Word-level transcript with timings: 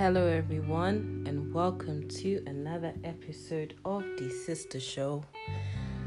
Hello, 0.00 0.26
everyone, 0.26 1.24
and 1.26 1.52
welcome 1.52 2.08
to 2.08 2.42
another 2.46 2.94
episode 3.04 3.74
of 3.84 4.02
The 4.16 4.30
Sister 4.30 4.80
Show. 4.80 5.22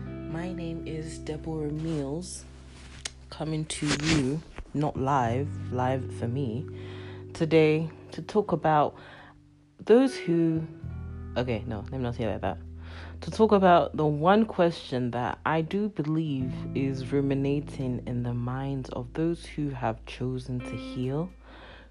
My 0.08 0.52
name 0.52 0.88
is 0.88 1.20
Deborah 1.20 1.70
Mills, 1.70 2.44
coming 3.30 3.66
to 3.66 3.86
you, 3.86 4.42
not 4.74 4.98
live, 4.98 5.48
live 5.72 6.12
for 6.16 6.28
me, 6.28 6.66
today 7.34 7.88
to 8.14 8.24
talk 8.24 8.52
about 8.52 8.96
those 9.86 10.18
who. 10.18 10.64
Okay, 11.38 11.64
no, 11.68 11.82
let 11.82 11.92
me 11.92 12.00
not 12.00 12.16
say 12.16 12.26
like 12.26 12.42
that. 12.42 12.58
To 13.22 13.30
talk 13.30 13.52
about 13.52 13.96
the 13.96 14.08
one 14.08 14.46
question 14.46 15.12
that 15.12 15.38
I 15.46 15.62
do 15.62 15.90
believe 15.90 16.52
is 16.74 17.12
ruminating 17.12 18.02
in 18.08 18.24
the 18.24 18.34
minds 18.34 18.90
of 18.90 19.14
those 19.14 19.46
who 19.46 19.70
have 19.70 20.04
chosen 20.08 20.62
to 20.62 20.76
heal 20.76 21.30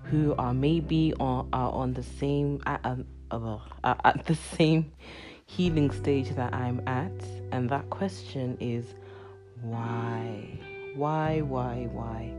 who 0.05 0.35
are 0.39 0.55
maybe 0.55 1.15
on 1.21 1.49
are 1.53 1.73
on 1.73 1.95
the 1.95 2.03
same 2.03 2.61
at, 2.67 2.85
uh, 3.31 3.59
at 3.83 4.25
the 4.27 4.35
same 4.57 4.93
healing 5.47 5.91
stage 5.91 6.31
that 6.31 6.55
I'm 6.55 6.87
at, 6.87 7.13
and 7.51 7.69
that 7.71 7.89
question 7.91 8.57
is 8.61 8.95
why, 9.61 10.59
why, 10.95 11.41
why, 11.41 11.89
why. 11.93 12.33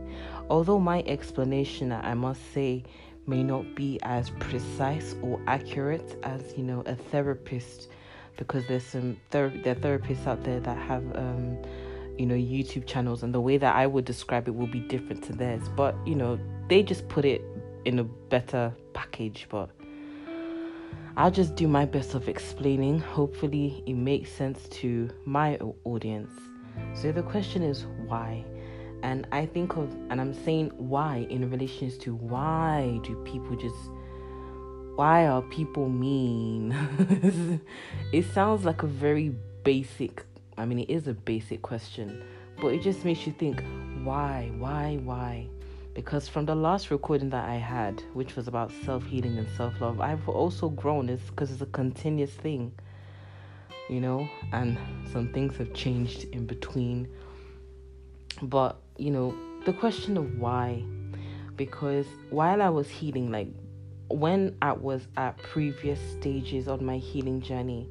Although 0.50 0.78
my 0.78 1.02
explanation, 1.06 1.92
I 1.92 2.14
must 2.14 2.52
say, 2.52 2.84
may 3.26 3.42
not 3.42 3.74
be 3.74 3.98
as 4.02 4.30
precise 4.30 5.14
or 5.22 5.40
accurate 5.46 6.18
as 6.22 6.54
you 6.56 6.64
know 6.64 6.82
a 6.86 6.94
therapist, 6.94 7.88
because 8.36 8.66
there's 8.66 8.84
some 8.84 9.16
ther- 9.30 9.52
there 9.62 9.72
are 9.72 9.98
therapists 9.98 10.26
out 10.26 10.44
there 10.44 10.60
that 10.60 10.76
have. 10.76 11.04
Um, 11.16 11.58
you 12.16 12.26
know 12.26 12.36
YouTube 12.36 12.86
channels 12.86 13.24
and 13.24 13.34
the 13.34 13.40
way 13.40 13.56
that 13.56 13.74
I 13.74 13.88
would 13.88 14.04
describe 14.04 14.46
it 14.46 14.54
will 14.54 14.68
be 14.68 14.78
different 14.78 15.24
to 15.24 15.32
theirs 15.32 15.68
but 15.74 15.96
you 16.06 16.14
know 16.14 16.38
they 16.68 16.80
just 16.80 17.08
put 17.08 17.24
it 17.24 17.42
in 17.84 17.98
a 17.98 18.04
better 18.04 18.72
package, 18.92 19.46
but 19.50 19.70
I'll 21.16 21.30
just 21.30 21.54
do 21.54 21.68
my 21.68 21.84
best 21.84 22.14
of 22.14 22.28
explaining. 22.28 22.98
Hopefully, 22.98 23.82
it 23.86 23.94
makes 23.94 24.32
sense 24.32 24.68
to 24.80 25.10
my 25.24 25.56
audience. 25.84 26.32
So, 26.94 27.12
the 27.12 27.22
question 27.22 27.62
is 27.62 27.86
why? 28.06 28.44
And 29.04 29.26
I 29.32 29.46
think 29.46 29.76
of, 29.76 29.94
and 30.10 30.20
I'm 30.20 30.32
saying 30.32 30.70
why 30.76 31.26
in 31.28 31.50
relations 31.50 31.98
to 31.98 32.14
why 32.14 32.98
do 33.04 33.14
people 33.24 33.54
just, 33.54 33.90
why 34.96 35.26
are 35.26 35.42
people 35.42 35.88
mean? 35.88 36.72
it 38.12 38.24
sounds 38.32 38.64
like 38.64 38.82
a 38.82 38.86
very 38.86 39.34
basic, 39.62 40.24
I 40.56 40.64
mean, 40.64 40.80
it 40.80 40.90
is 40.90 41.06
a 41.06 41.12
basic 41.14 41.60
question, 41.60 42.24
but 42.60 42.68
it 42.68 42.82
just 42.82 43.04
makes 43.04 43.26
you 43.26 43.32
think 43.32 43.62
why, 44.02 44.50
why, 44.56 44.98
why? 45.04 45.48
Because 45.94 46.28
from 46.28 46.44
the 46.44 46.54
last 46.54 46.90
recording 46.90 47.30
that 47.30 47.48
I 47.48 47.54
had, 47.54 48.02
which 48.12 48.34
was 48.34 48.48
about 48.48 48.72
self 48.84 49.04
healing 49.06 49.38
and 49.38 49.48
self 49.56 49.80
love, 49.80 50.00
I've 50.00 50.28
also 50.28 50.68
grown. 50.68 51.08
It's 51.08 51.30
because 51.30 51.52
it's 51.52 51.62
a 51.62 51.66
continuous 51.66 52.32
thing, 52.32 52.72
you 53.88 54.00
know, 54.00 54.28
and 54.52 54.76
some 55.12 55.32
things 55.32 55.56
have 55.56 55.72
changed 55.72 56.24
in 56.32 56.46
between. 56.46 57.08
But, 58.42 58.76
you 58.98 59.12
know, 59.12 59.34
the 59.64 59.72
question 59.72 60.16
of 60.16 60.36
why, 60.38 60.82
because 61.56 62.06
while 62.30 62.60
I 62.60 62.68
was 62.68 62.90
healing, 62.90 63.30
like 63.30 63.48
when 64.08 64.56
I 64.60 64.72
was 64.72 65.06
at 65.16 65.36
previous 65.38 66.00
stages 66.18 66.66
of 66.66 66.80
my 66.80 66.98
healing 66.98 67.40
journey, 67.40 67.88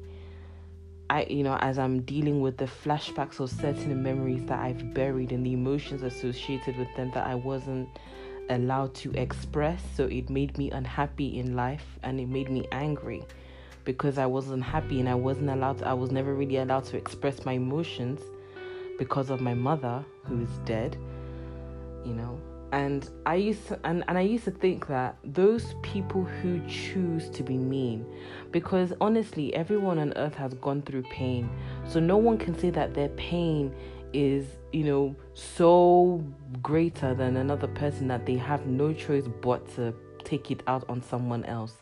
I, 1.14 1.26
you 1.30 1.44
know, 1.44 1.56
as 1.60 1.78
I'm 1.78 2.00
dealing 2.00 2.40
with 2.40 2.56
the 2.56 2.64
flashbacks 2.64 3.38
of 3.38 3.48
certain 3.48 4.02
memories 4.02 4.44
that 4.46 4.58
I've 4.58 4.92
buried 4.94 5.30
and 5.30 5.46
the 5.46 5.52
emotions 5.52 6.02
associated 6.02 6.76
with 6.76 6.92
them 6.96 7.12
that 7.14 7.24
I 7.24 7.36
wasn't 7.36 7.88
allowed 8.50 8.94
to 8.96 9.12
express. 9.12 9.80
So 9.94 10.06
it 10.06 10.28
made 10.28 10.58
me 10.58 10.72
unhappy 10.72 11.38
in 11.38 11.54
life 11.54 11.86
and 12.02 12.18
it 12.18 12.26
made 12.26 12.50
me 12.50 12.66
angry 12.72 13.22
because 13.84 14.18
I 14.18 14.26
wasn't 14.26 14.64
happy 14.64 14.98
and 14.98 15.08
I 15.08 15.14
wasn't 15.14 15.50
allowed 15.50 15.78
to, 15.78 15.86
I 15.86 15.92
was 15.92 16.10
never 16.10 16.34
really 16.34 16.56
allowed 16.56 16.86
to 16.86 16.96
express 16.96 17.44
my 17.44 17.52
emotions 17.52 18.20
because 18.98 19.30
of 19.30 19.40
my 19.40 19.54
mother 19.54 20.04
who 20.24 20.42
is 20.42 20.58
dead, 20.64 20.96
you 22.04 22.12
know 22.12 22.40
and 22.74 23.10
i 23.24 23.36
used 23.36 23.68
to, 23.68 23.78
and, 23.84 24.02
and 24.08 24.18
i 24.18 24.20
used 24.20 24.44
to 24.44 24.50
think 24.50 24.88
that 24.88 25.16
those 25.22 25.76
people 25.82 26.24
who 26.24 26.60
choose 26.66 27.30
to 27.30 27.44
be 27.44 27.56
mean 27.56 28.04
because 28.50 28.92
honestly 29.00 29.54
everyone 29.54 29.98
on 29.98 30.12
earth 30.16 30.34
has 30.34 30.54
gone 30.54 30.82
through 30.82 31.02
pain. 31.04 31.50
So 31.88 31.98
no 31.98 32.16
one 32.16 32.38
can 32.38 32.58
say 32.58 32.70
that 32.70 32.94
their 32.94 33.08
pain 33.10 33.74
is 34.12 34.46
you 34.72 34.84
know 34.84 35.16
so 35.34 36.24
greater 36.62 37.14
than 37.14 37.36
another 37.36 37.66
person 37.66 38.06
that 38.08 38.26
they 38.26 38.36
have 38.36 38.66
no 38.66 38.92
choice 38.92 39.26
but 39.42 39.68
to 39.74 39.92
take 40.24 40.50
it 40.50 40.62
out 40.66 40.84
on 40.88 41.02
someone 41.02 41.44
else. 41.44 41.74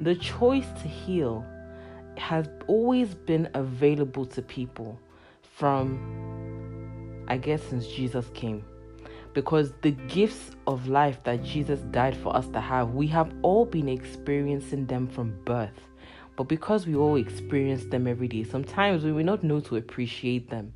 The 0.00 0.14
choice 0.14 0.66
to 0.82 0.88
heal 0.88 1.44
has 2.16 2.48
always 2.66 3.14
been 3.14 3.48
available 3.54 4.24
to 4.24 4.40
people 4.40 4.98
from 5.42 5.98
i 7.28 7.36
guess 7.36 7.62
since 7.62 7.86
jesus 7.86 8.30
came 8.32 8.64
because 9.36 9.74
the 9.82 9.90
gifts 9.90 10.52
of 10.66 10.88
life 10.88 11.22
that 11.24 11.44
Jesus 11.44 11.80
died 11.90 12.16
for 12.16 12.34
us 12.34 12.48
to 12.48 12.58
have, 12.58 12.94
we 12.94 13.06
have 13.08 13.30
all 13.42 13.66
been 13.66 13.86
experiencing 13.86 14.86
them 14.86 15.06
from 15.06 15.38
birth. 15.44 15.78
But 16.36 16.44
because 16.44 16.86
we 16.86 16.96
all 16.96 17.16
experience 17.16 17.84
them 17.84 18.06
every 18.06 18.28
day, 18.28 18.44
sometimes 18.44 19.04
we 19.04 19.12
may 19.12 19.24
not 19.24 19.44
know 19.44 19.60
to 19.60 19.76
appreciate 19.76 20.48
them, 20.48 20.72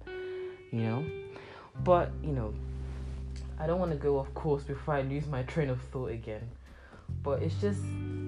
you 0.70 0.82
know. 0.82 1.06
But, 1.84 2.10
you 2.22 2.32
know, 2.32 2.52
I 3.58 3.66
don't 3.66 3.80
want 3.80 3.92
to 3.92 3.96
go 3.96 4.18
off 4.18 4.32
course 4.34 4.64
before 4.64 4.92
I 4.92 5.00
lose 5.00 5.26
my 5.26 5.42
train 5.44 5.70
of 5.70 5.80
thought 5.84 6.10
again. 6.10 6.46
But 7.22 7.42
it's 7.42 7.58
just 7.62 7.80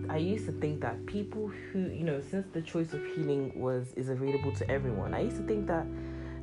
I 0.08 0.16
used 0.16 0.46
to 0.46 0.52
think 0.52 0.80
that 0.80 1.04
people 1.04 1.48
who, 1.48 1.80
you 1.90 2.04
know, 2.04 2.22
since 2.22 2.46
the 2.54 2.62
choice 2.62 2.94
of 2.94 3.04
healing 3.14 3.52
was 3.54 3.92
is 3.96 4.08
available 4.08 4.52
to 4.52 4.70
everyone, 4.70 5.12
I 5.12 5.20
used 5.20 5.36
to 5.36 5.42
think 5.42 5.66
that 5.66 5.84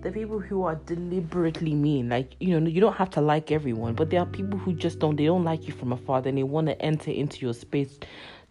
the 0.01 0.11
people 0.11 0.39
who 0.39 0.63
are 0.63 0.75
deliberately 0.75 1.73
mean. 1.73 2.09
Like, 2.09 2.35
you 2.39 2.59
know, 2.59 2.67
you 2.67 2.79
don't 2.79 2.95
have 2.95 3.09
to 3.11 3.21
like 3.21 3.51
everyone, 3.51 3.95
but 3.95 4.09
there 4.09 4.21
are 4.21 4.25
people 4.25 4.57
who 4.57 4.73
just 4.73 4.99
don't, 4.99 5.15
they 5.15 5.25
don't 5.25 5.43
like 5.43 5.67
you 5.67 5.73
from 5.73 5.91
afar, 5.91 6.21
then 6.21 6.35
they 6.35 6.43
want 6.43 6.67
to 6.67 6.81
enter 6.81 7.11
into 7.11 7.39
your 7.41 7.53
space 7.53 7.99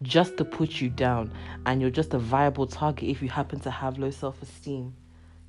just 0.01 0.37
to 0.37 0.45
put 0.45 0.79
you 0.79 0.89
down. 0.89 1.31
And 1.65 1.81
you're 1.81 1.89
just 1.89 2.13
a 2.13 2.19
viable 2.19 2.67
target 2.67 3.09
if 3.09 3.21
you 3.21 3.29
happen 3.29 3.59
to 3.61 3.71
have 3.71 3.97
low 3.97 4.11
self 4.11 4.41
esteem, 4.41 4.95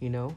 you 0.01 0.11
know? 0.11 0.37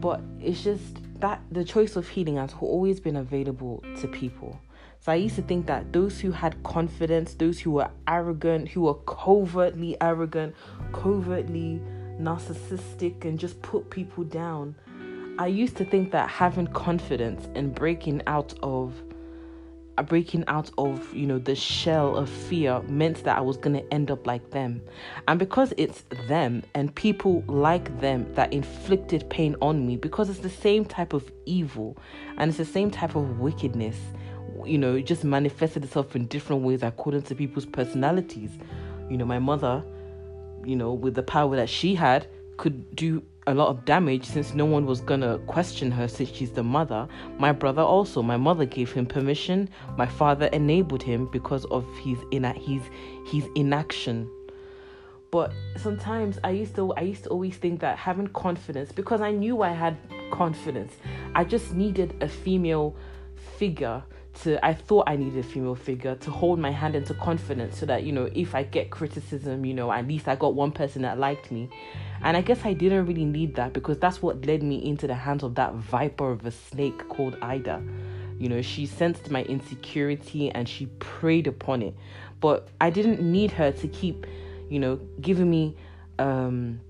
But 0.00 0.20
it's 0.40 0.62
just 0.62 0.98
that 1.20 1.40
the 1.50 1.64
choice 1.64 1.96
of 1.96 2.08
healing 2.08 2.36
has 2.36 2.54
always 2.60 3.00
been 3.00 3.16
available 3.16 3.82
to 4.00 4.08
people. 4.08 4.60
So 5.00 5.12
I 5.12 5.16
used 5.16 5.36
to 5.36 5.42
think 5.42 5.66
that 5.66 5.92
those 5.92 6.20
who 6.20 6.32
had 6.32 6.60
confidence, 6.64 7.34
those 7.34 7.60
who 7.60 7.70
were 7.70 7.90
arrogant, 8.08 8.68
who 8.68 8.82
were 8.82 8.94
covertly 8.94 9.96
arrogant, 10.00 10.54
covertly 10.92 11.80
narcissistic 12.20 13.24
and 13.24 13.38
just 13.38 13.60
put 13.62 13.90
people 13.90 14.24
down. 14.24 14.74
I 15.38 15.48
used 15.48 15.76
to 15.76 15.84
think 15.84 16.12
that 16.12 16.28
having 16.28 16.66
confidence 16.68 17.48
and 17.54 17.74
breaking 17.74 18.22
out 18.26 18.54
of 18.62 18.94
uh, 19.98 20.02
breaking 20.02 20.44
out 20.46 20.70
of 20.76 21.14
you 21.14 21.26
know 21.26 21.38
the 21.38 21.54
shell 21.54 22.16
of 22.16 22.28
fear 22.28 22.80
meant 22.82 23.24
that 23.24 23.36
I 23.36 23.40
was 23.40 23.56
going 23.56 23.76
to 23.76 23.92
end 23.92 24.10
up 24.10 24.26
like 24.26 24.50
them. 24.50 24.80
And 25.28 25.38
because 25.38 25.74
it's 25.76 26.04
them 26.26 26.62
and 26.74 26.94
people 26.94 27.42
like 27.46 28.00
them 28.00 28.32
that 28.34 28.52
inflicted 28.52 29.28
pain 29.28 29.56
on 29.60 29.86
me 29.86 29.96
because 29.96 30.30
it's 30.30 30.40
the 30.40 30.50
same 30.50 30.84
type 30.84 31.12
of 31.12 31.30
evil 31.44 31.96
and 32.38 32.48
it's 32.48 32.58
the 32.58 32.64
same 32.64 32.90
type 32.90 33.14
of 33.14 33.38
wickedness 33.38 33.96
you 34.64 34.78
know, 34.78 34.96
it 34.96 35.06
just 35.06 35.24
manifested 35.24 35.84
itself 35.84 36.16
in 36.16 36.26
different 36.26 36.62
ways 36.62 36.82
according 36.82 37.22
to 37.22 37.34
people's 37.34 37.66
personalities. 37.66 38.50
You 39.10 39.16
know, 39.16 39.24
my 39.24 39.38
mother 39.38 39.84
you 40.66 40.76
know, 40.76 40.92
with 40.92 41.14
the 41.14 41.22
power 41.22 41.56
that 41.56 41.68
she 41.68 41.94
had, 41.94 42.26
could 42.56 42.94
do 42.96 43.22
a 43.46 43.54
lot 43.54 43.68
of 43.68 43.84
damage 43.84 44.24
since 44.24 44.54
no 44.54 44.64
one 44.64 44.86
was 44.86 45.00
gonna 45.00 45.38
question 45.46 45.90
her 45.90 46.08
since 46.08 46.30
she's 46.30 46.50
the 46.50 46.62
mother. 46.64 47.06
My 47.38 47.52
brother 47.52 47.82
also, 47.82 48.22
my 48.22 48.36
mother 48.36 48.64
gave 48.64 48.90
him 48.90 49.06
permission. 49.06 49.68
My 49.96 50.06
father 50.06 50.46
enabled 50.46 51.02
him 51.02 51.28
because 51.30 51.64
of 51.66 51.84
his 51.98 52.18
in 52.32 52.44
his 52.44 52.82
his 53.26 53.46
inaction. 53.54 54.28
But 55.30 55.52
sometimes 55.76 56.38
I 56.42 56.50
used 56.50 56.74
to 56.76 56.92
I 56.94 57.02
used 57.02 57.24
to 57.24 57.30
always 57.30 57.56
think 57.56 57.80
that 57.80 57.98
having 57.98 58.28
confidence 58.28 58.90
because 58.90 59.20
I 59.20 59.30
knew 59.30 59.62
I 59.62 59.72
had 59.72 59.96
confidence. 60.30 60.94
I 61.34 61.44
just 61.44 61.74
needed 61.74 62.16
a 62.20 62.28
female 62.28 62.96
figure 63.58 64.02
to 64.42 64.64
I 64.64 64.74
thought 64.74 65.04
I 65.08 65.16
needed 65.16 65.38
a 65.38 65.42
female 65.42 65.74
figure 65.74 66.14
to 66.14 66.30
hold 66.30 66.58
my 66.58 66.70
hand 66.70 66.94
into 66.94 67.14
confidence 67.14 67.78
so 67.78 67.86
that 67.86 68.02
you 68.02 68.12
know 68.12 68.28
if 68.34 68.54
I 68.54 68.62
get 68.62 68.90
criticism, 68.90 69.64
you 69.64 69.74
know, 69.74 69.90
at 69.90 70.06
least 70.06 70.28
I 70.28 70.36
got 70.36 70.54
one 70.54 70.72
person 70.72 71.02
that 71.02 71.18
liked 71.18 71.50
me. 71.50 71.68
And 72.22 72.36
I 72.36 72.40
guess 72.40 72.64
I 72.64 72.72
didn't 72.72 73.06
really 73.06 73.24
need 73.24 73.54
that 73.56 73.72
because 73.72 73.98
that's 73.98 74.22
what 74.22 74.46
led 74.46 74.62
me 74.62 74.84
into 74.84 75.06
the 75.06 75.14
hands 75.14 75.42
of 75.42 75.54
that 75.56 75.74
viper 75.74 76.30
of 76.30 76.44
a 76.46 76.50
snake 76.50 77.08
called 77.08 77.36
Ida. 77.42 77.82
You 78.38 78.48
know, 78.48 78.62
she 78.62 78.86
sensed 78.86 79.30
my 79.30 79.42
insecurity 79.44 80.50
and 80.50 80.68
she 80.68 80.86
preyed 80.98 81.46
upon 81.46 81.82
it. 81.82 81.94
But 82.40 82.68
I 82.80 82.90
didn't 82.90 83.20
need 83.20 83.50
her 83.52 83.72
to 83.72 83.88
keep, 83.88 84.26
you 84.68 84.78
know, 84.78 84.96
giving 85.20 85.50
me 85.50 85.76
um 86.18 86.80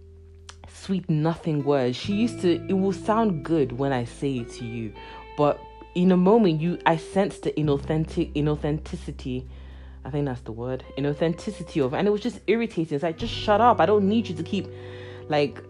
sweet 0.69 1.09
nothing 1.09 1.65
words. 1.65 1.97
She 1.97 2.15
used 2.15 2.41
to 2.43 2.65
it 2.69 2.73
will 2.73 2.93
sound 2.93 3.45
good 3.45 3.73
when 3.73 3.93
I 3.93 4.05
say 4.05 4.39
it 4.39 4.51
to 4.55 4.65
you, 4.65 4.93
but 5.37 5.61
in 5.97 6.13
a 6.13 6.17
moment 6.17 6.61
you 6.61 6.79
I 6.87 6.97
sensed 6.97 7.43
the 7.43 7.53
inauthentic 7.53 8.33
inauthenticity 8.35 9.47
I 10.07 10.11
think 10.11 10.27
that's 10.27 10.43
the 10.43 10.53
word, 10.53 10.85
inauthenticity 10.97 11.85
of, 11.85 11.93
and 11.93 12.07
it 12.07 12.13
was 12.13 12.21
just 12.21 12.39
irritating. 12.47 12.95
It's 12.95 13.03
like, 13.03 13.19
just 13.19 13.35
shut 13.35 13.61
up. 13.61 13.81
I 13.81 13.87
don't 13.87 14.09
need 14.09 14.29
you 14.29 14.37
to 14.37 14.43
keep, 14.45 14.69
like, 15.29 15.61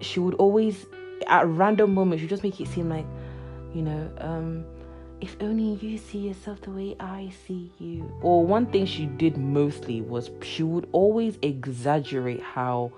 she 0.00 0.20
would 0.20 0.34
always, 0.34 0.86
at 1.26 1.44
random 1.48 1.92
moments, 1.92 2.22
she 2.22 2.28
just 2.28 2.44
make 2.44 2.60
it 2.60 2.68
seem 2.68 2.88
like, 2.88 3.04
you 3.74 3.82
know, 3.82 4.08
um, 4.18 4.64
if 5.20 5.36
only 5.40 5.74
you 5.84 5.98
see 5.98 6.18
yourself 6.18 6.60
the 6.60 6.70
way 6.70 6.94
I 7.00 7.32
see 7.48 7.72
you. 7.80 8.08
Or 8.22 8.46
one 8.46 8.66
thing 8.66 8.86
she 8.86 9.06
did 9.06 9.36
mostly 9.36 10.02
was 10.02 10.30
she 10.40 10.62
would 10.62 10.88
always 10.92 11.36
exaggerate 11.42 12.42
how 12.42 12.92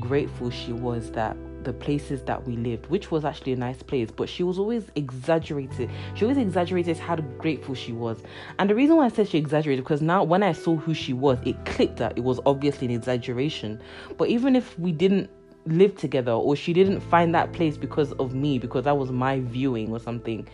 grateful 0.00 0.50
she 0.50 0.72
was 0.72 1.10
that 1.12 1.36
the 1.64 1.72
places 1.72 2.22
that 2.22 2.46
we 2.46 2.56
lived, 2.56 2.86
which 2.86 3.10
was 3.10 3.24
actually 3.24 3.52
a 3.52 3.56
nice 3.56 3.82
place, 3.82 4.10
but 4.10 4.28
she 4.28 4.42
was 4.42 4.58
always 4.58 4.86
exaggerated. 4.96 5.90
She 6.14 6.24
always 6.24 6.38
exaggerated 6.38 6.98
how 6.98 7.16
grateful 7.16 7.74
she 7.74 7.92
was. 7.92 8.22
And 8.58 8.68
the 8.68 8.74
reason 8.74 8.96
why 8.96 9.06
I 9.06 9.08
said 9.08 9.28
she 9.28 9.38
exaggerated 9.38 9.84
because 9.84 10.02
now 10.02 10.24
when 10.24 10.42
I 10.42 10.52
saw 10.52 10.76
who 10.76 10.94
she 10.94 11.12
was, 11.12 11.38
it 11.44 11.64
clicked 11.64 11.96
that 11.98 12.16
it 12.16 12.24
was 12.24 12.40
obviously 12.46 12.88
an 12.88 12.92
exaggeration. 12.92 13.80
But 14.18 14.28
even 14.28 14.56
if 14.56 14.78
we 14.78 14.92
didn't 14.92 15.30
live 15.66 15.96
together 15.96 16.32
or 16.32 16.56
she 16.56 16.72
didn't 16.72 17.00
find 17.00 17.34
that 17.34 17.52
place 17.52 17.76
because 17.76 18.12
of 18.12 18.34
me, 18.34 18.58
because 18.58 18.84
that 18.84 18.96
was 18.96 19.10
my 19.10 19.40
viewing 19.40 19.92
or 19.92 20.00
something, 20.00 20.48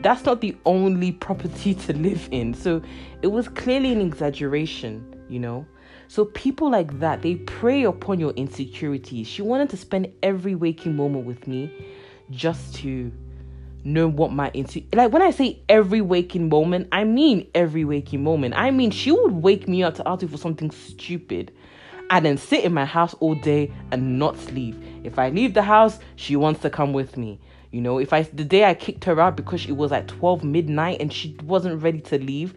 that's 0.00 0.24
not 0.24 0.40
the 0.40 0.56
only 0.64 1.12
property 1.12 1.74
to 1.86 1.92
live 1.94 2.28
in. 2.30 2.54
So 2.54 2.82
it 3.22 3.28
was 3.28 3.48
clearly 3.48 3.92
an 3.92 4.00
exaggeration, 4.00 5.24
you 5.28 5.38
know. 5.38 5.66
So 6.12 6.26
people 6.26 6.70
like 6.70 7.00
that, 7.00 7.22
they 7.22 7.36
prey 7.36 7.84
upon 7.84 8.20
your 8.20 8.32
insecurities. 8.32 9.26
She 9.26 9.40
wanted 9.40 9.70
to 9.70 9.78
spend 9.78 10.12
every 10.22 10.54
waking 10.54 10.94
moment 10.94 11.24
with 11.24 11.46
me 11.46 11.72
just 12.28 12.74
to 12.74 13.10
know 13.82 14.08
what 14.08 14.30
my 14.30 14.50
into 14.52 14.82
like 14.92 15.10
when 15.10 15.22
I 15.22 15.30
say 15.30 15.62
every 15.70 16.02
waking 16.02 16.50
moment, 16.50 16.88
I 16.92 17.04
mean 17.04 17.48
every 17.54 17.86
waking 17.86 18.22
moment. 18.22 18.52
I 18.58 18.70
mean 18.72 18.90
she 18.90 19.10
would 19.10 19.32
wake 19.32 19.66
me 19.66 19.82
up 19.82 19.94
to 19.94 20.06
ask 20.06 20.20
me 20.20 20.28
for 20.28 20.36
something 20.36 20.70
stupid 20.70 21.50
and 22.10 22.26
then 22.26 22.36
sit 22.36 22.62
in 22.62 22.74
my 22.74 22.84
house 22.84 23.14
all 23.20 23.34
day 23.34 23.72
and 23.90 24.18
not 24.18 24.36
leave. 24.52 24.76
If 25.04 25.18
I 25.18 25.30
leave 25.30 25.54
the 25.54 25.62
house, 25.62 25.98
she 26.16 26.36
wants 26.36 26.60
to 26.60 26.68
come 26.68 26.92
with 26.92 27.16
me. 27.16 27.40
You 27.70 27.80
know, 27.80 27.98
if 27.98 28.12
I 28.12 28.24
the 28.24 28.44
day 28.44 28.66
I 28.66 28.74
kicked 28.74 29.04
her 29.04 29.18
out 29.18 29.34
because 29.34 29.64
it 29.64 29.78
was 29.78 29.92
like 29.92 30.08
12 30.08 30.44
midnight 30.44 31.00
and 31.00 31.10
she 31.10 31.38
wasn't 31.42 31.82
ready 31.82 32.02
to 32.02 32.18
leave, 32.18 32.52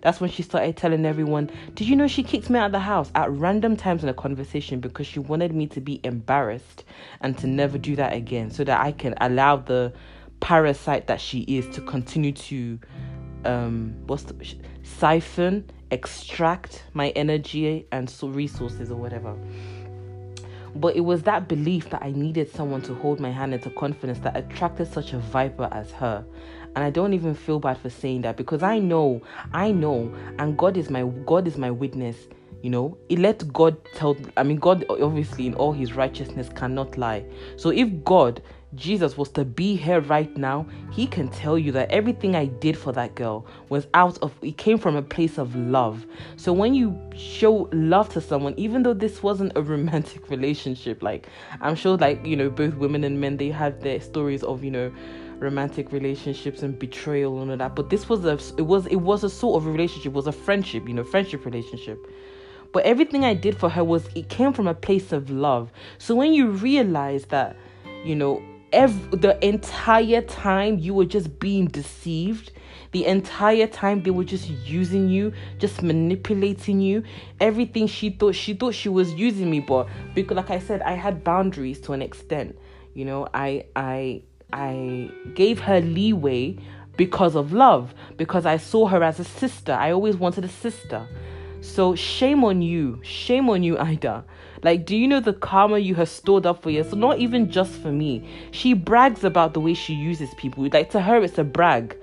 that's 0.00 0.20
when 0.20 0.30
she 0.30 0.42
started 0.42 0.76
telling 0.76 1.04
everyone, 1.04 1.50
Did 1.74 1.88
you 1.88 1.96
know 1.96 2.08
she 2.08 2.22
kicked 2.22 2.50
me 2.50 2.58
out 2.58 2.66
of 2.66 2.72
the 2.72 2.80
house 2.80 3.10
at 3.14 3.30
random 3.30 3.76
times 3.76 4.02
in 4.02 4.08
a 4.08 4.14
conversation 4.14 4.80
because 4.80 5.06
she 5.06 5.18
wanted 5.18 5.54
me 5.54 5.66
to 5.68 5.80
be 5.80 6.00
embarrassed 6.04 6.84
and 7.20 7.36
to 7.38 7.46
never 7.46 7.78
do 7.78 7.96
that 7.96 8.12
again 8.12 8.50
so 8.50 8.64
that 8.64 8.80
I 8.80 8.92
can 8.92 9.14
allow 9.20 9.56
the 9.56 9.92
parasite 10.40 11.06
that 11.06 11.20
she 11.20 11.40
is 11.40 11.68
to 11.74 11.82
continue 11.82 12.32
to 12.32 12.78
um 13.44 13.94
what's 14.06 14.22
the 14.24 14.34
siphon 14.82 15.70
extract 15.90 16.84
my 16.94 17.10
energy 17.10 17.86
and 17.92 18.08
so 18.08 18.28
resources 18.28 18.90
or 18.90 18.96
whatever 18.96 19.36
but 20.74 20.96
it 20.96 21.00
was 21.00 21.22
that 21.24 21.48
belief 21.48 21.90
that 21.90 22.02
I 22.02 22.12
needed 22.12 22.50
someone 22.50 22.82
to 22.82 22.94
hold 22.94 23.20
my 23.20 23.30
hand 23.30 23.54
into 23.54 23.70
confidence 23.70 24.20
that 24.20 24.36
attracted 24.36 24.86
such 24.86 25.12
a 25.12 25.18
viper 25.18 25.68
as 25.72 25.90
her. 25.92 26.24
And 26.74 26.84
I 26.84 26.90
don't 26.90 27.12
even 27.14 27.34
feel 27.34 27.58
bad 27.58 27.78
for 27.78 27.90
saying 27.90 28.22
that 28.22 28.36
because 28.36 28.62
I 28.62 28.78
know, 28.78 29.22
I 29.52 29.72
know, 29.72 30.14
and 30.38 30.56
God 30.56 30.76
is 30.76 30.90
my 30.90 31.02
God 31.26 31.46
is 31.46 31.56
my 31.58 31.70
witness. 31.70 32.16
You 32.62 32.70
know, 32.70 32.98
it 33.08 33.18
let 33.18 33.50
God 33.52 33.76
tell. 33.94 34.16
I 34.36 34.42
mean, 34.42 34.58
God 34.58 34.84
obviously 34.88 35.46
in 35.46 35.54
all 35.54 35.72
His 35.72 35.94
righteousness 35.94 36.50
cannot 36.54 36.98
lie. 36.98 37.24
So 37.56 37.70
if 37.70 37.88
God 38.04 38.42
Jesus 38.76 39.16
was 39.16 39.28
to 39.30 39.44
be 39.44 39.74
here 39.74 40.00
right 40.00 40.34
now, 40.36 40.64
he 40.92 41.06
can 41.06 41.28
tell 41.28 41.58
you 41.58 41.72
that 41.72 41.90
everything 41.90 42.36
I 42.36 42.46
did 42.46 42.78
for 42.78 42.92
that 42.92 43.16
girl 43.16 43.44
was 43.68 43.88
out 43.94 44.18
of, 44.22 44.32
it 44.42 44.58
came 44.58 44.78
from 44.78 44.94
a 44.94 45.02
place 45.02 45.38
of 45.38 45.56
love. 45.56 46.06
So 46.36 46.52
when 46.52 46.74
you 46.74 46.96
show 47.16 47.68
love 47.72 48.10
to 48.10 48.20
someone, 48.20 48.54
even 48.56 48.84
though 48.84 48.94
this 48.94 49.22
wasn't 49.22 49.52
a 49.56 49.62
romantic 49.70 50.30
relationship, 50.30 51.02
like 51.02 51.26
I'm 51.60 51.74
sure, 51.74 51.96
like, 51.96 52.24
you 52.24 52.36
know, 52.36 52.48
both 52.48 52.74
women 52.74 53.02
and 53.02 53.20
men, 53.20 53.38
they 53.38 53.50
have 53.50 53.80
their 53.80 54.00
stories 54.00 54.44
of, 54.44 54.62
you 54.62 54.70
know, 54.70 54.92
romantic 55.40 55.90
relationships 55.92 56.62
and 56.62 56.78
betrayal 56.78 57.40
and 57.40 57.50
all 57.50 57.56
that 57.56 57.74
but 57.74 57.90
this 57.90 58.08
was 58.08 58.24
a 58.24 58.38
it 58.58 58.66
was 58.66 58.86
it 58.86 58.96
was 58.96 59.24
a 59.24 59.30
sort 59.30 59.60
of 59.60 59.66
a 59.66 59.70
relationship 59.70 60.12
was 60.12 60.26
a 60.26 60.32
friendship 60.32 60.86
you 60.86 60.94
know 60.94 61.04
friendship 61.04 61.44
relationship. 61.44 61.98
But 62.72 62.84
everything 62.84 63.24
i 63.24 63.34
did 63.34 63.56
for 63.58 63.68
her 63.68 63.82
was 63.82 64.08
it 64.14 64.28
came 64.28 64.52
from 64.52 64.68
a 64.68 64.74
place 64.74 65.12
of 65.12 65.30
love. 65.30 65.72
So 65.98 66.14
when 66.14 66.32
you 66.32 66.50
realize 66.50 67.24
that 67.26 67.56
you 68.04 68.14
know 68.14 68.42
every, 68.72 69.18
the 69.18 69.44
entire 69.44 70.22
time 70.22 70.78
you 70.78 70.94
were 70.94 71.04
just 71.04 71.38
being 71.38 71.66
deceived 71.66 72.52
the 72.92 73.06
entire 73.06 73.66
time 73.66 74.02
they 74.02 74.10
were 74.10 74.24
just 74.24 74.48
using 74.48 75.08
you 75.08 75.32
just 75.58 75.82
manipulating 75.82 76.80
you 76.80 77.02
everything 77.40 77.86
she 77.86 78.10
thought 78.10 78.34
she 78.34 78.54
thought 78.54 78.74
she 78.74 78.88
was 78.88 79.12
using 79.14 79.50
me 79.50 79.60
but 79.60 79.88
because 80.14 80.36
like 80.36 80.50
i 80.50 80.58
said 80.58 80.80
i 80.82 80.92
had 80.92 81.24
boundaries 81.24 81.80
to 81.80 81.92
an 81.92 82.02
extent 82.02 82.56
you 82.94 83.04
know 83.04 83.28
i 83.34 83.64
i 83.76 84.22
i 84.52 85.10
gave 85.34 85.60
her 85.60 85.80
leeway 85.80 86.56
because 86.96 87.34
of 87.34 87.52
love 87.52 87.94
because 88.16 88.46
i 88.46 88.56
saw 88.56 88.86
her 88.86 89.02
as 89.02 89.18
a 89.20 89.24
sister 89.24 89.72
i 89.72 89.90
always 89.90 90.16
wanted 90.16 90.44
a 90.44 90.48
sister 90.48 91.06
so 91.60 91.94
shame 91.94 92.44
on 92.44 92.62
you 92.62 92.98
shame 93.02 93.48
on 93.50 93.62
you 93.62 93.78
ida 93.78 94.24
like, 94.62 94.84
do 94.84 94.96
you 94.96 95.08
know 95.08 95.20
the 95.20 95.32
karma 95.32 95.78
you 95.78 95.94
have 95.94 96.08
stored 96.08 96.44
up 96.44 96.62
for 96.62 96.70
yourself? 96.70 96.92
So 96.92 96.98
not 96.98 97.18
even 97.18 97.50
just 97.50 97.72
for 97.80 97.92
me. 97.92 98.28
She 98.50 98.74
brags 98.74 99.24
about 99.24 99.54
the 99.54 99.60
way 99.60 99.74
she 99.74 99.94
uses 99.94 100.34
people. 100.34 100.68
Like 100.70 100.90
to 100.90 101.00
her, 101.00 101.22
it's 101.22 101.38
a 101.38 101.44
brag. 101.44 101.96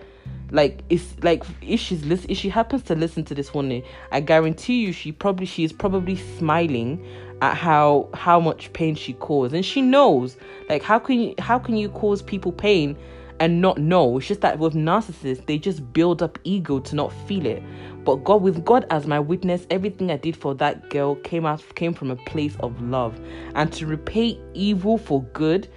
Like 0.49 0.81
it's 0.89 1.13
like 1.21 1.43
if 1.61 1.81
she's 1.81 2.05
listen, 2.05 2.31
if 2.31 2.37
she 2.37 2.47
happens 2.47 2.81
to 2.83 2.95
listen 2.95 3.25
to 3.25 3.35
this 3.35 3.53
one, 3.53 3.67
day, 3.67 3.83
I 4.11 4.21
guarantee 4.21 4.81
you, 4.81 4.93
she 4.93 5.11
probably 5.11 5.45
she 5.45 5.65
is 5.65 5.73
probably 5.73 6.15
smiling 6.15 7.05
at 7.41 7.55
how 7.55 8.09
how 8.13 8.39
much 8.39 8.71
pain 8.73 8.95
she 8.95 9.13
caused, 9.13 9.53
and 9.53 9.65
she 9.65 9.81
knows. 9.81 10.37
Like, 10.69 10.83
how 10.83 10.99
can 10.99 11.19
you 11.19 11.35
how 11.39 11.59
can 11.59 11.77
you 11.77 11.89
cause 11.89 12.21
people 12.21 12.51
pain? 12.51 12.97
and 13.39 13.61
not 13.61 13.77
know. 13.77 14.17
It's 14.17 14.27
just 14.27 14.41
that 14.41 14.59
with 14.59 14.73
narcissists, 14.73 15.45
they 15.45 15.57
just 15.57 15.93
build 15.93 16.23
up 16.23 16.39
ego 16.43 16.79
to 16.79 16.95
not 16.95 17.13
feel 17.27 17.45
it. 17.45 17.61
But 18.03 18.23
God, 18.23 18.41
with 18.41 18.63
God 18.65 18.85
as 18.89 19.05
my 19.05 19.19
witness, 19.19 19.67
everything 19.69 20.11
I 20.11 20.17
did 20.17 20.35
for 20.35 20.55
that 20.55 20.89
girl 20.89 21.15
came 21.15 21.45
out 21.45 21.63
came 21.75 21.93
from 21.93 22.09
a 22.09 22.15
place 22.15 22.55
of 22.61 22.81
love. 22.81 23.19
And 23.55 23.71
to 23.73 23.85
repay 23.85 24.39
evil 24.53 24.97
for 24.97 25.23
good, 25.33 25.67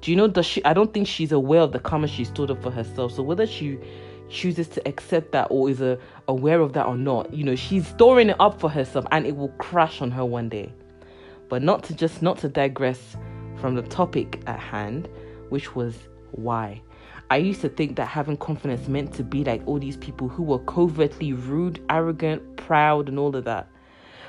do 0.00 0.10
you 0.10 0.16
know 0.16 0.28
does 0.28 0.46
she 0.46 0.64
I 0.64 0.72
don't 0.72 0.94
think 0.94 1.06
she's 1.06 1.32
aware 1.32 1.60
of 1.60 1.72
the 1.72 1.78
karma 1.78 2.06
she 2.06 2.24
stored 2.24 2.50
up 2.50 2.62
for 2.62 2.70
herself. 2.70 3.12
So 3.12 3.22
whether 3.22 3.46
she 3.46 3.78
chooses 4.28 4.68
to 4.68 4.88
accept 4.88 5.32
that 5.32 5.48
or 5.50 5.68
is 5.68 5.82
uh, 5.82 5.96
aware 6.28 6.60
of 6.60 6.72
that 6.74 6.86
or 6.86 6.96
not, 6.96 7.32
you 7.34 7.44
know, 7.44 7.56
she's 7.56 7.86
storing 7.86 8.30
it 8.30 8.36
up 8.38 8.60
for 8.60 8.70
herself 8.70 9.04
and 9.10 9.26
it 9.26 9.36
will 9.36 9.52
crash 9.58 10.00
on 10.00 10.10
her 10.12 10.24
one 10.24 10.48
day. 10.48 10.72
But 11.50 11.62
not 11.62 11.82
to 11.84 11.94
just 11.94 12.22
not 12.22 12.38
to 12.38 12.48
digress 12.48 13.16
from 13.60 13.74
the 13.74 13.82
topic 13.82 14.40
at 14.46 14.58
hand, 14.58 15.08
which 15.50 15.74
was 15.74 15.98
why. 16.30 16.80
I 17.28 17.36
used 17.36 17.60
to 17.60 17.68
think 17.68 17.96
that 17.96 18.06
having 18.06 18.36
confidence 18.36 18.88
meant 18.88 19.12
to 19.14 19.22
be 19.22 19.44
like 19.44 19.62
all 19.66 19.78
these 19.78 19.96
people 19.96 20.28
who 20.28 20.42
were 20.42 20.60
covertly 20.60 21.32
rude, 21.32 21.84
arrogant, 21.90 22.56
proud, 22.56 23.08
and 23.08 23.18
all 23.18 23.36
of 23.36 23.44
that. 23.44 23.68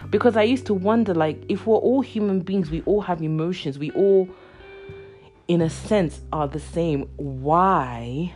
Because 0.09 0.35
I 0.35 0.43
used 0.43 0.65
to 0.65 0.73
wonder, 0.73 1.13
like, 1.13 1.43
if 1.47 1.67
we're 1.67 1.77
all 1.77 2.01
human 2.01 2.41
beings, 2.41 2.69
we 2.69 2.81
all 2.81 3.01
have 3.01 3.21
emotions, 3.21 3.77
we 3.77 3.91
all, 3.91 4.27
in 5.47 5.61
a 5.61 5.69
sense, 5.69 6.21
are 6.33 6.47
the 6.47 6.59
same. 6.59 7.07
Why 7.17 8.33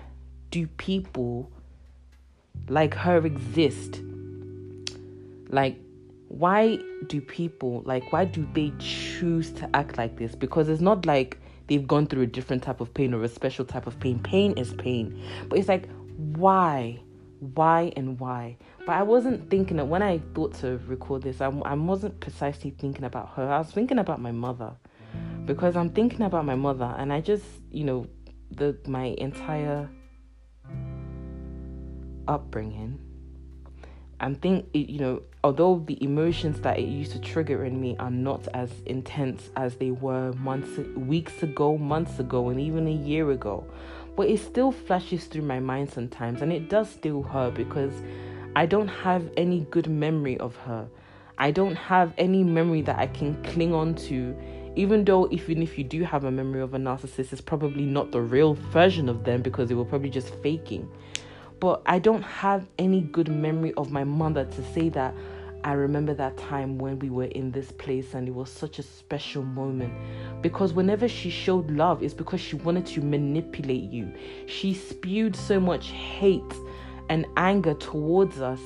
do 0.51 0.67
people 0.67 1.51
like 2.67 2.93
her 2.93 3.25
exist? 3.25 4.01
Like, 5.49 5.79
why 6.37 6.77
do 7.07 7.21
people, 7.21 7.81
like, 7.85 8.11
why 8.11 8.25
do 8.25 8.45
they 8.53 8.73
choose 8.77 9.51
to 9.53 9.73
act 9.73 9.97
like 9.97 10.17
this? 10.17 10.35
Because 10.35 10.67
it's 10.67 10.81
not 10.81 11.05
like 11.05 11.39
they've 11.67 11.87
gone 11.87 12.07
through 12.07 12.23
a 12.23 12.27
different 12.27 12.61
type 12.61 12.81
of 12.81 12.93
pain 12.93 13.13
or 13.13 13.23
a 13.23 13.29
special 13.29 13.63
type 13.63 13.87
of 13.87 13.97
pain. 14.01 14.19
Pain 14.19 14.51
is 14.57 14.73
pain. 14.73 15.23
But 15.47 15.59
it's 15.59 15.69
like, 15.69 15.89
why? 16.17 16.99
Why 17.39 17.93
and 17.95 18.19
why? 18.19 18.57
But 18.79 18.97
I 18.97 19.03
wasn't 19.03 19.49
thinking 19.49 19.77
that 19.77 19.85
when 19.85 20.01
I 20.01 20.19
thought 20.33 20.53
to 20.55 20.77
record 20.87 21.21
this, 21.21 21.39
I, 21.39 21.47
I 21.47 21.73
wasn't 21.73 22.19
precisely 22.19 22.71
thinking 22.71 23.05
about 23.05 23.29
her. 23.35 23.49
I 23.49 23.59
was 23.59 23.71
thinking 23.71 23.99
about 23.99 24.19
my 24.21 24.31
mother. 24.31 24.73
Because 25.45 25.77
I'm 25.77 25.91
thinking 25.91 26.23
about 26.23 26.43
my 26.43 26.55
mother 26.55 26.93
and 26.97 27.13
I 27.13 27.21
just, 27.21 27.45
you 27.71 27.85
know, 27.85 28.07
the 28.51 28.77
my 28.87 29.15
entire 29.17 29.89
upbringing 32.27 32.99
and 34.19 34.41
think 34.41 34.65
you 34.73 34.99
know 34.99 35.21
although 35.45 35.79
the 35.85 36.03
emotions 36.03 36.59
that 36.61 36.79
it 36.79 36.87
used 36.87 37.11
to 37.11 37.19
trigger 37.19 37.65
in 37.65 37.79
me 37.79 37.95
are 37.99 38.09
not 38.09 38.47
as 38.55 38.71
intense 38.87 39.51
as 39.55 39.75
they 39.75 39.91
were 39.91 40.33
months 40.33 40.79
weeks 40.97 41.43
ago 41.43 41.77
months 41.77 42.17
ago 42.17 42.49
and 42.49 42.59
even 42.59 42.87
a 42.87 42.91
year 42.91 43.29
ago 43.29 43.63
but 44.15 44.27
it 44.27 44.39
still 44.39 44.71
flashes 44.71 45.25
through 45.25 45.43
my 45.43 45.59
mind 45.59 45.87
sometimes 45.87 46.41
and 46.41 46.51
it 46.51 46.67
does 46.67 46.89
still 46.89 47.21
hurt 47.21 47.53
because 47.53 47.93
i 48.55 48.65
don't 48.65 48.87
have 48.87 49.29
any 49.37 49.59
good 49.69 49.87
memory 49.87 50.35
of 50.39 50.55
her. 50.55 50.87
I 51.37 51.51
don't 51.51 51.75
have 51.75 52.11
any 52.17 52.43
memory 52.43 52.81
that 52.81 52.97
i 52.97 53.05
can 53.05 53.35
cling 53.43 53.71
on 53.71 53.93
to 54.09 54.35
even 54.75 55.05
though 55.05 55.27
even 55.29 55.61
if 55.61 55.77
you 55.77 55.83
do 55.83 56.03
have 56.03 56.23
a 56.23 56.31
memory 56.31 56.61
of 56.61 56.73
a 56.73 56.79
narcissist 56.79 57.31
it's 57.31 57.39
probably 57.39 57.85
not 57.85 58.11
the 58.11 58.21
real 58.21 58.55
version 58.55 59.07
of 59.09 59.25
them 59.25 59.43
because 59.43 59.69
they 59.69 59.75
were 59.75 59.85
probably 59.85 60.09
just 60.09 60.33
faking. 60.41 60.89
But 61.59 61.81
I 61.85 61.99
don't 61.99 62.21
have 62.21 62.67
any 62.77 63.01
good 63.01 63.29
memory 63.29 63.73
of 63.75 63.91
my 63.91 64.03
mother 64.03 64.45
to 64.45 64.73
say 64.73 64.89
that 64.89 65.13
I 65.65 65.71
remember 65.71 66.13
that 66.13 66.37
time 66.37 66.77
when 66.77 66.99
we 66.99 67.09
were 67.09 67.23
in 67.25 67.49
this 67.49 67.71
place 67.71 68.13
and 68.13 68.27
it 68.27 68.35
was 68.35 68.51
such 68.51 68.77
a 68.77 68.83
special 68.83 69.41
moment 69.41 69.91
because 70.43 70.73
whenever 70.73 71.07
she 71.07 71.31
showed 71.31 71.71
love, 71.71 72.03
it's 72.03 72.13
because 72.13 72.39
she 72.39 72.55
wanted 72.55 72.85
to 72.85 73.01
manipulate 73.01 73.89
you. 73.89 74.13
She 74.45 74.75
spewed 74.75 75.35
so 75.35 75.59
much 75.59 75.87
hate 75.87 76.53
and 77.09 77.25
anger 77.35 77.73
towards 77.73 78.41
us 78.41 78.61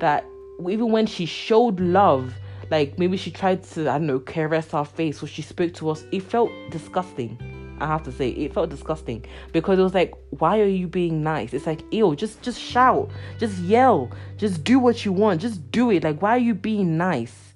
that 0.00 0.26
even 0.68 0.90
when 0.90 1.06
she 1.06 1.24
showed 1.24 1.78
love, 1.78 2.34
like 2.68 2.98
maybe 2.98 3.16
she 3.16 3.30
tried 3.30 3.62
to, 3.62 3.82
I 3.82 3.98
don't 3.98 4.08
know, 4.08 4.18
caress 4.18 4.74
our 4.74 4.84
face 4.84 5.22
or 5.22 5.28
she 5.28 5.42
spoke 5.42 5.72
to 5.74 5.88
us, 5.90 6.04
it 6.10 6.24
felt 6.24 6.50
disgusting. 6.70 7.38
I 7.80 7.86
have 7.86 8.02
to 8.04 8.12
say, 8.12 8.30
it 8.30 8.52
felt 8.52 8.70
disgusting 8.70 9.24
because 9.52 9.78
it 9.78 9.82
was 9.82 9.94
like, 9.94 10.14
why 10.30 10.60
are 10.60 10.66
you 10.66 10.86
being 10.86 11.22
nice? 11.22 11.52
It's 11.52 11.66
like, 11.66 11.82
ew, 11.90 12.14
just 12.14 12.42
just 12.42 12.60
shout, 12.60 13.10
just 13.38 13.58
yell, 13.58 14.10
just 14.36 14.64
do 14.64 14.78
what 14.78 15.04
you 15.04 15.12
want, 15.12 15.40
just 15.40 15.70
do 15.70 15.90
it. 15.90 16.04
Like, 16.04 16.20
why 16.20 16.30
are 16.36 16.38
you 16.38 16.54
being 16.54 16.96
nice? 16.96 17.54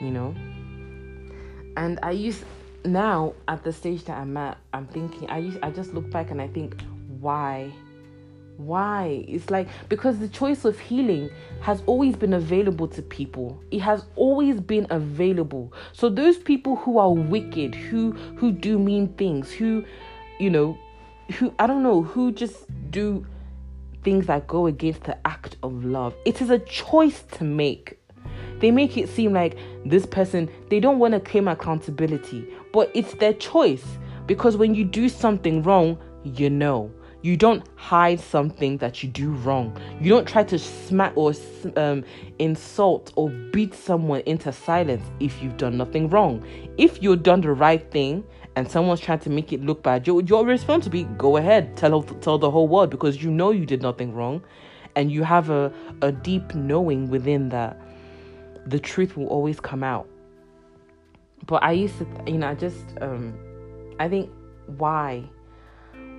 You 0.00 0.10
know? 0.10 0.34
And 1.76 1.98
I 2.02 2.12
used 2.12 2.44
now 2.84 3.34
at 3.48 3.62
the 3.62 3.72
stage 3.72 4.04
that 4.04 4.18
I'm 4.18 4.36
at, 4.36 4.58
I'm 4.72 4.86
thinking, 4.86 5.28
I 5.30 5.38
used 5.38 5.58
I 5.62 5.70
just 5.70 5.92
look 5.94 6.10
back 6.10 6.30
and 6.30 6.40
I 6.40 6.48
think, 6.48 6.80
why? 7.20 7.70
Why? 8.66 9.24
It's 9.26 9.50
like 9.50 9.68
because 9.88 10.18
the 10.18 10.28
choice 10.28 10.64
of 10.64 10.78
healing 10.78 11.30
has 11.62 11.82
always 11.86 12.14
been 12.14 12.34
available 12.34 12.88
to 12.88 13.02
people. 13.02 13.62
It 13.70 13.80
has 13.80 14.04
always 14.16 14.60
been 14.60 14.86
available. 14.90 15.72
So 15.92 16.10
those 16.10 16.36
people 16.36 16.76
who 16.76 16.98
are 16.98 17.12
wicked, 17.12 17.74
who 17.74 18.12
who 18.36 18.52
do 18.52 18.78
mean 18.78 19.08
things, 19.14 19.50
who 19.50 19.84
you 20.38 20.50
know, 20.50 20.78
who 21.38 21.54
I 21.58 21.66
don't 21.66 21.82
know, 21.82 22.02
who 22.02 22.32
just 22.32 22.66
do 22.90 23.26
things 24.02 24.26
that 24.26 24.46
go 24.46 24.66
against 24.66 25.04
the 25.04 25.16
act 25.26 25.56
of 25.62 25.84
love. 25.84 26.14
It 26.24 26.42
is 26.42 26.50
a 26.50 26.58
choice 26.58 27.22
to 27.32 27.44
make. 27.44 27.98
They 28.58 28.70
make 28.70 28.98
it 28.98 29.08
seem 29.08 29.32
like 29.32 29.56
this 29.86 30.04
person, 30.04 30.50
they 30.68 30.80
don't 30.80 30.98
want 30.98 31.14
to 31.14 31.20
claim 31.20 31.48
accountability, 31.48 32.46
but 32.74 32.90
it's 32.94 33.14
their 33.14 33.32
choice 33.32 33.84
because 34.26 34.56
when 34.56 34.74
you 34.74 34.84
do 34.84 35.08
something 35.08 35.62
wrong, 35.62 35.98
you 36.24 36.50
know. 36.50 36.92
You 37.22 37.36
don't 37.36 37.62
hide 37.76 38.18
something 38.18 38.78
that 38.78 39.02
you 39.02 39.08
do 39.08 39.32
wrong. 39.32 39.78
You 40.00 40.08
don't 40.08 40.26
try 40.26 40.42
to 40.44 40.58
smack 40.58 41.12
or 41.16 41.34
um, 41.76 42.02
insult 42.38 43.12
or 43.16 43.28
beat 43.52 43.74
someone 43.74 44.22
into 44.24 44.52
silence 44.52 45.04
if 45.20 45.42
you've 45.42 45.58
done 45.58 45.76
nothing 45.76 46.08
wrong. 46.08 46.42
If 46.78 47.02
you've 47.02 47.22
done 47.22 47.42
the 47.42 47.52
right 47.52 47.90
thing 47.90 48.24
and 48.56 48.70
someone's 48.70 49.00
trying 49.00 49.18
to 49.20 49.30
make 49.30 49.52
it 49.52 49.62
look 49.62 49.82
bad, 49.82 50.06
your, 50.06 50.22
your 50.22 50.46
response 50.46 50.86
will 50.86 50.92
be 50.92 51.04
go 51.18 51.36
ahead, 51.36 51.76
tell, 51.76 52.02
tell 52.02 52.38
the 52.38 52.50
whole 52.50 52.68
world 52.68 52.88
because 52.90 53.22
you 53.22 53.30
know 53.30 53.50
you 53.50 53.66
did 53.66 53.82
nothing 53.82 54.14
wrong 54.14 54.42
and 54.96 55.12
you 55.12 55.22
have 55.22 55.50
a, 55.50 55.72
a 56.00 56.10
deep 56.10 56.54
knowing 56.54 57.10
within 57.10 57.50
that 57.50 57.78
the 58.66 58.78
truth 58.78 59.16
will 59.16 59.26
always 59.26 59.60
come 59.60 59.82
out. 59.82 60.08
But 61.46 61.62
I 61.62 61.72
used 61.72 61.98
to, 61.98 62.06
you 62.26 62.38
know, 62.38 62.48
I 62.48 62.54
just, 62.54 62.84
um, 63.00 63.34
I 63.98 64.08
think 64.08 64.30
why 64.78 65.24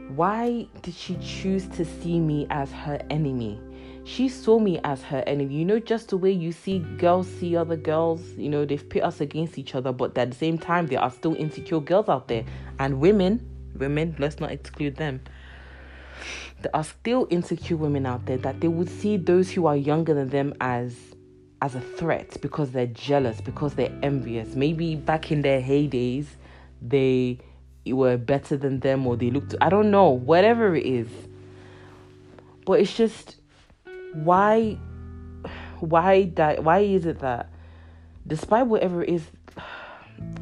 why 0.10 0.68
did 0.82 0.94
she 0.94 1.18
choose 1.18 1.68
to 1.70 1.86
see 1.86 2.20
me 2.20 2.48
as 2.50 2.72
her 2.72 3.00
enemy? 3.10 3.60
She 4.04 4.30
saw 4.30 4.60
me 4.60 4.80
as 4.84 5.02
her 5.04 5.24
enemy. 5.28 5.56
You 5.56 5.66
know, 5.66 5.80
just 5.80 6.10
the 6.10 6.18
way 6.18 6.32
you 6.32 6.52
see 6.52 6.80
girls 6.98 7.28
see 7.28 7.56
other 7.56 7.76
girls, 7.76 8.22
you 8.36 8.50
know, 8.50 8.66
they've 8.66 8.90
pit 8.90 9.04
us 9.04 9.22
against 9.22 9.58
each 9.58 9.76
other, 9.76 9.92
but 9.92 10.18
at 10.18 10.32
the 10.32 10.38
same 10.38 10.58
time, 10.58 10.88
there 10.88 11.00
are 11.00 11.12
still 11.12 11.36
insecure 11.36 11.80
girls 11.80 12.10
out 12.10 12.28
there. 12.28 12.44
And 12.80 13.00
women, 13.00 13.48
women, 13.78 14.16
let's 14.20 14.40
not 14.40 14.52
exclude 14.52 14.96
them. 14.96 15.22
There 16.62 16.76
are 16.76 16.84
still 16.84 17.28
insecure 17.30 17.78
women 17.78 18.06
out 18.06 18.26
there 18.26 18.38
that 18.38 18.60
they 18.62 18.68
would 18.68 18.90
see 18.90 19.18
those 19.18 19.52
who 19.52 19.66
are 19.66 19.78
younger 19.78 20.14
than 20.14 20.30
them 20.30 20.54
as 20.62 20.96
as 21.62 21.76
a 21.76 21.82
threat 21.82 22.38
because 22.42 22.72
they're 22.72 22.88
jealous, 22.88 23.40
because 23.40 23.76
they're 23.76 23.96
envious. 24.02 24.56
Maybe 24.56 24.96
back 24.96 25.32
in 25.32 25.44
their 25.44 25.62
heydays, 25.62 26.26
they 26.82 27.40
were 27.86 28.18
better 28.18 28.58
than 28.58 28.80
them 28.80 29.08
or 29.08 29.16
they 29.16 29.32
looked 29.32 29.56
I 29.62 29.70
don't 29.70 29.92
know, 29.92 30.10
whatever 30.10 30.76
it 30.76 30.86
is. 30.86 31.08
But 32.66 32.80
it's 32.82 32.96
just 32.96 33.38
why 34.14 34.78
why 35.80 36.32
that 36.36 36.64
why 36.64 36.80
is 36.80 37.06
it 37.06 37.20
that 37.20 37.50
despite 38.28 38.68
whatever 38.68 39.04
it 39.04 39.10
is 39.10 39.28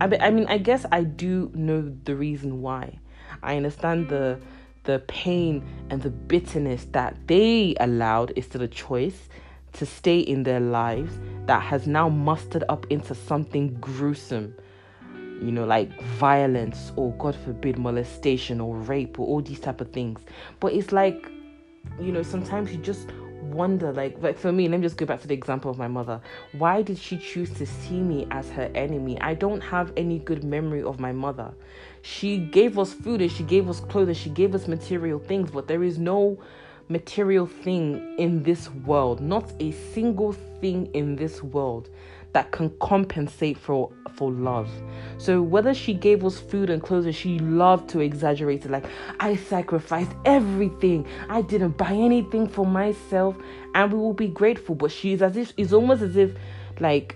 I 0.01 0.07
mean, 0.07 0.21
I 0.21 0.31
mean 0.31 0.45
I 0.47 0.57
guess 0.57 0.85
I 0.91 1.03
do 1.03 1.51
know 1.53 1.93
the 2.03 2.15
reason 2.15 2.61
why. 2.61 2.99
I 3.41 3.55
understand 3.55 4.09
the 4.09 4.39
the 4.83 4.99
pain 5.07 5.63
and 5.89 6.01
the 6.01 6.09
bitterness 6.09 6.87
that 6.91 7.15
they 7.27 7.75
allowed 7.79 8.33
is 8.35 8.45
still 8.45 8.61
a 8.61 8.67
choice 8.67 9.29
to 9.73 9.85
stay 9.85 10.19
in 10.19 10.43
their 10.43 10.59
lives 10.59 11.19
that 11.45 11.61
has 11.61 11.85
now 11.85 12.09
mustered 12.09 12.63
up 12.69 12.87
into 12.89 13.13
something 13.13 13.75
gruesome 13.79 14.55
you 15.41 15.51
know 15.51 15.65
like 15.65 15.89
violence 16.01 16.91
or 16.95 17.11
god 17.13 17.35
forbid 17.35 17.77
molestation 17.77 18.59
or 18.59 18.75
rape 18.75 19.19
or 19.19 19.27
all 19.27 19.41
these 19.41 19.59
type 19.59 19.81
of 19.81 19.91
things. 19.91 20.21
But 20.59 20.73
it's 20.73 20.91
like 20.91 21.29
you 21.99 22.11
know 22.11 22.23
sometimes 22.23 22.71
you 22.71 22.77
just 22.77 23.09
wonder 23.41 23.91
like 23.91 24.15
like 24.21 24.37
for 24.37 24.51
me 24.51 24.67
let 24.67 24.79
me 24.79 24.85
just 24.85 24.97
go 24.97 25.05
back 25.05 25.21
to 25.21 25.27
the 25.27 25.33
example 25.33 25.71
of 25.71 25.77
my 25.77 25.87
mother. 25.87 26.21
Why 26.53 26.81
did 26.81 26.97
she 26.97 27.17
choose 27.17 27.51
to 27.55 27.65
see 27.65 27.99
me 27.99 28.27
as 28.31 28.49
her 28.51 28.69
enemy? 28.75 29.19
I 29.21 29.33
don't 29.33 29.61
have 29.61 29.91
any 29.97 30.19
good 30.19 30.43
memory 30.43 30.83
of 30.83 30.99
my 30.99 31.11
mother. 31.11 31.51
She 32.01 32.37
gave 32.37 32.77
us 32.79 32.93
food 32.93 33.21
and 33.21 33.31
she 33.31 33.43
gave 33.43 33.69
us 33.69 33.79
clothes 33.79 34.09
and 34.09 34.17
she 34.17 34.29
gave 34.29 34.55
us 34.55 34.67
material 34.67 35.19
things 35.19 35.51
but 35.51 35.67
there 35.67 35.83
is 35.83 35.97
no 35.97 36.39
material 36.89 37.45
thing 37.45 38.15
in 38.17 38.43
this 38.43 38.69
world. 38.69 39.21
Not 39.21 39.51
a 39.59 39.71
single 39.71 40.33
thing 40.59 40.87
in 40.93 41.15
this 41.15 41.43
world 41.43 41.89
that 42.33 42.51
can 42.51 42.69
compensate 42.79 43.57
for 43.57 43.91
for 44.15 44.31
love. 44.31 44.69
So 45.17 45.41
whether 45.41 45.73
she 45.73 45.93
gave 45.93 46.25
us 46.25 46.39
food 46.39 46.69
and 46.69 46.81
clothes, 46.81 47.15
she 47.15 47.39
loved 47.39 47.89
to 47.91 47.99
exaggerate 47.99 48.65
it 48.65 48.71
like 48.71 48.85
I 49.19 49.35
sacrificed 49.35 50.11
everything. 50.25 51.07
I 51.29 51.41
didn't 51.41 51.77
buy 51.77 51.93
anything 51.93 52.47
for 52.47 52.65
myself, 52.65 53.35
and 53.75 53.91
we 53.91 53.99
will 53.99 54.13
be 54.13 54.27
grateful. 54.27 54.75
But 54.75 54.91
she's 54.91 55.21
as 55.21 55.37
if 55.37 55.53
it's 55.57 55.73
almost 55.73 56.01
as 56.01 56.15
if 56.15 56.33
like 56.79 57.15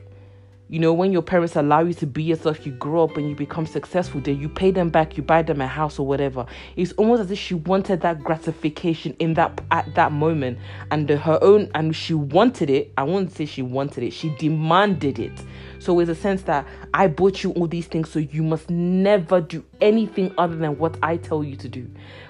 you 0.73 0.79
know, 0.79 0.91
when 0.91 1.11
your 1.11 1.21
parents 1.21 1.55
allow 1.55 1.81
you 1.81 1.93
to 1.93 2.07
be 2.07 2.23
yourself, 2.23 2.65
you 2.65 2.71
grow 2.71 3.03
up 3.03 3.15
and 3.15 3.29
you 3.29 3.35
become 3.35 3.67
successful, 3.67 4.19
then 4.19 4.39
you 4.39 4.49
pay 4.49 4.71
them 4.71 4.89
back, 4.89 5.15
you 5.15 5.21
buy 5.21 5.43
them 5.43 5.61
a 5.61 5.67
house 5.67 5.99
or 5.99 6.07
whatever. 6.07 6.47
It's 6.75 6.93
almost 6.93 7.21
as 7.21 7.29
if 7.29 7.37
she 7.37 7.53
wanted 7.53 8.01
that 8.01 8.23
gratification 8.23 9.15
in 9.19 9.35
that 9.35 9.61
at 9.69 9.93
that 9.93 10.11
moment, 10.11 10.57
and 10.89 11.07
her 11.07 11.37
own, 11.43 11.69
and 11.75 11.95
she 11.95 12.15
wanted 12.15 12.71
it. 12.71 12.91
I 12.97 13.03
won't 13.03 13.31
say 13.31 13.45
she 13.45 13.61
wanted 13.61 14.03
it; 14.03 14.13
she 14.13 14.35
demanded 14.39 15.19
it. 15.19 15.43
So 15.77 15.99
it's 15.99 16.09
a 16.09 16.15
sense 16.15 16.41
that 16.43 16.65
I 16.91 17.05
bought 17.05 17.43
you 17.43 17.51
all 17.51 17.67
these 17.67 17.85
things, 17.85 18.09
so 18.09 18.17
you 18.17 18.41
must 18.41 18.67
never 18.71 19.41
do 19.41 19.63
anything 19.79 20.33
other 20.39 20.55
than 20.55 20.79
what 20.79 20.97
I 21.03 21.17
tell 21.17 21.43
you 21.43 21.55
to 21.57 21.69
do. 21.69 21.87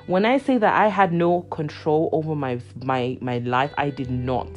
When 0.07 0.25
I 0.25 0.37
say 0.37 0.57
that 0.57 0.73
I 0.73 0.89
had 0.89 1.13
no 1.13 1.43
control 1.43 2.09
over 2.11 2.35
my 2.35 2.59
my 2.83 3.17
my 3.21 3.37
life, 3.37 3.73
I 3.77 3.89
did 3.89 4.11
not. 4.11 4.49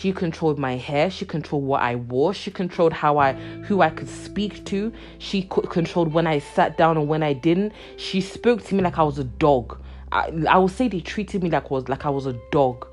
She 0.00 0.12
controlled 0.12 0.58
my 0.58 0.76
hair. 0.76 1.10
She 1.10 1.26
controlled 1.26 1.64
what 1.64 1.82
I 1.82 1.96
wore. 1.96 2.32
She 2.32 2.50
controlled 2.50 2.94
how 2.94 3.18
I, 3.18 3.34
who 3.34 3.82
I 3.82 3.90
could 3.90 4.08
speak 4.08 4.64
to. 4.64 4.90
She 5.18 5.42
controlled 5.42 6.14
when 6.14 6.26
I 6.26 6.38
sat 6.38 6.78
down 6.78 6.96
and 6.96 7.06
when 7.06 7.22
I 7.22 7.34
didn't. 7.34 7.74
She 7.98 8.22
spoke 8.22 8.64
to 8.64 8.74
me 8.74 8.82
like 8.82 8.98
I 8.98 9.02
was 9.02 9.18
a 9.18 9.24
dog. 9.24 9.78
I, 10.10 10.32
I 10.48 10.56
would 10.56 10.70
say 10.70 10.88
they 10.88 11.00
treated 11.00 11.42
me 11.42 11.50
like 11.50 11.70
was 11.70 11.86
like 11.90 12.06
I 12.06 12.08
was 12.08 12.24
a 12.24 12.32
dog. 12.50 12.86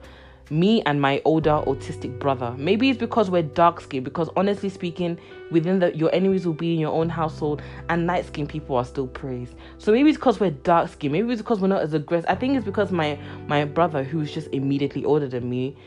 Me 0.49 0.81
and 0.81 1.01
my 1.01 1.21
older 1.23 1.63
autistic 1.65 2.19
brother. 2.19 2.53
Maybe 2.57 2.89
it's 2.89 2.99
because 2.99 3.29
we're 3.29 3.41
dark 3.41 3.79
skinned. 3.79 4.03
Because 4.03 4.29
honestly 4.35 4.67
speaking, 4.67 5.17
within 5.49 5.79
the 5.79 5.95
your 5.95 6.13
enemies 6.13 6.45
will 6.45 6.55
be 6.55 6.73
in 6.73 6.79
your 6.79 6.91
own 6.91 7.07
household, 7.07 7.61
and 7.87 8.05
light 8.05 8.25
skinned 8.25 8.49
people 8.49 8.75
are 8.75 8.85
still 8.85 9.07
praised. 9.07 9.55
So 9.77 9.93
maybe 9.93 10.09
it's 10.09 10.17
because 10.17 10.41
we're 10.41 10.51
dark 10.51 10.91
skinned. 10.91 11.13
Maybe 11.13 11.31
it's 11.31 11.41
because 11.41 11.61
we're 11.61 11.67
not 11.69 11.83
as 11.83 11.93
aggressive. 11.93 12.29
I 12.29 12.35
think 12.35 12.57
it's 12.57 12.65
because 12.65 12.91
my 12.91 13.17
my 13.47 13.63
brother, 13.63 14.03
who's 14.03 14.33
just 14.33 14.49
immediately 14.51 15.05
older 15.05 15.29
than 15.29 15.49
me, 15.49 15.77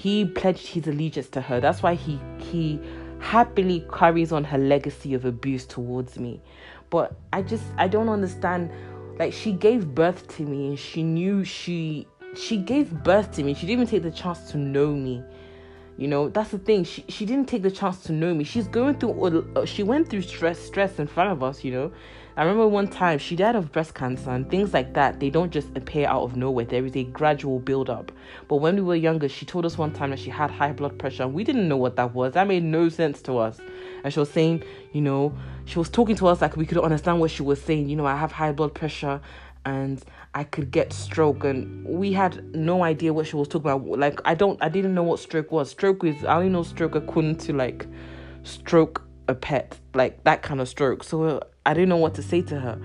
he 0.00 0.24
pledged 0.24 0.66
his 0.66 0.86
allegiance 0.86 1.28
to 1.28 1.42
her. 1.42 1.60
That's 1.60 1.82
why 1.82 1.94
he 1.94 2.18
he 2.38 2.80
happily 3.18 3.84
carries 3.92 4.32
on 4.32 4.44
her 4.44 4.56
legacy 4.56 5.12
of 5.12 5.26
abuse 5.26 5.66
towards 5.66 6.18
me. 6.18 6.40
But 6.88 7.14
I 7.34 7.42
just 7.42 7.64
I 7.76 7.86
don't 7.86 8.08
understand 8.08 8.70
like 9.18 9.34
she 9.34 9.52
gave 9.52 9.94
birth 9.94 10.26
to 10.36 10.42
me 10.42 10.68
and 10.68 10.78
she 10.78 11.02
knew 11.02 11.44
she 11.44 12.06
she 12.34 12.56
gave 12.56 12.90
birth 13.04 13.32
to 13.32 13.42
me. 13.42 13.52
She 13.52 13.66
didn't 13.66 13.82
even 13.82 13.86
take 13.88 14.02
the 14.02 14.10
chance 14.10 14.50
to 14.52 14.56
know 14.56 14.94
me. 14.94 15.22
You 15.98 16.08
know, 16.08 16.30
that's 16.30 16.50
the 16.50 16.58
thing. 16.58 16.84
She 16.84 17.04
she 17.08 17.26
didn't 17.26 17.50
take 17.50 17.60
the 17.60 17.70
chance 17.70 18.02
to 18.04 18.12
know 18.12 18.32
me. 18.32 18.44
She's 18.44 18.68
going 18.68 18.94
through 18.94 19.66
she 19.66 19.82
went 19.82 20.08
through 20.08 20.22
stress 20.22 20.58
stress 20.58 20.98
in 20.98 21.08
front 21.08 21.30
of 21.30 21.42
us, 21.42 21.62
you 21.62 21.72
know. 21.72 21.92
I 22.36 22.42
remember 22.42 22.68
one 22.68 22.88
time 22.88 23.18
she 23.18 23.36
died 23.36 23.56
of 23.56 23.72
breast 23.72 23.94
cancer 23.94 24.30
and 24.30 24.48
things 24.48 24.72
like 24.72 24.94
that. 24.94 25.20
They 25.20 25.30
don't 25.30 25.50
just 25.50 25.68
appear 25.76 26.06
out 26.06 26.22
of 26.22 26.36
nowhere. 26.36 26.64
There 26.64 26.84
is 26.86 26.96
a 26.96 27.04
gradual 27.04 27.58
build 27.58 27.90
up. 27.90 28.12
But 28.48 28.56
when 28.56 28.76
we 28.76 28.82
were 28.82 28.94
younger, 28.94 29.28
she 29.28 29.44
told 29.44 29.66
us 29.66 29.76
one 29.76 29.92
time 29.92 30.10
that 30.10 30.18
she 30.18 30.30
had 30.30 30.50
high 30.50 30.72
blood 30.72 30.98
pressure 30.98 31.24
and 31.24 31.34
we 31.34 31.44
didn't 31.44 31.68
know 31.68 31.76
what 31.76 31.96
that 31.96 32.14
was. 32.14 32.34
That 32.34 32.46
made 32.46 32.62
no 32.62 32.88
sense 32.88 33.20
to 33.22 33.38
us. 33.38 33.60
And 34.04 34.12
she 34.12 34.20
was 34.20 34.30
saying, 34.30 34.62
you 34.92 35.00
know, 35.00 35.34
she 35.64 35.78
was 35.78 35.88
talking 35.88 36.16
to 36.16 36.28
us 36.28 36.40
like 36.40 36.56
we 36.56 36.66
could 36.66 36.78
understand 36.78 37.20
what 37.20 37.30
she 37.30 37.42
was 37.42 37.60
saying. 37.60 37.88
You 37.88 37.96
know, 37.96 38.06
I 38.06 38.16
have 38.16 38.32
high 38.32 38.52
blood 38.52 38.74
pressure 38.74 39.20
and 39.64 40.02
I 40.34 40.44
could 40.44 40.70
get 40.70 40.92
stroke 40.92 41.44
and 41.44 41.84
we 41.84 42.12
had 42.12 42.54
no 42.54 42.82
idea 42.82 43.12
what 43.12 43.26
she 43.26 43.36
was 43.36 43.48
talking 43.48 43.70
about. 43.70 43.98
Like 43.98 44.20
I 44.24 44.34
don't 44.34 44.62
I 44.62 44.68
didn't 44.68 44.94
know 44.94 45.02
what 45.02 45.18
stroke 45.18 45.50
was. 45.50 45.70
Stroke 45.70 46.04
is 46.04 46.24
I 46.24 46.36
only 46.36 46.48
know 46.48 46.62
stroke 46.62 46.94
equivalent 46.94 47.40
to 47.42 47.52
like 47.52 47.86
stroke 48.42 49.02
a 49.28 49.34
pet, 49.34 49.78
like 49.94 50.22
that 50.24 50.42
kind 50.42 50.60
of 50.60 50.68
stroke. 50.68 51.04
So 51.04 51.42
I 51.64 51.74
didn't 51.74 51.88
know 51.88 51.96
what 51.96 52.14
to 52.14 52.22
say 52.22 52.42
to 52.42 52.58
her. 52.58 52.80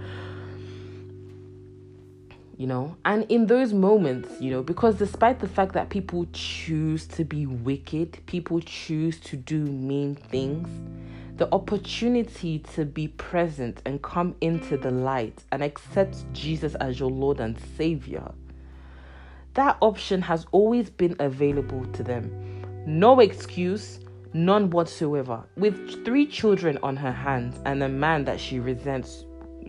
You 2.57 2.67
know, 2.67 2.95
and 3.03 3.25
in 3.29 3.47
those 3.47 3.73
moments, 3.73 4.39
you 4.39 4.49
know, 4.49 4.63
because 4.63 4.95
despite 4.95 5.39
the 5.39 5.47
fact 5.47 5.73
that 5.73 5.89
people 5.89 6.25
choose 6.31 7.05
to 7.07 7.25
be 7.25 7.45
wicked, 7.45 8.25
people 8.27 8.61
choose 8.61 9.19
to 9.21 9.35
do 9.35 9.59
mean 9.59 10.15
things, 10.15 10.69
the 11.37 11.53
opportunity 11.53 12.59
to 12.75 12.85
be 12.85 13.09
present 13.09 13.81
and 13.85 14.01
come 14.01 14.35
into 14.39 14.77
the 14.77 14.91
light 14.91 15.43
and 15.51 15.61
accept 15.61 16.31
Jesus 16.31 16.75
as 16.75 16.97
your 16.97 17.11
Lord 17.11 17.41
and 17.41 17.57
Savior, 17.77 18.31
that 19.55 19.77
option 19.81 20.21
has 20.21 20.45
always 20.53 20.89
been 20.89 21.17
available 21.19 21.85
to 21.87 22.03
them. 22.03 22.31
No 22.85 23.19
excuse, 23.19 23.99
none 24.35 24.69
whatsoever. 24.69 25.43
With 25.55 26.03
three 26.03 26.27
children 26.27 26.77
on 26.83 26.97
her 26.97 27.11
hands 27.11 27.59
and 27.65 27.81
a 27.81 27.89
man 27.89 28.25
that 28.25 28.39
she 28.39 28.59
resents, 28.59 29.25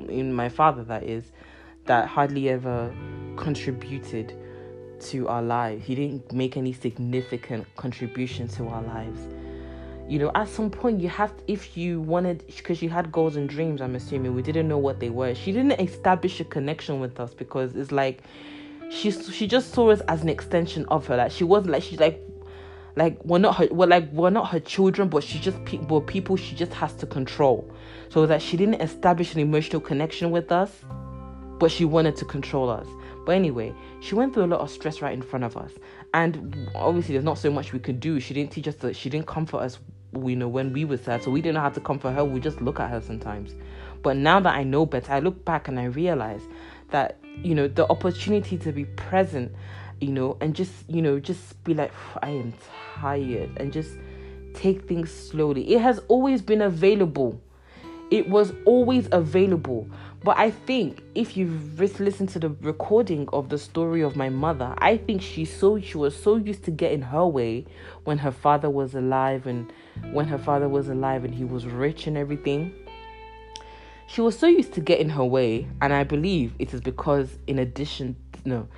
in 0.08 0.32
my 0.34 0.48
father, 0.48 0.82
that 0.84 1.04
is, 1.04 1.32
that 1.84 2.08
hardly 2.08 2.48
ever 2.48 2.94
contributed 3.36 4.34
to 4.98 5.28
our 5.28 5.42
lives. 5.42 5.84
He 5.84 5.94
didn't 5.94 6.32
make 6.32 6.56
any 6.56 6.72
significant 6.72 7.66
contribution 7.76 8.48
to 8.48 8.66
our 8.66 8.82
lives 8.82 9.20
you 10.08 10.20
know 10.20 10.30
at 10.34 10.48
some 10.48 10.70
point 10.70 11.00
you 11.00 11.08
have 11.08 11.36
to, 11.36 11.42
if 11.48 11.76
you 11.76 12.00
wanted 12.00 12.44
because 12.46 12.78
she 12.78 12.86
had 12.86 13.10
goals 13.10 13.34
and 13.36 13.48
dreams 13.48 13.80
i'm 13.80 13.96
assuming 13.96 14.34
we 14.34 14.42
didn't 14.42 14.68
know 14.68 14.78
what 14.78 15.00
they 15.00 15.10
were 15.10 15.34
she 15.34 15.50
didn't 15.50 15.72
establish 15.80 16.38
a 16.38 16.44
connection 16.44 17.00
with 17.00 17.18
us 17.18 17.34
because 17.34 17.74
it's 17.74 17.90
like 17.90 18.22
she 18.88 19.10
she 19.10 19.46
just 19.48 19.72
saw 19.72 19.90
us 19.90 20.00
as 20.02 20.22
an 20.22 20.28
extension 20.28 20.84
of 20.86 21.06
her 21.06 21.16
like 21.16 21.32
she 21.32 21.42
wasn't 21.42 21.70
like 21.70 21.82
she's 21.82 21.98
like 21.98 22.22
like 22.96 23.22
we're 23.24 23.38
not 23.38 23.56
her 23.56 23.68
we're 23.70 23.86
like 23.86 24.10
we're 24.12 24.30
not 24.30 24.48
her 24.48 24.60
children 24.60 25.08
but 25.08 25.22
she 25.22 25.38
just 25.38 25.62
people 25.64 26.00
people 26.00 26.36
she 26.36 26.54
just 26.56 26.72
has 26.72 26.92
to 26.94 27.06
control 27.06 27.70
so 28.08 28.26
that 28.26 28.42
she 28.42 28.56
didn't 28.56 28.80
establish 28.80 29.34
an 29.34 29.40
emotional 29.40 29.80
connection 29.80 30.30
with 30.30 30.50
us 30.50 30.70
but 31.58 31.70
she 31.70 31.84
wanted 31.84 32.16
to 32.16 32.24
control 32.24 32.68
us 32.68 32.86
but 33.26 33.34
anyway, 33.34 33.74
she 33.98 34.14
went 34.14 34.32
through 34.32 34.44
a 34.44 34.46
lot 34.46 34.60
of 34.60 34.70
stress 34.70 35.02
right 35.02 35.12
in 35.12 35.20
front 35.20 35.44
of 35.44 35.56
us. 35.56 35.72
And 36.14 36.70
obviously, 36.76 37.14
there's 37.14 37.24
not 37.24 37.38
so 37.38 37.50
much 37.50 37.72
we 37.72 37.80
could 37.80 37.98
do. 37.98 38.20
She 38.20 38.32
didn't 38.32 38.52
teach 38.52 38.68
us 38.68 38.76
that 38.76 38.94
she 38.94 39.10
didn't 39.10 39.26
comfort 39.26 39.58
us 39.58 39.78
you 40.14 40.36
know, 40.36 40.48
when 40.48 40.72
we 40.72 40.84
were 40.84 40.96
sad. 40.96 41.24
So 41.24 41.32
we 41.32 41.42
didn't 41.42 41.56
know 41.56 41.60
how 41.60 41.70
to 41.70 41.80
comfort 41.80 42.12
her. 42.12 42.24
We 42.24 42.38
just 42.38 42.62
look 42.62 42.78
at 42.78 42.88
her 42.88 43.00
sometimes. 43.00 43.54
But 44.02 44.16
now 44.16 44.38
that 44.40 44.54
I 44.54 44.62
know 44.62 44.86
better, 44.86 45.12
I 45.12 45.18
look 45.18 45.44
back 45.44 45.66
and 45.66 45.78
I 45.78 45.86
realize 45.86 46.40
that, 46.90 47.18
you 47.42 47.54
know, 47.54 47.66
the 47.66 47.90
opportunity 47.90 48.56
to 48.58 48.70
be 48.70 48.84
present, 48.84 49.52
you 50.00 50.12
know, 50.12 50.36
and 50.40 50.54
just, 50.54 50.72
you 50.88 51.02
know, 51.02 51.18
just 51.18 51.62
be 51.64 51.74
like, 51.74 51.92
I 52.22 52.30
am 52.30 52.54
tired 52.96 53.50
and 53.56 53.72
just 53.72 53.92
take 54.54 54.88
things 54.88 55.12
slowly. 55.12 55.74
It 55.74 55.80
has 55.80 56.00
always 56.08 56.42
been 56.42 56.62
available. 56.62 57.40
It 58.10 58.28
was 58.28 58.52
always 58.64 59.08
available. 59.10 59.88
But 60.22 60.38
I 60.38 60.50
think 60.50 61.02
if 61.14 61.36
you've 61.36 61.78
listened 61.78 62.28
to 62.30 62.38
the 62.38 62.50
recording 62.60 63.28
of 63.32 63.48
the 63.48 63.58
story 63.58 64.02
of 64.02 64.16
my 64.16 64.28
mother, 64.28 64.74
I 64.78 64.96
think 64.96 65.22
she 65.22 65.44
so 65.44 65.80
she 65.80 65.98
was 65.98 66.16
so 66.16 66.36
used 66.36 66.64
to 66.64 66.70
getting 66.70 67.02
her 67.02 67.26
way 67.26 67.66
when 68.04 68.18
her 68.18 68.32
father 68.32 68.70
was 68.70 68.94
alive 68.94 69.46
and 69.46 69.72
when 70.12 70.26
her 70.26 70.38
father 70.38 70.68
was 70.68 70.88
alive 70.88 71.24
and 71.24 71.34
he 71.34 71.44
was 71.44 71.66
rich 71.66 72.06
and 72.06 72.16
everything. 72.16 72.72
She 74.08 74.20
was 74.20 74.38
so 74.38 74.46
used 74.46 74.72
to 74.74 74.80
getting 74.80 75.08
her 75.10 75.24
way, 75.24 75.66
and 75.82 75.92
I 75.92 76.04
believe 76.04 76.54
it 76.60 76.72
is 76.72 76.80
because, 76.80 77.38
in 77.48 77.58
addition, 77.58 78.14
no, 78.44 78.68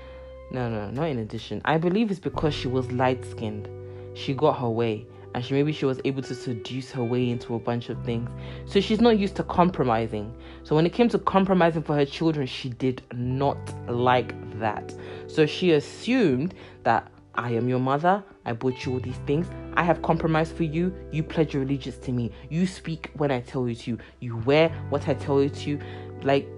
no, 0.51 0.69
no, 0.69 0.91
not 0.91 1.09
in 1.09 1.19
addition. 1.19 1.61
I 1.65 1.79
believe 1.79 2.11
it's 2.11 2.21
because 2.21 2.55
she 2.55 2.69
was 2.69 2.91
light 2.93 3.25
skinned. 3.25 3.69
She 4.15 4.35
got 4.35 4.59
her 4.59 4.69
way, 4.69 5.07
and 5.35 5.45
she 5.45 5.55
maybe 5.55 5.73
she 5.73 5.85
was 5.85 6.01
able 6.05 6.23
to 6.23 6.35
seduce 6.35 6.91
her 6.91 7.05
way 7.05 7.31
into 7.31 7.55
a 7.55 7.59
bunch 7.59 7.91
of 7.91 8.03
things. 8.05 8.31
So 8.65 8.81
she's 8.81 9.01
not 9.01 9.19
used 9.19 9.37
to 9.37 9.43
compromising. 9.43 10.35
So 10.65 10.75
when 10.75 10.87
it 10.87 10.93
came 10.93 11.09
to 11.11 11.19
compromising 11.19 11.83
for 11.83 11.95
her 11.95 12.07
children, 12.07 12.47
she 12.47 12.71
did 12.71 13.03
not 13.13 13.59
like 13.89 14.35
that. 14.59 14.95
So 15.27 15.47
she 15.47 15.73
assumed 15.73 16.55
that 16.85 17.11
I 17.35 17.51
am 17.51 17.69
your 17.69 17.79
mother. 17.79 18.25
I 18.47 18.53
bought 18.53 18.85
you 18.85 18.95
all 18.95 19.01
these 19.01 19.21
things. 19.27 19.47
I 19.75 19.85
have 19.85 20.03
compromised 20.03 20.57
for 20.57 20.65
you. 20.65 20.93
You 21.13 21.23
pledge 21.23 21.55
your 21.55 21.63
allegiance 21.63 21.99
to 21.99 22.13
me. 22.13 22.33
You 22.49 22.67
speak 22.67 23.11
when 23.15 23.31
I 23.31 23.41
tell 23.41 23.69
you 23.69 23.77
to. 23.77 23.99
You 24.21 24.39
wear 24.39 24.71
what 24.89 25.09
I 25.09 25.15
tell 25.15 25.41
you 25.43 25.51
to. 25.51 25.79
Like 26.23 26.49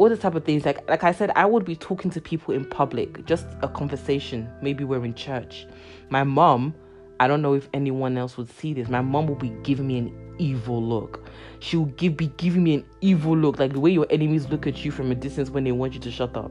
all 0.00 0.08
the 0.08 0.16
type 0.16 0.34
of 0.34 0.44
things. 0.44 0.64
Like 0.64 0.88
like 0.88 1.04
I 1.04 1.12
said, 1.12 1.30
I 1.36 1.44
would 1.44 1.66
be 1.66 1.76
talking 1.76 2.10
to 2.12 2.22
people 2.22 2.54
in 2.54 2.64
public, 2.64 3.26
just 3.26 3.46
a 3.60 3.68
conversation. 3.68 4.48
Maybe 4.62 4.82
we're 4.82 5.04
in 5.04 5.12
church. 5.14 5.66
My 6.08 6.24
mom, 6.24 6.74
I 7.20 7.28
don't 7.28 7.42
know 7.42 7.52
if 7.52 7.68
anyone 7.74 8.16
else 8.16 8.38
would 8.38 8.48
see 8.48 8.72
this. 8.72 8.88
My 8.88 9.02
mom 9.02 9.26
will 9.26 9.34
be 9.34 9.50
giving 9.62 9.88
me 9.88 9.98
an 9.98 10.34
evil 10.38 10.82
look. 10.82 11.28
She 11.58 11.76
will 11.76 11.92
give 12.02 12.16
be 12.16 12.28
giving 12.38 12.64
me 12.64 12.76
an 12.76 12.86
evil 13.02 13.36
look, 13.36 13.58
like 13.58 13.74
the 13.74 13.80
way 13.80 13.90
your 13.90 14.06
enemies 14.08 14.48
look 14.48 14.66
at 14.66 14.82
you 14.86 14.90
from 14.90 15.12
a 15.12 15.14
distance 15.14 15.50
when 15.50 15.64
they 15.64 15.72
want 15.72 15.92
you 15.92 16.00
to 16.00 16.10
shut 16.10 16.34
up. 16.34 16.50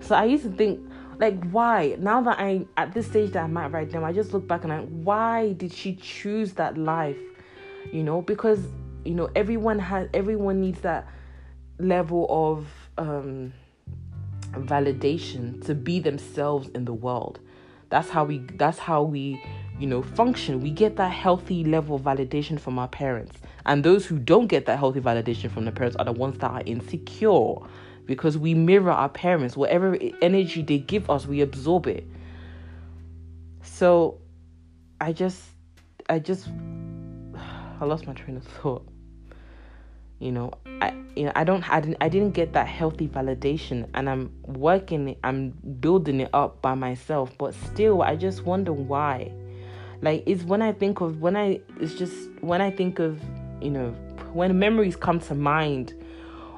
So 0.00 0.14
I 0.14 0.24
used 0.24 0.44
to 0.44 0.50
think 0.50 0.80
like 1.18 1.50
why 1.50 1.96
now 1.98 2.20
that 2.20 2.38
i'm 2.38 2.68
at 2.76 2.92
this 2.92 3.06
stage 3.06 3.30
that 3.30 3.44
i'm 3.44 3.56
at 3.56 3.72
right 3.72 3.90
now 3.90 4.04
i 4.04 4.12
just 4.12 4.34
look 4.34 4.46
back 4.46 4.64
and 4.64 4.70
i 4.70 4.80
why 4.80 5.54
did 5.54 5.72
she 5.72 5.94
choose 5.94 6.52
that 6.52 6.76
life 6.76 7.16
you 7.90 8.02
know 8.02 8.20
because 8.20 8.58
you 9.02 9.14
know 9.14 9.26
everyone 9.34 9.78
has 9.78 10.06
everyone 10.12 10.60
needs 10.60 10.78
that 10.80 11.08
level 11.78 12.26
of 12.28 12.85
um 12.98 13.52
validation 14.52 15.64
to 15.64 15.74
be 15.74 15.98
themselves 16.00 16.68
in 16.68 16.84
the 16.84 16.92
world 16.92 17.40
that's 17.90 18.08
how 18.08 18.24
we 18.24 18.38
that's 18.54 18.78
how 18.78 19.02
we 19.02 19.42
you 19.78 19.86
know 19.86 20.02
function 20.02 20.60
we 20.60 20.70
get 20.70 20.96
that 20.96 21.12
healthy 21.12 21.62
level 21.64 21.96
of 21.96 22.02
validation 22.02 22.58
from 22.58 22.78
our 22.78 22.88
parents 22.88 23.36
and 23.66 23.84
those 23.84 24.06
who 24.06 24.18
don't 24.18 24.46
get 24.46 24.66
that 24.66 24.78
healthy 24.78 25.00
validation 25.00 25.50
from 25.50 25.64
their 25.64 25.74
parents 25.74 25.96
are 25.96 26.04
the 26.04 26.12
ones 26.12 26.38
that 26.38 26.50
are 26.50 26.62
insecure 26.64 27.56
because 28.06 28.38
we 28.38 28.54
mirror 28.54 28.92
our 28.92 29.08
parents. 29.08 29.56
Whatever 29.56 29.98
energy 30.22 30.62
they 30.62 30.78
give 30.78 31.10
us, 31.10 31.26
we 31.26 31.40
absorb 31.40 31.86
it. 31.86 32.06
So 33.62 34.18
I 35.00 35.12
just, 35.12 35.42
I 36.08 36.20
just, 36.20 36.48
I 37.80 37.84
lost 37.84 38.06
my 38.06 38.14
train 38.14 38.36
of 38.36 38.44
thought. 38.44 38.86
You 40.18 40.32
know, 40.32 40.52
I, 40.80 40.94
you 41.14 41.24
know, 41.24 41.32
I 41.34 41.44
don't, 41.44 41.68
I 41.70 41.80
didn't, 41.80 41.98
I 42.00 42.08
didn't 42.08 42.30
get 42.32 42.52
that 42.54 42.66
healthy 42.66 43.06
validation, 43.06 43.86
and 43.94 44.08
I'm 44.08 44.32
working 44.44 45.10
it, 45.10 45.18
I'm 45.22 45.50
building 45.80 46.20
it 46.20 46.30
up 46.32 46.62
by 46.62 46.74
myself. 46.74 47.36
But 47.36 47.54
still, 47.54 48.02
I 48.02 48.16
just 48.16 48.44
wonder 48.44 48.72
why. 48.72 49.32
Like, 50.02 50.22
it's 50.26 50.42
when 50.42 50.62
I 50.62 50.72
think 50.72 51.00
of 51.00 51.20
when 51.20 51.36
I, 51.36 51.60
it's 51.80 51.94
just 51.94 52.14
when 52.40 52.60
I 52.60 52.70
think 52.70 52.98
of, 52.98 53.20
you 53.60 53.70
know, 53.70 53.90
when 54.32 54.58
memories 54.58 54.96
come 54.96 55.20
to 55.20 55.34
mind 55.34 55.94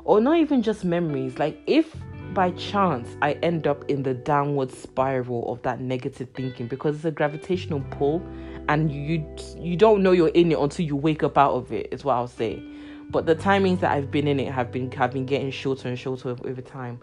or 0.05 0.21
not 0.21 0.38
even 0.38 0.62
just 0.62 0.85
memories. 0.85 1.38
Like, 1.38 1.61
if 1.66 1.94
by 2.35 2.51
chance 2.53 3.09
I 3.23 3.33
end 3.35 3.66
up 3.66 3.85
in 3.88 4.03
the 4.03 4.14
downward 4.14 4.71
spiral 4.71 5.51
of 5.53 5.62
that 5.62 5.81
negative 5.81 6.29
thinking 6.35 6.68
because 6.68 6.97
it's 6.97 7.05
a 7.05 7.11
gravitational 7.11 7.81
pull 7.90 8.23
and 8.68 8.92
you 8.92 9.27
you 9.57 9.77
don't 9.77 10.03
know 10.03 10.12
you're 10.12 10.29
in 10.29 10.53
it 10.53 10.59
until 10.59 10.85
you 10.85 10.94
wake 10.94 11.23
up 11.23 11.38
out 11.38 11.53
of 11.55 11.73
it 11.73 11.88
is 11.90 12.05
what 12.05 12.14
I'll 12.14 12.27
say. 12.27 12.62
But 13.11 13.27
the 13.27 13.35
timings 13.35 13.81
that 13.81 13.92
I've 13.92 14.11
been 14.11 14.29
in 14.29 14.38
it 14.38 14.53
have 14.53 14.71
been 14.71 14.90
have 14.92 15.12
been 15.12 15.27
getting 15.27 15.51
shorter 15.51 15.88
and 15.88 15.99
shorter 15.99 16.31
over 16.31 16.61
time. 16.61 17.01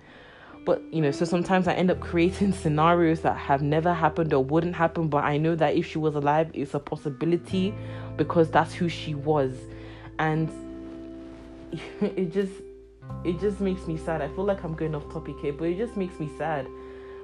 But 0.65 0.81
you 0.91 1.01
know, 1.01 1.11
so 1.11 1.25
sometimes 1.25 1.67
I 1.67 1.73
end 1.73 1.91
up 1.91 1.99
creating 1.99 2.51
scenarios 2.63 3.21
that 3.21 3.37
have 3.37 3.61
never 3.61 3.93
happened 3.93 4.33
or 4.33 4.43
wouldn't 4.43 4.75
happen, 4.75 5.07
but 5.07 5.23
I 5.23 5.37
know 5.37 5.55
that 5.55 5.75
if 5.75 5.85
she 5.85 5.97
was 5.97 6.15
alive, 6.15 6.49
it's 6.53 6.73
a 6.73 6.79
possibility 6.79 7.73
because 8.17 8.49
that's 8.49 8.73
who 8.73 8.89
she 8.89 9.15
was. 9.15 9.55
And 10.19 10.49
it 12.01 12.31
just 12.31 12.53
it 13.23 13.39
just 13.39 13.59
makes 13.59 13.87
me 13.87 13.97
sad. 13.97 14.21
I 14.21 14.27
feel 14.29 14.45
like 14.45 14.63
I'm 14.63 14.75
going 14.75 14.95
off 14.95 15.11
topic 15.11 15.35
here, 15.39 15.53
but 15.53 15.65
it 15.65 15.77
just 15.77 15.95
makes 15.97 16.19
me 16.19 16.29
sad 16.37 16.67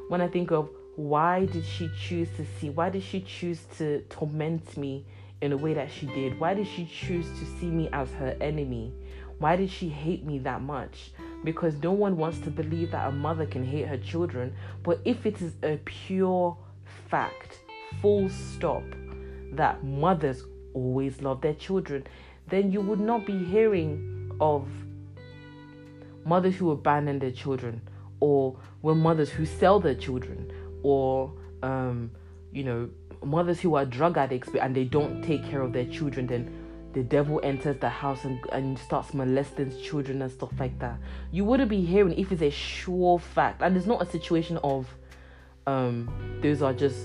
when 0.07 0.21
I 0.21 0.27
think 0.27 0.51
of 0.51 0.69
why 0.95 1.45
did 1.45 1.65
she 1.65 1.89
choose 1.97 2.29
to 2.37 2.45
see? 2.59 2.69
Why 2.69 2.89
did 2.89 3.03
she 3.03 3.21
choose 3.21 3.59
to 3.77 4.01
torment 4.09 4.75
me 4.77 5.05
in 5.41 5.51
a 5.51 5.57
way 5.57 5.73
that 5.73 5.91
she 5.91 6.05
did? 6.05 6.39
Why 6.39 6.53
did 6.53 6.67
she 6.67 6.85
choose 6.85 7.27
to 7.39 7.45
see 7.59 7.67
me 7.67 7.89
as 7.91 8.11
her 8.13 8.35
enemy? 8.39 8.93
Why 9.39 9.55
did 9.55 9.71
she 9.71 9.89
hate 9.89 10.23
me 10.23 10.37
that 10.39 10.61
much? 10.61 11.11
Because 11.43 11.75
no 11.81 11.91
one 11.91 12.15
wants 12.15 12.37
to 12.39 12.51
believe 12.51 12.91
that 12.91 13.07
a 13.07 13.11
mother 13.11 13.47
can 13.47 13.65
hate 13.65 13.87
her 13.87 13.97
children. 13.97 14.53
But 14.83 14.99
if 15.03 15.25
it 15.25 15.41
is 15.41 15.53
a 15.63 15.77
pure 15.83 16.55
fact, 17.09 17.59
full 18.01 18.29
stop, 18.29 18.83
that 19.53 19.83
mothers 19.83 20.43
always 20.73 21.21
love 21.21 21.41
their 21.41 21.55
children, 21.55 22.05
then 22.49 22.71
you 22.71 22.81
would 22.81 22.99
not 22.99 23.25
be 23.25 23.43
hearing 23.43 24.31
of 24.39 24.67
mothers 26.23 26.55
who 26.55 26.69
abandon 26.71 27.17
their 27.17 27.31
children, 27.31 27.81
or 28.19 28.55
when 28.81 28.97
mothers 28.97 29.29
who 29.31 29.45
sell 29.45 29.79
their 29.79 29.95
children, 29.95 30.51
or 30.83 31.33
um, 31.63 32.11
you 32.51 32.63
know, 32.63 32.89
mothers 33.23 33.59
who 33.59 33.75
are 33.75 33.85
drug 33.85 34.17
addicts 34.17 34.49
and 34.59 34.75
they 34.75 34.83
don't 34.83 35.21
take 35.21 35.43
care 35.45 35.61
of 35.61 35.73
their 35.73 35.85
children, 35.85 36.27
then 36.27 36.53
the 36.93 37.03
devil 37.03 37.39
enters 37.43 37.77
the 37.79 37.89
house 37.89 38.25
and, 38.25 38.39
and 38.51 38.77
starts 38.77 39.13
molesting 39.13 39.71
children 39.81 40.21
and 40.21 40.31
stuff 40.31 40.51
like 40.59 40.77
that. 40.79 40.97
You 41.31 41.45
wouldn't 41.45 41.69
be 41.69 41.83
hearing 41.83 42.17
if 42.17 42.31
it's 42.31 42.41
a 42.41 42.49
sure 42.49 43.19
fact. 43.19 43.61
And 43.61 43.77
it's 43.77 43.85
not 43.85 44.01
a 44.01 44.05
situation 44.05 44.57
of 44.63 44.87
um 45.67 46.09
those 46.41 46.63
are 46.63 46.73
just 46.73 46.97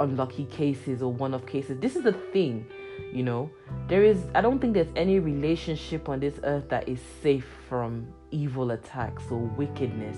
unlucky 0.00 0.44
cases 0.46 1.02
or 1.02 1.12
one 1.12 1.34
off 1.34 1.46
cases. 1.46 1.78
This 1.80 1.96
is 1.96 2.02
the 2.02 2.12
thing, 2.12 2.66
you 3.12 3.22
know. 3.22 3.50
There 3.88 4.04
is 4.04 4.18
I 4.34 4.40
don't 4.40 4.60
think 4.60 4.74
there's 4.74 4.92
any 4.96 5.18
relationship 5.18 6.08
on 6.08 6.20
this 6.20 6.38
earth 6.44 6.68
that 6.68 6.88
is 6.88 7.00
safe 7.22 7.46
from 7.68 8.06
evil 8.30 8.72
attacks 8.72 9.24
or 9.30 9.38
wickedness. 9.38 10.16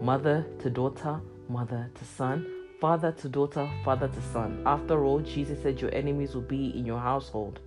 Mother 0.00 0.44
to 0.58 0.70
daughter, 0.70 1.20
mother 1.48 1.90
to 1.94 2.04
son, 2.04 2.63
father 2.84 3.12
to 3.12 3.30
daughter, 3.30 3.66
father 3.82 4.08
to 4.08 4.20
son. 4.20 4.62
After 4.66 5.06
all, 5.06 5.18
Jesus 5.20 5.62
said 5.62 5.80
your 5.80 5.90
enemies 5.94 6.34
will 6.34 6.42
be 6.42 6.66
in 6.78 6.84
your 6.84 7.00
household. 7.00 7.60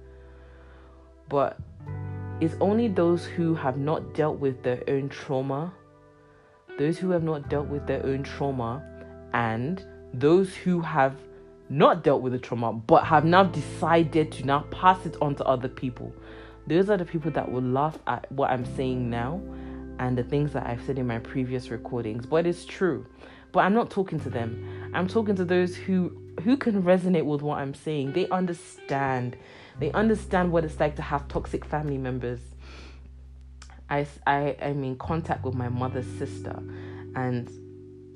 But 1.27 1.57
it's 2.39 2.53
only 2.61 2.87
those 2.87 3.25
who 3.25 3.55
have 3.55 3.79
not 3.79 4.13
dealt 4.13 4.37
with 4.37 4.61
their 4.61 4.83
own 4.87 5.09
trauma, 5.09 5.73
those 6.77 6.99
who 6.99 7.09
have 7.09 7.23
not 7.23 7.49
dealt 7.49 7.65
with 7.65 7.87
their 7.87 8.05
own 8.05 8.21
trauma, 8.21 8.83
and 9.33 9.83
those 10.13 10.53
who 10.53 10.81
have 10.81 11.15
not 11.67 12.03
dealt 12.03 12.21
with 12.21 12.33
the 12.33 12.39
trauma 12.39 12.71
but 12.71 13.03
have 13.03 13.25
now 13.25 13.43
decided 13.43 14.31
to 14.33 14.45
now 14.45 14.67
pass 14.69 15.03
it 15.07 15.17
on 15.19 15.33
to 15.33 15.43
other 15.45 15.67
people. 15.67 16.13
Those 16.67 16.91
are 16.91 16.97
the 16.97 17.05
people 17.05 17.31
that 17.31 17.51
will 17.51 17.63
laugh 17.63 17.97
at 18.05 18.31
what 18.31 18.51
I'm 18.51 18.65
saying 18.75 19.09
now 19.09 19.41
and 19.97 20.15
the 20.15 20.23
things 20.23 20.53
that 20.53 20.67
I've 20.67 20.83
said 20.83 20.99
in 20.99 21.07
my 21.07 21.17
previous 21.17 21.71
recordings, 21.71 22.27
but 22.27 22.45
it's 22.45 22.65
true. 22.65 23.07
But 23.51 23.61
I'm 23.61 23.73
not 23.73 23.89
talking 23.89 24.19
to 24.21 24.29
them. 24.29 24.91
I'm 24.93 25.07
talking 25.07 25.35
to 25.35 25.45
those 25.45 25.75
who 25.75 26.15
who 26.43 26.57
can 26.57 26.83
resonate 26.83 27.25
with 27.25 27.41
what 27.41 27.59
I'm 27.59 27.73
saying. 27.73 28.13
They 28.13 28.27
understand. 28.29 29.37
They 29.79 29.91
understand 29.91 30.51
what 30.51 30.63
it's 30.65 30.79
like 30.79 30.95
to 30.97 31.01
have 31.01 31.27
toxic 31.27 31.65
family 31.65 31.97
members. 31.97 32.39
I, 33.89 34.05
I 34.25 34.55
I'm 34.61 34.83
in 34.83 34.97
contact 34.97 35.43
with 35.43 35.55
my 35.55 35.69
mother's 35.69 36.07
sister 36.17 36.61
and 37.15 37.49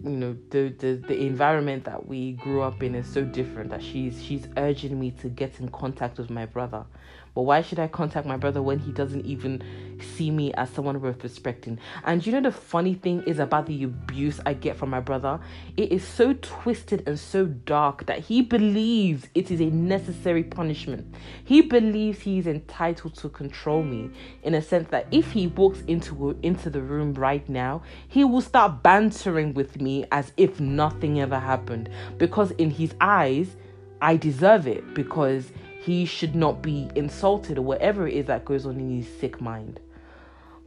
you 0.04 0.18
know 0.18 0.36
the, 0.50 0.70
the 0.80 0.96
the 1.08 1.26
environment 1.26 1.86
that 1.86 2.08
we 2.08 2.34
grew 2.34 2.62
up 2.62 2.82
in 2.84 2.96
is 2.96 3.08
so 3.08 3.24
different 3.24 3.70
that 3.70 3.84
she's 3.84 4.22
she's 4.24 4.48
urging 4.58 5.00
me 5.00 5.12
to 5.12 5.30
get 5.30 5.60
in 5.60 5.70
contact 5.70 6.18
with 6.18 6.30
my 6.30 6.46
brother 6.46 6.86
but 7.34 7.44
why 7.44 7.62
should 7.62 7.80
I 7.80 7.88
contact 7.88 8.28
my 8.28 8.38
brother 8.38 8.62
when 8.62 8.80
he 8.80 8.92
doesn't 8.92 9.26
even 9.26 9.64
see 10.04 10.32
me 10.32 10.54
as 10.54 10.70
someone 10.70 11.02
worth 11.02 11.24
respecting? 11.24 11.80
And 12.04 12.26
you 12.26 12.32
know, 12.32 12.42
the 12.42 12.52
funny 12.52 12.94
thing 12.94 13.24
is 13.24 13.40
about 13.40 13.66
the 13.66 13.84
abuse 13.84 14.40
I 14.46 14.54
get 14.54 14.78
from 14.78 14.90
my 14.90 15.00
brother? 15.00 15.40
It 15.78 15.92
is 15.92 16.04
so 16.06 16.34
twisted 16.42 17.08
and 17.08 17.20
so 17.20 17.46
dark 17.46 18.06
that 18.06 18.20
he 18.20 18.42
believes 18.42 19.28
it 19.36 19.52
is 19.52 19.62
a 19.62 19.70
necessary 19.70 20.44
punishment. 20.44 21.14
He 21.44 21.62
believes 21.62 22.20
he 22.20 22.40
is 22.40 22.48
entitled 22.48 23.16
to 23.16 23.30
control 23.30 23.84
me 23.84 24.10
in 24.44 24.56
a 24.56 24.62
sense 24.62 24.90
that 24.90 25.08
if 25.12 25.32
he 25.32 25.48
walks 25.48 25.82
into, 25.88 26.38
into 26.44 26.70
the 26.70 26.82
room 26.82 27.14
right 27.14 27.48
now, 27.48 27.84
he 28.08 28.24
will 28.24 28.42
start 28.42 28.84
bantering 28.84 29.54
with 29.54 29.82
me 29.82 30.06
as 30.12 30.32
if 30.38 30.60
nothing 30.60 31.22
ever 31.22 31.40
happened. 31.40 31.90
Because 32.18 32.52
in 32.52 32.70
his 32.70 32.94
eyes, 33.02 33.56
I 34.02 34.18
deserve 34.18 34.68
it 34.68 34.94
because 34.96 35.52
he 35.82 36.06
should 36.06 36.36
not 36.36 36.62
be 36.62 36.90
insulted 36.96 37.58
or 37.58 37.64
whatever 37.64 38.08
it 38.08 38.16
is 38.16 38.26
that 38.28 38.46
goes 38.46 38.66
on 38.66 38.80
in 38.80 38.98
his 38.98 39.08
sick 39.20 39.42
mind. 39.42 39.80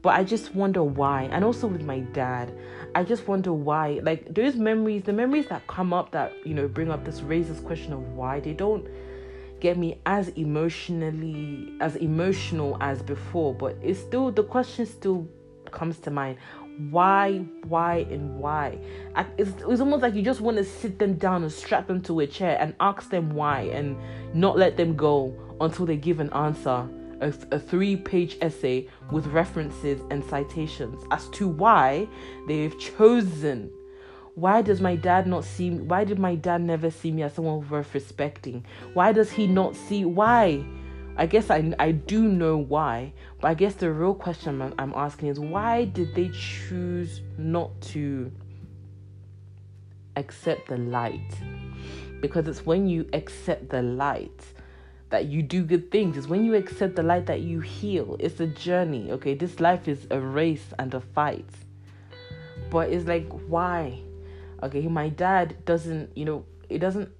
But 0.04 0.16
I 0.16 0.22
just 0.22 0.54
wonder 0.54 0.84
why. 0.84 1.30
And 1.32 1.42
also 1.42 1.66
with 1.66 1.82
my 1.82 2.00
dad, 2.00 2.52
I 2.94 3.04
just 3.04 3.26
wonder 3.26 3.54
why. 3.54 4.00
Like 4.02 4.34
those 4.34 4.54
memories, 4.54 5.04
the 5.04 5.14
memories 5.14 5.46
that 5.48 5.66
come 5.66 5.94
up 5.94 6.12
that, 6.12 6.34
you 6.46 6.52
know, 6.52 6.68
bring 6.68 6.90
up 6.90 7.06
this 7.06 7.22
raise 7.22 7.48
this 7.48 7.58
question 7.58 7.94
of 7.94 8.02
why 8.12 8.38
they 8.40 8.52
don't 8.52 8.86
get 9.60 9.78
me 9.78 9.98
as 10.04 10.28
emotionally 10.28 11.72
as 11.80 11.96
emotional 11.96 12.76
as 12.82 13.02
before. 13.02 13.54
But 13.54 13.78
it's 13.80 13.98
still 13.98 14.30
the 14.30 14.44
question 14.44 14.84
still 14.84 15.26
comes 15.70 15.98
to 16.00 16.10
mind 16.10 16.36
why, 16.90 17.38
why, 17.68 18.06
and 18.10 18.38
why. 18.38 18.78
It's, 19.38 19.52
it's 19.66 19.80
almost 19.80 20.02
like 20.02 20.14
you 20.14 20.22
just 20.22 20.42
want 20.42 20.58
to 20.58 20.64
sit 20.64 20.98
them 20.98 21.14
down 21.14 21.44
and 21.44 21.52
strap 21.52 21.86
them 21.86 22.02
to 22.02 22.20
a 22.20 22.26
chair 22.26 22.58
and 22.60 22.74
ask 22.78 23.08
them 23.08 23.30
why 23.30 23.62
and 23.72 23.96
not 24.34 24.58
let 24.58 24.76
them 24.76 24.96
go 24.96 25.34
until 25.62 25.86
they 25.86 25.96
give 25.96 26.20
an 26.20 26.30
answer. 26.34 26.86
A, 27.24 27.32
a 27.52 27.58
three 27.58 27.96
page 27.96 28.36
essay 28.42 28.86
with 29.10 29.26
references 29.28 30.00
and 30.10 30.22
citations 30.24 31.02
as 31.10 31.28
to 31.30 31.48
why 31.48 32.06
they've 32.46 32.78
chosen. 32.78 33.72
Why 34.34 34.60
does 34.60 34.80
my 34.82 34.94
dad 34.94 35.26
not 35.26 35.44
see 35.44 35.70
me? 35.70 35.78
Why 35.78 36.04
did 36.04 36.18
my 36.18 36.34
dad 36.34 36.60
never 36.60 36.90
see 36.90 37.10
me 37.10 37.22
as 37.22 37.32
someone 37.32 37.66
worth 37.68 37.94
respecting? 37.94 38.66
Why 38.92 39.12
does 39.12 39.30
he 39.30 39.46
not 39.46 39.74
see? 39.74 40.04
Why? 40.04 40.64
I 41.16 41.26
guess 41.26 41.48
I, 41.48 41.72
I 41.78 41.92
do 41.92 42.24
know 42.24 42.58
why, 42.58 43.14
but 43.40 43.48
I 43.48 43.54
guess 43.54 43.74
the 43.74 43.90
real 43.90 44.14
question 44.14 44.60
I'm, 44.60 44.74
I'm 44.78 44.92
asking 44.94 45.28
is 45.28 45.40
why 45.40 45.86
did 45.86 46.14
they 46.14 46.28
choose 46.28 47.22
not 47.38 47.80
to 47.92 48.30
accept 50.16 50.68
the 50.68 50.76
light? 50.76 51.40
Because 52.20 52.48
it's 52.48 52.66
when 52.66 52.86
you 52.86 53.08
accept 53.12 53.70
the 53.70 53.82
light 53.82 54.44
that 55.14 55.26
you 55.26 55.44
do 55.44 55.62
good 55.62 55.92
things. 55.92 56.16
It's 56.16 56.26
when 56.26 56.44
you 56.44 56.56
accept 56.56 56.96
the 56.96 57.04
light 57.04 57.26
that 57.26 57.40
you 57.40 57.60
heal. 57.60 58.16
It's 58.18 58.40
a 58.40 58.48
journey, 58.48 59.12
okay? 59.12 59.34
This 59.34 59.60
life 59.60 59.86
is 59.86 60.08
a 60.10 60.18
race 60.18 60.74
and 60.76 60.92
a 60.92 61.00
fight. 61.00 61.48
But 62.68 62.90
it's 62.90 63.06
like, 63.06 63.30
why? 63.46 64.00
Okay, 64.64 64.88
my 64.88 65.10
dad 65.10 65.64
doesn't, 65.64 66.18
you 66.18 66.24
know, 66.24 66.44
it 66.68 66.80
doesn't. 66.80 67.10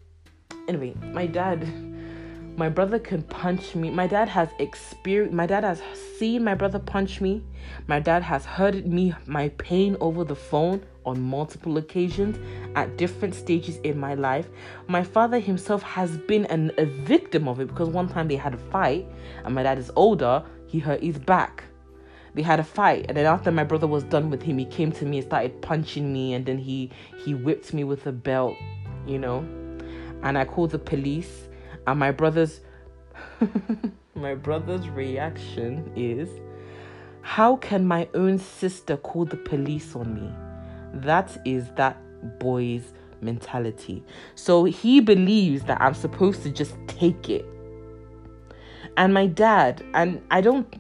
Anyway, 0.67 0.95
my 1.13 1.27
dad 1.27 1.69
my 2.57 2.69
brother 2.69 2.99
can 2.99 3.23
punch 3.23 3.77
me. 3.77 3.91
My 3.91 4.09
dad 4.09 4.29
has 4.29 4.49
experience. 4.59 5.33
My 5.33 5.47
dad 5.47 5.63
has 5.63 5.81
seen 6.19 6.43
my 6.43 6.57
brother 6.57 6.81
punch 6.81 7.21
me. 7.21 7.45
My 7.87 8.01
dad 8.01 8.25
has 8.25 8.45
heard 8.45 8.89
me 8.89 9.15
my 9.25 9.51
pain 9.51 9.97
over 10.01 10.25
the 10.25 10.35
phone 10.35 10.85
on 11.05 11.21
multiple 11.21 11.77
occasions 11.79 12.39
at 12.77 12.97
different 12.97 13.35
stages 13.35 13.77
in 13.79 13.99
my 13.99 14.15
life. 14.15 14.49
My 14.89 15.03
father 15.03 15.39
himself 15.39 15.83
has 15.83 16.17
been 16.17 16.47
an, 16.47 16.73
a 16.79 16.85
victim 16.85 17.49
of 17.49 17.61
it 17.61 17.69
because 17.69 17.89
one 17.89 18.09
time 18.09 18.29
they 18.29 18.37
had 18.37 18.55
a 18.55 18.59
fight, 18.59 19.07
and 19.45 19.55
my 19.55 19.63
dad 19.63 19.79
is 19.79 19.91
older. 19.97 20.43
He 20.67 20.79
hurt 20.79 21.03
his 21.03 21.19
back. 21.19 21.65
They 22.35 22.43
had 22.43 22.59
a 22.59 22.65
fight, 22.65 23.07
and 23.09 23.17
then 23.17 23.27
after 23.27 23.53
my 23.53 23.65
brother 23.65 23.87
was 23.87 24.03
done 24.05 24.29
with 24.29 24.43
him, 24.43 24.59
he 24.59 24.65
came 24.65 24.91
to 24.93 25.05
me 25.05 25.19
and 25.19 25.27
started 25.27 25.63
punching 25.63 26.13
me, 26.13 26.35
and 26.35 26.45
then 26.45 26.59
he 26.59 26.91
he 27.25 27.35
whipped 27.35 27.73
me 27.73 27.85
with 27.85 28.07
a 28.07 28.13
belt, 28.13 28.57
you 29.07 29.19
know. 29.19 29.39
And 30.23 30.39
I 30.39 30.45
called 30.45 30.71
the 30.71 30.79
police 30.79 31.49
and 31.87 31.99
my 31.99 32.11
brother's 32.11 32.61
my 34.15 34.35
brother's 34.35 34.89
reaction 34.89 35.91
is 35.97 36.29
how 37.23 37.57
can 37.57 37.87
my 37.87 38.09
own 38.15 38.39
sister 38.39 38.97
call 38.97 39.25
the 39.25 39.37
police 39.37 39.95
on 39.97 40.15
me? 40.15 40.44
That 41.03 41.37
is 41.45 41.69
that 41.77 41.97
boy's 42.39 42.93
mentality. 43.21 44.03
So 44.35 44.65
he 44.65 45.01
believes 45.01 45.65
that 45.65 45.81
I'm 45.81 45.95
supposed 45.95 46.43
to 46.43 46.51
just 46.51 46.75
take 46.87 47.29
it. 47.29 47.45
And 48.97 49.13
my 49.13 49.27
dad, 49.27 49.83
and 49.95 50.23
I 50.31 50.41
don't, 50.41 50.73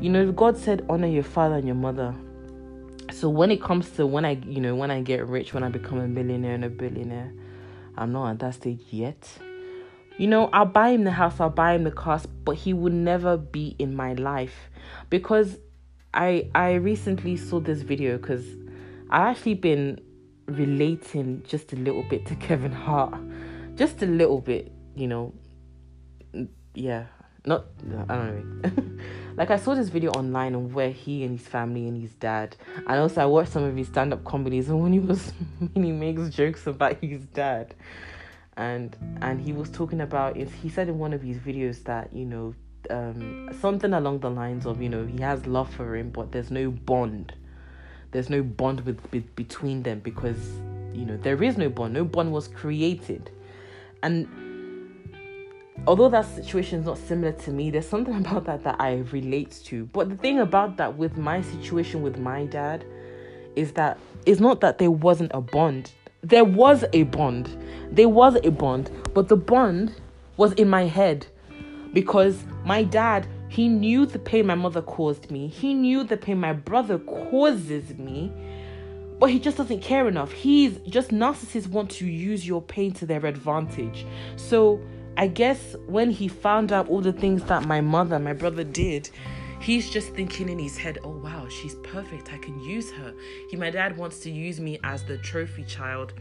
you 0.00 0.10
know, 0.10 0.32
God 0.32 0.56
said, 0.56 0.84
honor 0.88 1.06
your 1.06 1.22
father 1.22 1.56
and 1.56 1.66
your 1.66 1.76
mother. 1.76 2.14
So 3.12 3.28
when 3.28 3.50
it 3.50 3.62
comes 3.62 3.90
to 3.90 4.06
when 4.06 4.24
I, 4.24 4.32
you 4.46 4.60
know, 4.60 4.74
when 4.74 4.90
I 4.90 5.02
get 5.02 5.26
rich, 5.26 5.52
when 5.54 5.62
I 5.62 5.68
become 5.68 5.98
a 5.98 6.08
millionaire 6.08 6.54
and 6.54 6.64
a 6.64 6.68
billionaire, 6.68 7.32
I'm 7.96 8.12
not 8.12 8.30
at 8.30 8.38
that 8.40 8.54
stage 8.54 8.80
yet. 8.90 9.28
You 10.16 10.26
know, 10.26 10.48
I'll 10.52 10.66
buy 10.66 10.90
him 10.90 11.04
the 11.04 11.10
house, 11.10 11.40
I'll 11.40 11.50
buy 11.50 11.74
him 11.74 11.84
the 11.84 11.90
car, 11.90 12.20
but 12.44 12.56
he 12.56 12.72
will 12.72 12.92
never 12.92 13.36
be 13.36 13.74
in 13.78 13.94
my 13.94 14.12
life 14.14 14.70
because 15.08 15.58
I 16.12 16.50
I 16.54 16.74
recently 16.74 17.36
saw 17.36 17.60
this 17.60 17.82
video 17.82 18.16
because 18.18 18.44
I've 19.10 19.36
actually 19.36 19.54
been 19.54 20.00
relating 20.46 21.42
just 21.46 21.72
a 21.72 21.76
little 21.76 22.04
bit 22.04 22.26
to 22.26 22.36
Kevin 22.36 22.72
Hart, 22.72 23.14
just 23.74 24.02
a 24.02 24.06
little 24.06 24.40
bit, 24.40 24.72
you 24.94 25.08
know. 25.08 25.34
Yeah, 26.74 27.06
not 27.44 27.64
I 28.08 28.14
don't 28.14 28.62
know. 28.62 29.04
like 29.36 29.50
I 29.50 29.56
saw 29.56 29.74
this 29.74 29.88
video 29.88 30.12
online 30.12 30.54
on 30.54 30.72
where 30.72 30.90
he 30.90 31.24
and 31.24 31.36
his 31.38 31.46
family 31.46 31.88
and 31.88 32.00
his 32.00 32.14
dad, 32.14 32.56
and 32.76 33.00
also 33.00 33.22
I 33.22 33.26
watched 33.26 33.50
some 33.50 33.64
of 33.64 33.76
his 33.76 33.88
stand-up 33.88 34.24
comedies, 34.24 34.68
and 34.68 34.80
when 34.82 34.92
he 34.92 35.00
was 35.00 35.32
when 35.72 35.84
he 35.84 35.92
makes 35.92 36.28
jokes 36.28 36.68
about 36.68 37.02
his 37.02 37.24
dad, 37.26 37.74
and 38.56 38.96
and 39.22 39.40
he 39.40 39.52
was 39.52 39.70
talking 39.70 40.02
about 40.02 40.36
he 40.36 40.68
said 40.68 40.88
in 40.88 40.98
one 40.98 41.12
of 41.12 41.22
his 41.22 41.38
videos 41.38 41.82
that 41.84 42.12
you 42.12 42.26
know 42.26 42.54
um, 42.90 43.50
something 43.60 43.92
along 43.92 44.20
the 44.20 44.30
lines 44.30 44.66
of 44.66 44.80
you 44.80 44.88
know 44.88 45.04
he 45.04 45.20
has 45.20 45.46
love 45.46 45.72
for 45.74 45.96
him 45.96 46.10
but 46.10 46.32
there's 46.32 46.50
no 46.50 46.70
bond 46.70 47.34
there's 48.12 48.30
no 48.30 48.42
bond 48.42 48.80
with, 48.80 49.34
between 49.36 49.82
them 49.82 50.00
because 50.00 50.38
you 50.92 51.04
know 51.04 51.16
there 51.16 51.42
is 51.42 51.56
no 51.56 51.68
bond. 51.68 51.94
No 51.94 52.04
bond 52.04 52.32
was 52.32 52.48
created. 52.48 53.30
And 54.02 54.28
although 55.86 56.08
that 56.08 56.26
situation 56.34 56.80
is 56.80 56.86
not 56.86 56.98
similar 56.98 57.32
to 57.32 57.50
me 57.50 57.70
there's 57.70 57.88
something 57.88 58.14
about 58.26 58.44
that 58.44 58.64
that 58.64 58.76
i 58.80 58.96
relate 59.12 59.60
to. 59.64 59.86
But 59.86 60.08
the 60.08 60.16
thing 60.16 60.40
about 60.40 60.76
that 60.78 60.96
with 60.96 61.16
my 61.16 61.42
situation 61.42 62.02
with 62.02 62.18
my 62.18 62.46
dad 62.46 62.84
is 63.56 63.72
that 63.72 63.98
it's 64.26 64.40
not 64.40 64.60
that 64.60 64.78
there 64.78 64.90
wasn't 64.90 65.30
a 65.34 65.40
bond. 65.40 65.92
There 66.22 66.44
was 66.44 66.84
a 66.92 67.04
bond. 67.04 67.56
There 67.90 68.08
was 68.08 68.36
a 68.44 68.50
bond, 68.50 68.90
but 69.14 69.28
the 69.28 69.36
bond 69.36 69.94
was 70.36 70.52
in 70.54 70.68
my 70.68 70.84
head 70.84 71.26
because 71.92 72.44
my 72.64 72.82
dad 72.82 73.26
he 73.50 73.68
knew 73.68 74.06
the 74.06 74.18
pain 74.18 74.46
my 74.46 74.54
mother 74.54 74.80
caused 74.80 75.30
me. 75.30 75.48
He 75.48 75.74
knew 75.74 76.04
the 76.04 76.16
pain 76.16 76.38
my 76.38 76.52
brother 76.52 76.98
causes 76.98 77.98
me. 77.98 78.32
But 79.18 79.30
he 79.30 79.38
just 79.38 79.58
doesn't 79.58 79.82
care 79.82 80.08
enough. 80.08 80.32
He's 80.32 80.78
just 80.88 81.10
narcissists 81.10 81.66
want 81.66 81.90
to 81.90 82.06
use 82.06 82.46
your 82.46 82.62
pain 82.62 82.92
to 82.92 83.06
their 83.06 83.26
advantage. 83.26 84.06
So 84.36 84.80
i 85.16 85.26
guess 85.26 85.74
when 85.88 86.08
he 86.08 86.28
found 86.28 86.70
out 86.70 86.88
all 86.88 87.00
the 87.00 87.12
things 87.12 87.42
that 87.42 87.66
my 87.66 87.80
mother 87.80 88.16
my 88.20 88.32
brother 88.32 88.62
did 88.62 89.10
he's 89.60 89.90
just 89.90 90.08
thinking 90.14 90.48
in 90.48 90.58
his 90.58 90.76
head, 90.76 90.98
oh 91.04 91.16
wow, 91.18 91.46
she's 91.48 91.74
perfect. 91.76 92.32
I 92.32 92.38
can 92.38 92.58
use 92.60 92.90
her. 92.92 93.14
He, 93.50 93.56
my 93.56 93.70
dad 93.70 93.96
wants 93.96 94.20
to 94.20 94.30
use 94.30 94.58
me 94.58 94.78
as 94.82 95.04
the 95.04 95.18
trophy 95.18 95.64
child 95.64 96.14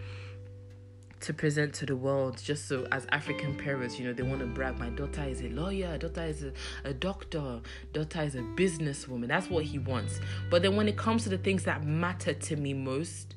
to 1.22 1.34
present 1.34 1.74
to 1.74 1.86
the 1.86 1.96
world 1.96 2.42
just 2.42 2.68
so 2.68 2.88
as 2.92 3.06
african 3.12 3.56
parents 3.56 4.00
you 4.00 4.06
know 4.06 4.14
they 4.14 4.24
want 4.24 4.40
to 4.40 4.46
brag 4.46 4.78
my 4.80 4.90
daughter 4.90 5.24
is 5.24 5.42
a 5.42 5.50
lawyer 5.50 5.98
daughter 5.98 6.24
is 6.24 6.44
a, 6.44 6.54
a 6.86 6.94
doctor 6.94 7.60
daughter 7.94 8.22
is 8.22 8.36
a 8.36 8.42
businesswoman. 8.60 9.28
That's 9.28 9.50
what 9.50 9.64
he 9.64 9.80
wants. 9.80 10.20
But 10.50 10.62
then 10.62 10.76
when 10.76 10.88
it 10.88 10.98
comes 10.98 11.24
to 11.24 11.30
the 11.30 11.38
things 11.38 11.64
that 11.64 11.84
matter 11.84 12.34
to 12.34 12.56
me 12.56 12.74
most 12.74 13.36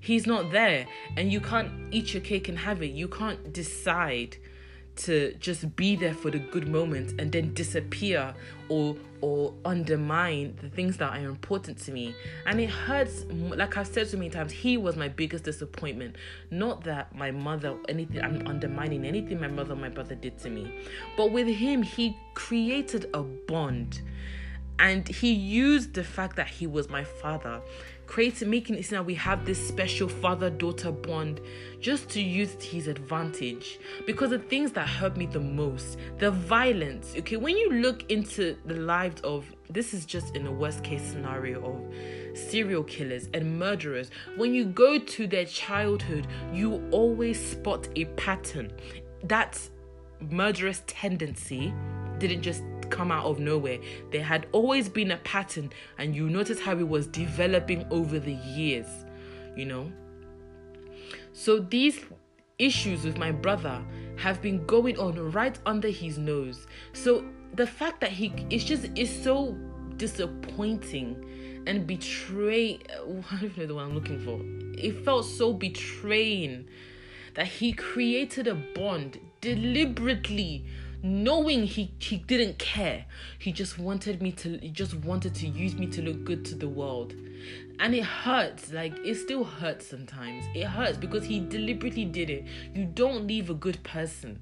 he's 0.00 0.26
not 0.26 0.52
there. 0.52 0.86
And 1.16 1.32
you 1.32 1.40
can't 1.40 1.70
eat 1.90 2.14
your 2.14 2.22
cake 2.22 2.48
and 2.48 2.58
have 2.58 2.82
it. 2.82 2.92
You 2.92 3.08
can't 3.08 3.52
decide 3.52 4.36
to 4.98 5.32
just 5.34 5.76
be 5.76 5.94
there 5.94 6.12
for 6.12 6.30
the 6.30 6.38
good 6.38 6.68
moments 6.68 7.14
and 7.18 7.30
then 7.30 7.54
disappear 7.54 8.34
or 8.68 8.96
or 9.20 9.52
undermine 9.64 10.56
the 10.60 10.68
things 10.68 10.96
that 10.96 11.12
are 11.12 11.24
important 11.24 11.78
to 11.78 11.90
me. 11.92 12.14
And 12.46 12.60
it 12.60 12.70
hurts 12.70 13.24
like 13.30 13.76
i've 13.76 13.86
said 13.86 14.08
so 14.08 14.16
many 14.16 14.30
times 14.30 14.52
he 14.52 14.76
was 14.76 14.96
my 14.96 15.08
biggest 15.08 15.44
disappointment. 15.44 16.16
Not 16.50 16.84
that 16.84 17.14
my 17.14 17.30
mother 17.30 17.76
anything 17.88 18.22
i'm 18.22 18.46
undermining 18.46 19.04
anything 19.04 19.40
my 19.40 19.48
mother 19.48 19.74
my 19.76 19.88
brother 19.88 20.14
did 20.14 20.38
to 20.40 20.50
me. 20.50 20.72
But 21.16 21.30
with 21.30 21.46
him 21.46 21.82
he 21.82 22.16
created 22.34 23.08
a 23.14 23.22
bond. 23.22 24.02
And 24.80 25.08
he 25.08 25.32
used 25.32 25.94
the 25.94 26.04
fact 26.04 26.36
that 26.36 26.46
he 26.46 26.68
was 26.68 26.88
my 26.88 27.02
father 27.02 27.60
creating 28.08 28.48
making 28.48 28.80
that 28.90 29.04
we 29.04 29.14
have 29.14 29.44
this 29.44 29.68
special 29.68 30.08
father-daughter 30.08 30.90
bond 30.90 31.40
just 31.78 32.08
to 32.08 32.20
use 32.20 32.54
to 32.56 32.66
his 32.66 32.88
advantage. 32.88 33.78
Because 34.06 34.30
the 34.30 34.38
things 34.38 34.72
that 34.72 34.88
hurt 34.88 35.16
me 35.16 35.26
the 35.26 35.38
most 35.38 35.98
the 36.18 36.30
violence. 36.30 37.14
Okay 37.18 37.36
when 37.36 37.56
you 37.56 37.70
look 37.70 38.10
into 38.10 38.56
the 38.64 38.74
lives 38.74 39.20
of 39.20 39.44
this 39.70 39.92
is 39.92 40.06
just 40.06 40.34
in 40.34 40.44
the 40.44 40.50
worst 40.50 40.82
case 40.82 41.02
scenario 41.02 41.62
of 41.62 42.36
serial 42.36 42.82
killers 42.82 43.28
and 43.34 43.58
murderers. 43.58 44.10
When 44.36 44.54
you 44.54 44.64
go 44.64 44.98
to 44.98 45.26
their 45.26 45.44
childhood 45.44 46.26
you 46.52 46.82
always 46.90 47.38
spot 47.38 47.88
a 47.94 48.06
pattern. 48.16 48.72
That 49.24 49.60
murderous 50.30 50.82
tendency 50.86 51.74
didn't 52.18 52.42
just 52.42 52.62
come 52.90 53.10
out 53.10 53.24
of 53.24 53.38
nowhere. 53.38 53.78
There 54.10 54.22
had 54.22 54.46
always 54.52 54.88
been 54.88 55.10
a 55.10 55.18
pattern, 55.18 55.70
and 55.98 56.14
you 56.14 56.28
notice 56.28 56.60
how 56.60 56.78
it 56.78 56.88
was 56.88 57.06
developing 57.06 57.86
over 57.90 58.18
the 58.18 58.34
years, 58.34 58.86
you 59.56 59.64
know. 59.64 59.92
So 61.32 61.60
these 61.60 62.00
issues 62.58 63.04
with 63.04 63.18
my 63.18 63.30
brother 63.30 63.82
have 64.16 64.42
been 64.42 64.64
going 64.66 64.98
on 64.98 65.32
right 65.32 65.56
under 65.66 65.88
his 65.88 66.18
nose. 66.18 66.66
So 66.92 67.24
the 67.54 67.66
fact 67.66 68.00
that 68.00 68.10
he 68.10 68.32
it's 68.50 68.64
just 68.64 68.86
is 68.96 69.10
so 69.22 69.56
disappointing 69.96 71.62
and 71.66 71.86
betray 71.86 72.80
I 73.30 73.40
don't 73.40 73.56
know 73.56 73.66
the 73.66 73.74
one 73.74 73.86
I'm 73.86 73.94
looking 73.94 74.20
for. 74.20 74.40
It 74.78 75.04
felt 75.04 75.24
so 75.24 75.52
betraying 75.52 76.68
that 77.34 77.46
he 77.46 77.72
created 77.72 78.48
a 78.48 78.54
bond 78.54 79.20
deliberately 79.40 80.64
knowing 81.02 81.64
he 81.64 81.92
he 82.00 82.16
didn't 82.16 82.58
care 82.58 83.04
he 83.38 83.52
just 83.52 83.78
wanted 83.78 84.20
me 84.20 84.32
to 84.32 84.58
he 84.58 84.68
just 84.70 84.94
wanted 84.94 85.34
to 85.34 85.46
use 85.46 85.74
me 85.76 85.86
to 85.86 86.02
look 86.02 86.24
good 86.24 86.44
to 86.44 86.54
the 86.54 86.68
world. 86.68 87.14
And 87.80 87.94
it 87.94 88.02
hurts 88.02 88.72
like 88.72 88.98
it 89.04 89.14
still 89.14 89.44
hurts 89.44 89.86
sometimes. 89.86 90.44
It 90.52 90.64
hurts 90.64 90.98
because 90.98 91.24
he 91.24 91.38
deliberately 91.38 92.04
did 92.04 92.28
it. 92.28 92.44
You 92.74 92.86
don't 92.86 93.28
leave 93.28 93.50
a 93.50 93.54
good 93.54 93.80
person. 93.84 94.40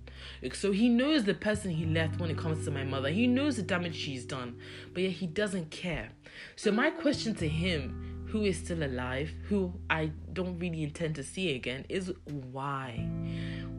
So 0.54 0.72
he 0.72 0.88
knows 0.88 1.24
the 1.24 1.34
person 1.34 1.70
he 1.70 1.84
left 1.84 2.18
when 2.18 2.30
it 2.30 2.38
comes 2.38 2.64
to 2.64 2.70
my 2.70 2.84
mother. 2.84 3.10
He 3.10 3.26
knows 3.26 3.56
the 3.56 3.62
damage 3.62 3.94
she's 3.94 4.24
done 4.24 4.56
but 4.94 5.02
yet 5.02 5.12
he 5.12 5.26
doesn't 5.26 5.70
care. 5.70 6.08
So 6.56 6.72
my 6.72 6.90
question 6.90 7.34
to 7.36 7.48
him 7.48 8.15
who 8.36 8.44
is 8.44 8.58
still 8.58 8.82
alive, 8.82 9.32
who 9.48 9.72
I 9.88 10.10
don't 10.34 10.58
really 10.58 10.82
intend 10.82 11.14
to 11.14 11.22
see 11.22 11.54
again, 11.54 11.86
is 11.88 12.12
why? 12.52 13.08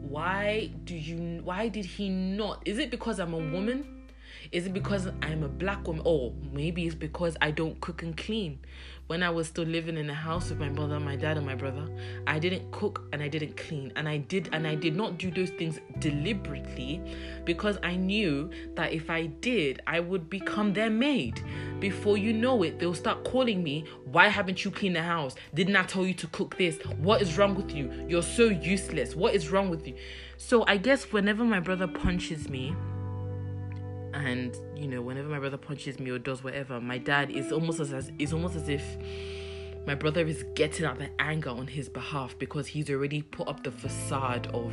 Why 0.00 0.72
do 0.84 0.96
you 0.96 1.42
why 1.44 1.68
did 1.68 1.84
he 1.84 2.08
not? 2.08 2.62
Is 2.66 2.78
it 2.78 2.90
because 2.90 3.20
I'm 3.20 3.34
a 3.34 3.38
woman? 3.38 4.06
Is 4.50 4.66
it 4.66 4.72
because 4.72 5.06
I'm 5.22 5.44
a 5.44 5.48
black 5.48 5.86
woman? 5.86 6.02
Or 6.04 6.32
maybe 6.52 6.86
it's 6.86 6.96
because 6.96 7.36
I 7.40 7.52
don't 7.52 7.80
cook 7.80 8.02
and 8.02 8.16
clean. 8.16 8.58
When 9.08 9.22
I 9.22 9.30
was 9.30 9.48
still 9.48 9.64
living 9.64 9.96
in 9.96 10.06
the 10.06 10.12
house 10.12 10.50
with 10.50 10.58
my 10.58 10.68
mother, 10.68 11.00
my 11.00 11.16
dad, 11.16 11.38
and 11.38 11.46
my 11.46 11.54
brother, 11.54 11.88
I 12.26 12.38
didn't 12.38 12.70
cook 12.72 13.08
and 13.14 13.22
I 13.22 13.28
didn't 13.28 13.56
clean. 13.56 13.90
And 13.96 14.06
I 14.06 14.18
did 14.18 14.50
and 14.52 14.66
I 14.66 14.74
did 14.74 14.94
not 14.94 15.16
do 15.16 15.30
those 15.30 15.48
things 15.48 15.80
deliberately 15.98 17.00
because 17.46 17.78
I 17.82 17.96
knew 17.96 18.50
that 18.74 18.92
if 18.92 19.08
I 19.08 19.28
did, 19.40 19.80
I 19.86 20.00
would 20.00 20.28
become 20.28 20.74
their 20.74 20.90
maid. 20.90 21.42
Before 21.80 22.18
you 22.18 22.34
know 22.34 22.62
it, 22.64 22.78
they'll 22.78 22.92
start 22.92 23.24
calling 23.24 23.62
me, 23.62 23.86
Why 24.04 24.28
haven't 24.28 24.62
you 24.62 24.70
cleaned 24.70 24.96
the 24.96 25.02
house? 25.02 25.36
Didn't 25.54 25.76
I 25.76 25.84
tell 25.84 26.06
you 26.06 26.12
to 26.12 26.26
cook 26.26 26.58
this? 26.58 26.76
What 26.98 27.22
is 27.22 27.38
wrong 27.38 27.54
with 27.54 27.74
you? 27.74 27.90
You're 28.10 28.22
so 28.22 28.44
useless. 28.44 29.16
What 29.16 29.34
is 29.34 29.48
wrong 29.48 29.70
with 29.70 29.88
you? 29.88 29.94
So 30.36 30.66
I 30.66 30.76
guess 30.76 31.12
whenever 31.12 31.44
my 31.44 31.60
brother 31.60 31.86
punches 31.86 32.50
me, 32.50 32.76
and 34.12 34.54
you 34.78 34.86
know 34.86 35.02
whenever 35.02 35.28
my 35.28 35.38
brother 35.38 35.56
punches 35.56 35.98
me 35.98 36.10
or 36.10 36.18
does 36.18 36.44
whatever 36.44 36.80
my 36.80 36.98
dad 36.98 37.30
is 37.30 37.52
almost 37.52 37.80
as 37.80 37.92
as 37.92 38.12
it's 38.18 38.32
almost 38.32 38.54
as 38.54 38.68
if 38.68 38.82
my 39.86 39.94
brother 39.94 40.26
is 40.26 40.44
getting 40.54 40.84
out 40.84 40.98
the 40.98 41.08
anger 41.18 41.50
on 41.50 41.66
his 41.66 41.88
behalf 41.88 42.38
because 42.38 42.66
he's 42.66 42.90
already 42.90 43.22
put 43.22 43.48
up 43.48 43.64
the 43.64 43.70
facade 43.70 44.46
of 44.48 44.72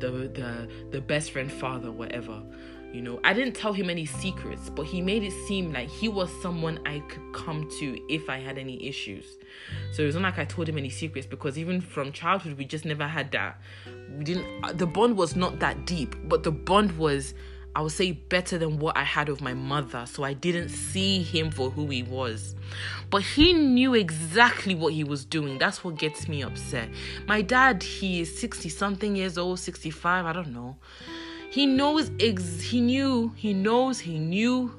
the 0.00 0.10
the 0.10 0.68
the 0.90 1.00
best 1.00 1.30
friend 1.30 1.50
father 1.50 1.90
whatever 1.90 2.42
you 2.92 3.02
know. 3.02 3.20
I 3.22 3.34
didn't 3.34 3.54
tell 3.54 3.72
him 3.72 3.90
any 3.90 4.06
secrets 4.06 4.70
but 4.70 4.86
he 4.86 5.00
made 5.00 5.22
it 5.22 5.32
seem 5.46 5.72
like 5.72 5.88
he 5.88 6.08
was 6.08 6.30
someone 6.40 6.80
i 6.86 7.00
could 7.00 7.32
come 7.34 7.68
to 7.78 7.98
if 8.08 8.28
i 8.28 8.38
had 8.38 8.58
any 8.58 8.86
issues. 8.86 9.24
So 9.92 10.02
it 10.02 10.06
wasn't 10.06 10.24
like 10.24 10.38
i 10.38 10.44
told 10.44 10.68
him 10.68 10.78
any 10.78 10.90
secrets 10.90 11.26
because 11.26 11.58
even 11.58 11.80
from 11.80 12.12
childhood 12.12 12.56
we 12.56 12.64
just 12.64 12.84
never 12.84 13.06
had 13.06 13.30
that. 13.32 13.60
We 14.16 14.24
didn't 14.24 14.46
uh, 14.64 14.72
the 14.72 14.86
bond 14.86 15.16
was 15.16 15.36
not 15.36 15.58
that 15.60 15.86
deep 15.86 16.16
but 16.24 16.42
the 16.42 16.52
bond 16.52 16.96
was 16.98 17.34
I 17.74 17.82
would 17.82 17.92
say 17.92 18.12
better 18.12 18.58
than 18.58 18.78
what 18.78 18.96
I 18.96 19.04
had 19.04 19.28
with 19.28 19.40
my 19.40 19.54
mother. 19.54 20.04
So 20.06 20.24
I 20.24 20.32
didn't 20.32 20.70
see 20.70 21.22
him 21.22 21.50
for 21.50 21.70
who 21.70 21.86
he 21.86 22.02
was. 22.02 22.56
But 23.10 23.22
he 23.22 23.52
knew 23.52 23.94
exactly 23.94 24.74
what 24.74 24.92
he 24.92 25.04
was 25.04 25.24
doing. 25.24 25.58
That's 25.58 25.84
what 25.84 25.96
gets 25.96 26.28
me 26.28 26.42
upset. 26.42 26.88
My 27.26 27.42
dad, 27.42 27.82
he 27.82 28.20
is 28.20 28.38
60 28.38 28.68
something 28.68 29.14
years 29.14 29.38
old, 29.38 29.60
65, 29.60 30.26
I 30.26 30.32
don't 30.32 30.52
know. 30.52 30.76
He 31.50 31.66
knows 31.66 32.10
ex- 32.20 32.60
he 32.60 32.80
knew, 32.80 33.32
he 33.36 33.54
knows, 33.54 34.00
he 34.00 34.18
knew 34.18 34.74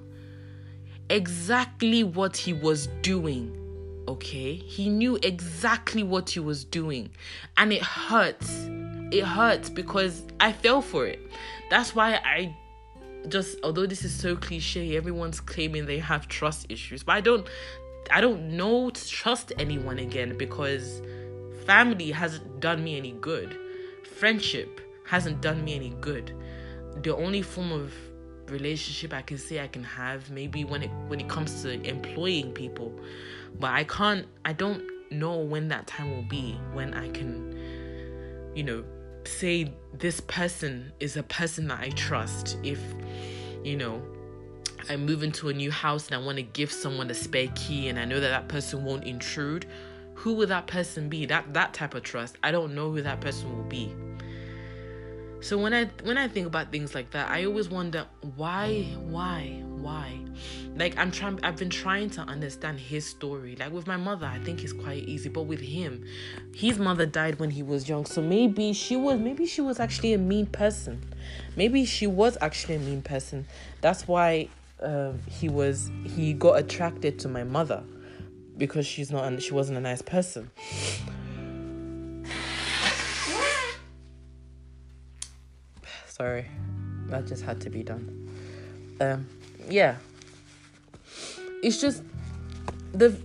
exactly 1.09 2.03
what 2.03 2.37
he 2.37 2.53
was 2.53 2.87
doing. 3.01 3.55
Okay? 4.07 4.55
He 4.55 4.89
knew 4.89 5.17
exactly 5.23 6.03
what 6.03 6.29
he 6.29 6.39
was 6.39 6.63
doing. 6.63 7.11
And 7.57 7.71
it 7.71 7.81
hurts. 7.81 8.67
It 9.11 9.23
hurts 9.23 9.69
because 9.69 10.23
I 10.39 10.53
fell 10.53 10.81
for 10.81 11.05
it. 11.07 11.19
That's 11.69 11.95
why 11.95 12.15
I 12.15 12.55
just 13.27 13.57
although 13.63 13.85
this 13.85 14.05
is 14.05 14.13
so 14.13 14.35
cliche 14.35 14.95
everyone's 14.95 15.39
claiming 15.39 15.85
they 15.85 15.99
have 15.99 16.27
trust 16.27 16.65
issues 16.69 17.03
but 17.03 17.15
i 17.15 17.21
don't 17.21 17.47
i 18.11 18.21
don't 18.21 18.41
know 18.49 18.89
to 18.89 19.07
trust 19.07 19.51
anyone 19.59 19.99
again 19.99 20.37
because 20.37 21.01
family 21.69 22.09
hasn't 22.09 22.59
done 22.59 22.83
me 22.83 22.97
any 22.97 23.11
good. 23.11 23.55
Friendship 24.17 24.81
hasn't 25.05 25.39
done 25.39 25.63
me 25.63 25.75
any 25.75 25.91
good. 26.01 26.33
The 27.03 27.15
only 27.15 27.43
form 27.43 27.71
of 27.71 27.93
relationship 28.47 29.13
i 29.13 29.21
can 29.21 29.37
say 29.37 29.61
i 29.61 29.67
can 29.67 29.83
have 29.83 30.31
maybe 30.31 30.63
when 30.63 30.81
it 30.81 30.89
when 31.07 31.19
it 31.19 31.29
comes 31.29 31.61
to 31.61 31.69
employing 31.87 32.51
people 32.51 32.91
but 33.59 33.69
i 33.69 33.83
can't 33.83 34.25
i 34.43 34.51
don't 34.51 34.81
know 35.11 35.37
when 35.37 35.67
that 35.67 35.85
time 35.85 36.09
will 36.09 36.27
be 36.27 36.53
when 36.73 36.91
i 36.95 37.07
can 37.11 37.31
you 38.55 38.63
know 38.63 38.83
say 39.29 39.73
this 39.93 40.19
person 40.21 40.91
is 40.99 41.17
a 41.17 41.23
person 41.23 41.67
that 41.67 41.79
I 41.79 41.89
trust. 41.89 42.57
If, 42.63 42.81
you 43.63 43.77
know, 43.77 44.01
I 44.89 44.97
move 44.97 45.23
into 45.23 45.49
a 45.49 45.53
new 45.53 45.71
house 45.71 46.07
and 46.07 46.15
I 46.15 46.25
want 46.25 46.37
to 46.37 46.43
give 46.43 46.71
someone 46.71 47.09
a 47.09 47.13
spare 47.13 47.49
key 47.55 47.89
and 47.89 47.99
I 47.99 48.05
know 48.05 48.19
that 48.19 48.29
that 48.29 48.47
person 48.47 48.83
won't 48.83 49.03
intrude, 49.03 49.65
who 50.15 50.33
will 50.33 50.47
that 50.47 50.67
person 50.67 51.09
be? 51.09 51.25
That 51.25 51.53
that 51.53 51.73
type 51.73 51.93
of 51.93 52.03
trust. 52.03 52.37
I 52.43 52.51
don't 52.51 52.75
know 52.75 52.91
who 52.91 53.01
that 53.01 53.21
person 53.21 53.55
will 53.55 53.63
be. 53.63 53.93
So 55.41 55.57
when 55.57 55.73
I 55.73 55.85
when 56.03 56.17
I 56.17 56.27
think 56.27 56.47
about 56.47 56.71
things 56.71 56.93
like 56.93 57.11
that, 57.11 57.29
I 57.29 57.45
always 57.45 57.69
wonder 57.69 58.05
why 58.35 58.83
why 58.97 59.63
why. 59.81 60.19
Like 60.75 60.97
i'm 60.97 61.11
trying 61.11 61.39
i've 61.43 61.57
been 61.57 61.69
trying 61.69 62.09
to 62.11 62.21
understand 62.21 62.79
his 62.79 63.05
story. 63.05 63.55
Like 63.55 63.71
with 63.71 63.87
my 63.87 63.97
mother 63.97 64.25
i 64.25 64.39
think 64.39 64.63
it's 64.63 64.73
quite 64.73 65.03
easy 65.03 65.29
but 65.29 65.43
with 65.43 65.59
him 65.59 66.05
his 66.53 66.79
mother 66.79 67.05
died 67.05 67.39
when 67.39 67.49
he 67.51 67.63
was 67.63 67.89
young 67.89 68.05
so 68.05 68.21
maybe 68.21 68.73
she 68.73 68.95
was 68.95 69.19
maybe 69.19 69.45
she 69.45 69.61
was 69.61 69.79
actually 69.79 70.13
a 70.13 70.17
mean 70.17 70.45
person. 70.45 71.01
Maybe 71.55 71.85
she 71.85 72.07
was 72.07 72.37
actually 72.41 72.75
a 72.75 72.79
mean 72.79 73.01
person. 73.01 73.45
That's 73.81 74.07
why 74.07 74.49
um, 74.81 75.19
he 75.27 75.49
was 75.49 75.91
he 76.05 76.33
got 76.33 76.59
attracted 76.59 77.19
to 77.19 77.27
my 77.27 77.43
mother 77.43 77.83
because 78.57 78.85
she's 78.85 79.11
not 79.11 79.41
she 79.41 79.53
wasn't 79.53 79.77
a 79.77 79.81
nice 79.81 80.01
person. 80.01 80.51
Sorry 86.07 86.45
that 87.09 87.27
just 87.27 87.43
had 87.43 87.59
to 87.61 87.69
be 87.69 87.83
done. 87.83 88.29
Um 89.01 89.27
yeah 89.69 89.95
it's 91.61 91.79
just 91.79 92.03
the 92.93 93.17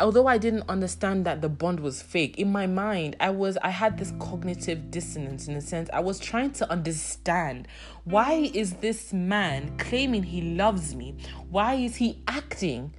although 0.00 0.26
I 0.26 0.38
didn't 0.38 0.64
understand 0.68 1.26
that 1.26 1.42
the 1.42 1.48
bond 1.48 1.80
was 1.80 2.00
fake, 2.00 2.38
in 2.38 2.50
my 2.50 2.66
mind, 2.66 3.16
I 3.20 3.30
was 3.30 3.58
I 3.58 3.70
had 3.70 3.98
this 3.98 4.12
cognitive 4.18 4.90
dissonance 4.90 5.48
in 5.48 5.54
a 5.56 5.60
sense. 5.60 5.90
I 5.92 6.00
was 6.00 6.18
trying 6.18 6.52
to 6.52 6.70
understand 6.70 7.68
why 8.04 8.50
is 8.54 8.74
this 8.74 9.12
man 9.12 9.76
claiming 9.78 10.22
he 10.22 10.54
loves 10.54 10.94
me? 10.94 11.16
Why 11.50 11.74
is 11.74 11.96
he 11.96 12.22
acting 12.26 12.94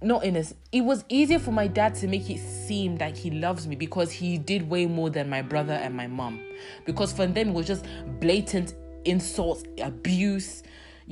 not 0.00 0.24
in 0.24 0.36
a 0.36 0.44
it 0.72 0.80
was 0.80 1.04
easier 1.08 1.38
for 1.38 1.52
my 1.52 1.66
dad 1.66 1.94
to 1.96 2.08
make 2.08 2.28
it 2.28 2.38
seem 2.38 2.96
like 2.96 3.16
he 3.16 3.30
loves 3.30 3.68
me 3.68 3.76
because 3.76 4.10
he 4.10 4.38
did 4.38 4.68
way 4.68 4.86
more 4.86 5.10
than 5.10 5.28
my 5.28 5.42
brother 5.42 5.74
and 5.74 5.94
my 5.94 6.06
mom. 6.06 6.40
Because 6.84 7.12
for 7.12 7.26
them 7.26 7.50
it 7.50 7.52
was 7.52 7.66
just 7.66 7.84
blatant 8.20 8.74
insults, 9.04 9.64
abuse, 9.80 10.62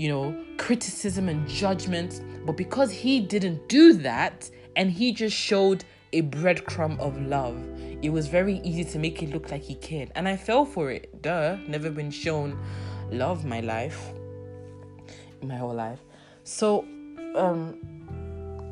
you 0.00 0.08
know, 0.08 0.34
criticism 0.56 1.28
and 1.28 1.46
judgment. 1.46 2.22
But 2.46 2.56
because 2.56 2.90
he 2.90 3.20
didn't 3.20 3.68
do 3.68 3.92
that 3.98 4.48
and 4.74 4.90
he 4.90 5.12
just 5.12 5.36
showed 5.36 5.84
a 6.14 6.22
breadcrumb 6.22 6.98
of 7.00 7.20
love, 7.20 7.62
it 8.00 8.08
was 8.08 8.26
very 8.26 8.60
easy 8.64 8.82
to 8.84 8.98
make 8.98 9.22
it 9.22 9.28
look 9.28 9.50
like 9.50 9.60
he 9.60 9.74
cared. 9.74 10.10
And 10.14 10.26
I 10.26 10.38
fell 10.38 10.64
for 10.64 10.90
it. 10.90 11.20
Duh, 11.20 11.56
never 11.68 11.90
been 11.90 12.10
shown 12.10 12.58
love 13.10 13.44
my 13.44 13.60
life, 13.60 14.14
my 15.42 15.56
whole 15.56 15.74
life. 15.74 16.00
So, 16.44 16.86
um, 17.36 17.78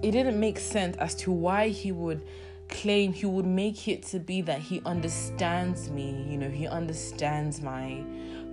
it 0.02 0.12
didn't 0.12 0.40
make 0.40 0.58
sense 0.58 0.96
as 0.96 1.14
to 1.16 1.30
why 1.30 1.68
he 1.68 1.92
would 1.92 2.24
claim 2.70 3.12
he 3.12 3.26
would 3.26 3.44
make 3.44 3.86
it 3.86 4.02
to 4.04 4.18
be 4.18 4.40
that 4.42 4.60
he 4.60 4.80
understands 4.86 5.90
me, 5.90 6.24
you 6.26 6.38
know, 6.38 6.48
he 6.48 6.66
understands 6.66 7.60
my 7.60 8.02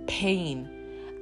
pain 0.06 0.75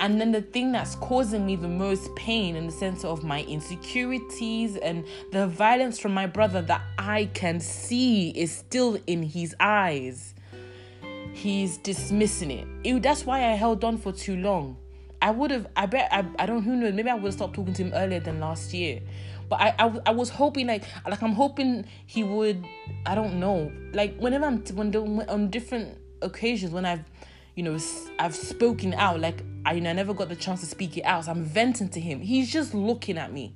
and 0.04 0.20
then 0.20 0.32
the 0.32 0.42
thing 0.42 0.70
that's 0.70 0.96
causing 0.96 1.46
me 1.46 1.56
the 1.56 1.66
most 1.66 2.14
pain 2.14 2.56
in 2.56 2.66
the 2.66 2.72
sense 2.72 3.06
of 3.06 3.24
my 3.24 3.42
insecurities 3.44 4.76
and 4.76 5.02
the 5.32 5.46
violence 5.46 5.98
from 5.98 6.12
my 6.12 6.26
brother 6.26 6.60
that 6.60 6.82
I 6.98 7.30
can 7.32 7.58
see 7.58 8.28
is 8.28 8.52
still 8.52 8.98
in 9.06 9.22
his 9.22 9.56
eyes. 9.58 10.34
He's 11.32 11.78
dismissing 11.78 12.50
it. 12.50 12.68
it 12.84 13.02
that's 13.02 13.24
why 13.24 13.50
I 13.50 13.54
held 13.54 13.82
on 13.82 13.96
for 13.96 14.12
too 14.12 14.36
long. 14.36 14.76
I 15.22 15.30
would 15.30 15.50
have, 15.50 15.68
I 15.74 15.86
bet, 15.86 16.10
I, 16.12 16.26
I 16.38 16.44
don't, 16.44 16.62
who 16.62 16.76
knows, 16.76 16.92
maybe 16.92 17.08
I 17.08 17.14
would 17.14 17.24
have 17.24 17.32
stopped 17.32 17.54
talking 17.54 17.72
to 17.72 17.84
him 17.84 17.92
earlier 17.94 18.20
than 18.20 18.40
last 18.40 18.74
year. 18.74 19.00
But 19.48 19.62
I, 19.62 19.74
I, 19.78 20.00
I 20.08 20.10
was 20.10 20.28
hoping, 20.28 20.66
like, 20.66 20.84
like 21.08 21.22
I'm 21.22 21.32
hoping 21.32 21.86
he 22.04 22.24
would, 22.24 22.62
I 23.06 23.14
don't 23.14 23.40
know, 23.40 23.72
like, 23.94 24.18
whenever 24.18 24.44
I'm, 24.44 24.62
when 24.74 24.94
on 25.30 25.48
different 25.48 25.96
occasions, 26.20 26.72
when 26.72 26.84
I've 26.84 27.04
you 27.54 27.62
know, 27.62 27.78
I've 28.18 28.34
spoken 28.34 28.94
out. 28.94 29.20
Like 29.20 29.42
I, 29.64 29.74
you 29.74 29.80
know, 29.80 29.90
I 29.90 29.94
never 29.94 30.14
got 30.14 30.28
the 30.28 30.36
chance 30.36 30.60
to 30.60 30.66
speak 30.66 30.96
it 30.96 31.02
out. 31.02 31.26
So 31.26 31.30
I'm 31.30 31.44
venting 31.44 31.88
to 31.90 32.00
him. 32.00 32.20
He's 32.20 32.52
just 32.52 32.74
looking 32.74 33.18
at 33.18 33.32
me. 33.32 33.54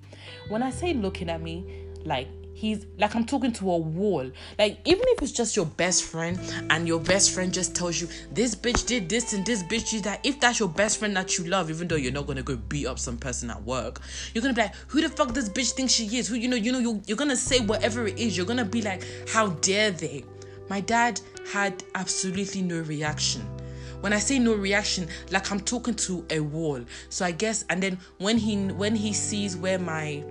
When 0.49 0.63
I 0.63 0.71
say 0.71 0.95
looking 0.95 1.29
at 1.29 1.43
me, 1.43 1.85
like 2.05 2.29
he's 2.55 2.87
like 2.99 3.15
I'm 3.15 3.25
talking 3.25 3.53
to 3.53 3.71
a 3.71 3.77
wall. 3.77 4.31
Like 4.59 4.79
even 4.85 5.03
if 5.09 5.23
it's 5.23 5.33
just 5.33 5.57
your 5.57 5.67
best 5.67 6.05
friend 6.05 6.39
and 6.71 6.87
your 6.87 7.01
best 7.01 7.33
friend 7.33 7.53
just 7.53 7.75
tells 7.75 8.01
you 8.01 8.09
this 8.33 8.55
bitch 8.55 8.87
did 8.87 9.09
this 9.09 9.33
and 9.33 9.45
this 9.45 9.63
bitch 9.65 9.91
did 9.91 10.05
that. 10.05 10.21
If 10.25 10.41
that's 10.41 10.61
your 10.61 10.69
best 10.69 10.99
friend 10.99 11.17
that 11.17 11.37
you 11.37 11.45
love, 11.45 11.69
even 11.71 11.89
though 11.89 11.97
you're 11.97 12.13
not 12.13 12.27
gonna 12.27 12.43
go 12.43 12.57
beat 12.57 12.87
up 12.87 12.99
some 12.99 13.19
person 13.19 13.51
at 13.51 13.63
work, 13.65 14.01
you're 14.33 14.43
gonna 14.43 14.55
be 14.55 14.63
like, 14.63 14.75
who 14.87 15.01
the 15.01 15.09
fuck 15.09 15.35
this 15.35 15.49
bitch 15.49 15.73
thinks 15.73 15.93
she 15.93 16.05
is? 16.17 16.29
Who 16.29 16.37
you 16.37 16.49
know, 16.49 16.57
you 16.57 16.73
know, 16.73 16.79
you're, 16.79 17.01
you're 17.07 17.17
gonna 17.17 17.37
say 17.37 17.61
whatever 17.61 18.07
it 18.07 18.19
is. 18.19 18.37
You're 18.37 18.47
gonna 18.47 18.65
be 18.65 18.81
like, 18.83 19.05
how 19.29 19.49
dare 19.49 19.91
they? 19.91 20.25
My 20.71 20.81
dad 20.81 21.21
had 21.51 21.83
absolutely 21.95 22.61
no 22.63 22.81
reaction 22.81 23.58
when 24.01 24.13
i 24.13 24.19
say 24.19 24.39
no 24.39 24.55
reaction 24.55 25.07
like 25.31 25.51
i'm 25.51 25.61
talking 25.61 25.95
to 25.95 26.25
a 26.31 26.41
wall. 26.41 26.81
So 27.09 27.25
i 27.25 27.31
guess 27.31 27.65
and 27.71 27.83
then 27.83 27.99
when 28.19 28.39
he 28.39 28.57
when 28.69 28.95
he 28.95 29.13
sees 29.13 29.57
where 29.57 29.79
my 29.79 30.25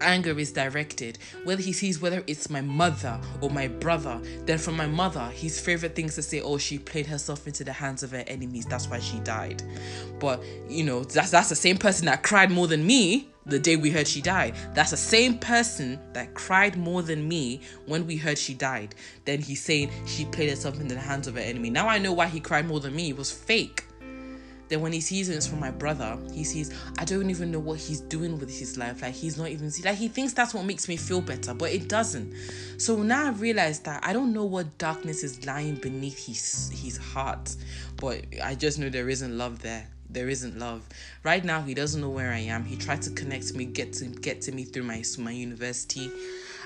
anger 0.00 0.38
is 0.38 0.52
directed 0.52 1.18
whether 1.44 1.62
he 1.62 1.72
sees 1.72 2.00
whether 2.00 2.22
it's 2.26 2.50
my 2.50 2.60
mother 2.60 3.18
or 3.40 3.48
my 3.48 3.68
brother 3.68 4.20
then 4.44 4.58
from 4.58 4.76
my 4.76 4.86
mother 4.86 5.24
his 5.32 5.58
favorite 5.58 5.94
things 5.94 6.14
to 6.16 6.22
say 6.22 6.40
oh 6.40 6.58
she 6.58 6.78
played 6.78 7.06
herself 7.06 7.46
into 7.46 7.64
the 7.64 7.72
hands 7.72 8.02
of 8.02 8.10
her 8.10 8.24
enemies. 8.26 8.66
That's 8.66 8.88
why 8.88 8.98
she 8.98 9.18
died. 9.20 9.62
But 10.18 10.42
you 10.68 10.84
know 10.84 11.04
that's 11.04 11.30
that's 11.30 11.48
the 11.48 11.56
same 11.56 11.78
person 11.78 12.06
that 12.06 12.22
cried 12.22 12.50
more 12.50 12.66
than 12.66 12.86
me 12.86 13.28
the 13.46 13.58
day 13.58 13.76
we 13.76 13.90
heard 13.90 14.08
she 14.08 14.20
died. 14.20 14.54
That's 14.74 14.90
the 14.90 14.96
same 14.96 15.38
person 15.38 15.98
that 16.12 16.34
cried 16.34 16.76
more 16.76 17.02
than 17.02 17.28
me 17.28 17.60
when 17.86 18.06
we 18.06 18.16
heard 18.16 18.38
she 18.38 18.54
died. 18.54 18.94
Then 19.24 19.40
he's 19.40 19.62
saying 19.62 19.90
she 20.06 20.24
played 20.26 20.50
herself 20.50 20.80
into 20.80 20.94
the 20.94 21.00
hands 21.00 21.26
of 21.26 21.34
her 21.34 21.40
enemy. 21.40 21.70
Now 21.70 21.88
I 21.88 21.98
know 21.98 22.12
why 22.12 22.26
he 22.26 22.40
cried 22.40 22.66
more 22.66 22.80
than 22.80 22.94
me. 22.94 23.10
It 23.10 23.16
was 23.16 23.30
fake. 23.30 23.84
Then 24.68 24.80
when 24.80 24.92
he 24.92 25.00
sees 25.02 25.28
it's 25.28 25.46
from 25.46 25.60
my 25.60 25.70
brother, 25.70 26.18
he 26.32 26.42
sees 26.42 26.72
I 26.98 27.04
don't 27.04 27.28
even 27.28 27.50
know 27.50 27.58
what 27.58 27.78
he's 27.78 28.00
doing 28.00 28.38
with 28.38 28.50
his 28.50 28.78
life. 28.78 29.02
Like 29.02 29.12
he's 29.12 29.36
not 29.36 29.48
even 29.48 29.70
like 29.84 29.96
he 29.96 30.08
thinks 30.08 30.32
that's 30.32 30.54
what 30.54 30.64
makes 30.64 30.88
me 30.88 30.96
feel 30.96 31.20
better, 31.20 31.52
but 31.52 31.70
it 31.70 31.88
doesn't. 31.88 32.34
So 32.78 33.02
now 33.02 33.26
I 33.26 33.30
realize 33.30 33.80
that 33.80 34.02
I 34.04 34.14
don't 34.14 34.32
know 34.32 34.44
what 34.44 34.78
darkness 34.78 35.22
is 35.22 35.44
lying 35.44 35.74
beneath 35.74 36.26
his 36.26 36.72
his 36.74 36.96
heart, 36.96 37.54
but 37.96 38.24
I 38.42 38.54
just 38.54 38.78
know 38.78 38.88
there 38.88 39.10
isn't 39.10 39.36
love 39.36 39.60
there 39.60 39.86
there 40.14 40.28
isn't 40.28 40.58
love. 40.58 40.88
Right 41.24 41.44
now, 41.44 41.60
he 41.60 41.74
doesn't 41.74 42.00
know 42.00 42.08
where 42.08 42.32
I 42.32 42.38
am. 42.38 42.64
He 42.64 42.76
tried 42.76 43.02
to 43.02 43.10
connect 43.10 43.54
me, 43.54 43.64
get 43.64 43.92
to 43.94 44.06
get 44.06 44.40
to 44.42 44.52
me 44.52 44.64
through 44.64 44.84
my 44.84 45.02
my 45.18 45.32
university, 45.32 46.10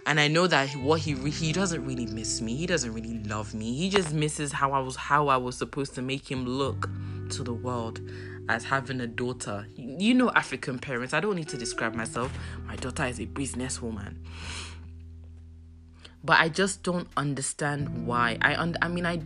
and 0.06 0.20
I 0.20 0.28
know 0.28 0.46
that 0.46 0.70
what 0.76 1.00
he 1.00 1.14
re- 1.14 1.30
he 1.30 1.52
doesn't 1.52 1.84
really 1.84 2.06
miss 2.06 2.40
me. 2.40 2.54
He 2.54 2.66
doesn't 2.66 2.92
really 2.92 3.18
love 3.24 3.54
me. 3.54 3.74
He 3.74 3.88
just 3.90 4.12
misses 4.12 4.52
how 4.52 4.72
I 4.72 4.80
was 4.80 4.96
how 4.96 5.28
I 5.28 5.38
was 5.38 5.56
supposed 5.56 5.94
to 5.96 6.02
make 6.02 6.30
him 6.30 6.44
look 6.46 6.88
to 7.30 7.42
the 7.42 7.54
world 7.54 8.00
as 8.48 8.64
having 8.64 9.00
a 9.00 9.06
daughter. 9.06 9.66
You 9.76 10.14
know, 10.14 10.30
African 10.30 10.78
parents. 10.78 11.12
I 11.12 11.20
don't 11.20 11.36
need 11.36 11.48
to 11.48 11.56
describe 11.56 11.94
myself. 11.94 12.32
My 12.66 12.76
daughter 12.76 13.06
is 13.06 13.18
a 13.18 13.26
businesswoman. 13.26 14.16
But 16.22 16.40
I 16.40 16.48
just 16.48 16.82
don't 16.82 17.08
understand 17.16 18.06
why. 18.06 18.38
I 18.42 18.54
un- 18.54 18.76
I 18.82 18.88
mean 18.88 19.06
I. 19.06 19.22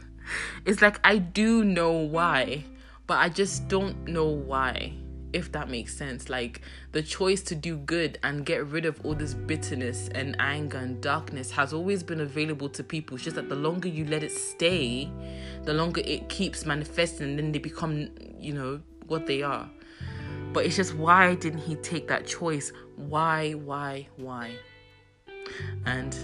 it's 0.64 0.82
like 0.82 0.98
I 1.04 1.18
do 1.18 1.62
know 1.64 1.92
why 1.92 2.64
but 3.06 3.18
I 3.18 3.28
just 3.28 3.68
don't 3.68 4.06
know 4.06 4.26
why 4.26 4.92
if 5.32 5.50
that 5.52 5.68
makes 5.68 5.94
sense. 5.96 6.28
Like 6.28 6.60
the 6.92 7.02
choice 7.02 7.42
to 7.42 7.54
do 7.54 7.76
good 7.76 8.18
and 8.22 8.44
get 8.44 8.66
rid 8.66 8.84
of 8.84 9.00
all 9.04 9.14
this 9.14 9.34
bitterness 9.34 10.08
and 10.14 10.36
anger 10.38 10.78
and 10.78 11.00
darkness 11.00 11.50
has 11.52 11.72
always 11.72 12.02
been 12.02 12.20
available 12.20 12.68
to 12.70 12.84
people. 12.84 13.16
It's 13.16 13.24
just 13.24 13.36
that 13.36 13.48
the 13.48 13.56
longer 13.56 13.88
you 13.88 14.04
let 14.06 14.22
it 14.22 14.32
stay, 14.32 15.10
the 15.64 15.74
longer 15.74 16.02
it 16.04 16.28
keeps 16.28 16.66
manifesting 16.66 17.30
and 17.30 17.38
then 17.38 17.52
they 17.52 17.58
become, 17.58 18.08
you 18.38 18.54
know, 18.54 18.80
what 19.06 19.26
they 19.26 19.42
are. 19.42 19.68
But 20.52 20.66
it's 20.66 20.76
just 20.76 20.94
why 20.94 21.34
didn't 21.34 21.60
he 21.60 21.76
take 21.76 22.08
that 22.08 22.26
choice? 22.26 22.72
Why, 22.96 23.52
why, 23.52 24.08
why? 24.16 24.52
And 25.86 26.14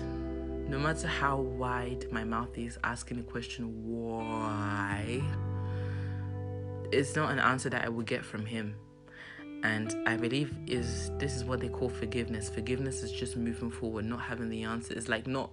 no 0.69 0.79
matter 0.79 1.09
how 1.09 1.39
wide 1.41 2.13
my 2.13 2.25
mouth 2.25 2.57
is 2.59 2.79
asking 2.85 3.17
the 3.19 3.23
question, 3.23 3.73
why? 3.87 5.23
It's 6.93 7.17
not 7.17 7.31
an 7.31 7.39
answer 7.39 7.69
that 7.71 7.85
I 7.85 7.89
will 7.89 8.05
get 8.05 8.25
from 8.25 8.47
him. 8.47 8.75
And 9.63 9.97
I 10.07 10.17
believe 10.17 10.55
is 10.67 11.11
this 11.19 11.35
is 11.35 11.45
what 11.45 11.61
they 11.61 11.69
call 11.69 11.89
forgiveness. 11.89 12.49
Forgiveness 12.49 13.03
is 13.03 13.11
just 13.11 13.37
moving 13.37 13.71
forward, 13.71 14.05
not 14.05 14.21
having 14.21 14.49
the 14.49 14.63
answer. 14.63 14.95
It's 14.95 15.09
like 15.09 15.27
not 15.27 15.51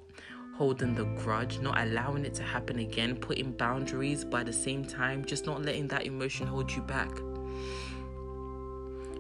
holding 0.56 0.96
the 0.96 1.06
grudge, 1.24 1.60
not 1.60 1.78
allowing 1.80 2.24
it 2.24 2.34
to 2.36 2.44
happen 2.44 2.80
again, 2.80 3.16
putting 3.16 3.52
boundaries, 3.52 4.24
but 4.24 4.42
at 4.42 4.46
the 4.46 4.54
same 4.54 4.86
time, 4.86 5.26
just 5.26 5.46
not 5.46 5.62
letting 5.64 5.88
that 5.90 6.06
emotion 6.06 6.48
hold 6.48 6.72
you 6.72 6.82
back. 6.84 7.10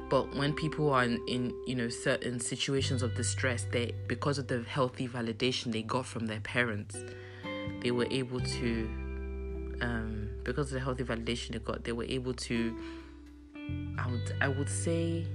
But 0.08 0.36
when 0.36 0.54
people 0.54 0.92
are 0.94 1.04
in, 1.04 1.20
in 1.28 1.54
you 1.66 1.76
know 1.76 1.90
certain 1.90 2.40
situations 2.40 3.02
of 3.02 3.16
distress, 3.16 3.66
they 3.72 3.92
because 4.08 4.38
of 4.38 4.48
the 4.48 4.62
healthy 4.64 5.08
validation 5.08 5.72
they 5.72 5.82
got 5.82 6.06
from 6.06 6.28
their 6.28 6.42
parents, 6.42 6.96
they 7.82 7.90
were 7.90 8.08
able 8.12 8.40
to 8.40 8.90
um, 9.82 10.30
because 10.44 10.68
of 10.68 10.74
the 10.74 10.80
healthy 10.80 11.04
validation 11.04 11.52
they 11.52 11.60
got, 11.60 11.84
they 11.84 11.92
were 11.92 12.06
able 12.06 12.34
to, 12.34 12.78
I 13.98 14.08
would, 14.10 14.34
I 14.42 14.48
would 14.48 14.70
say, 14.70 15.26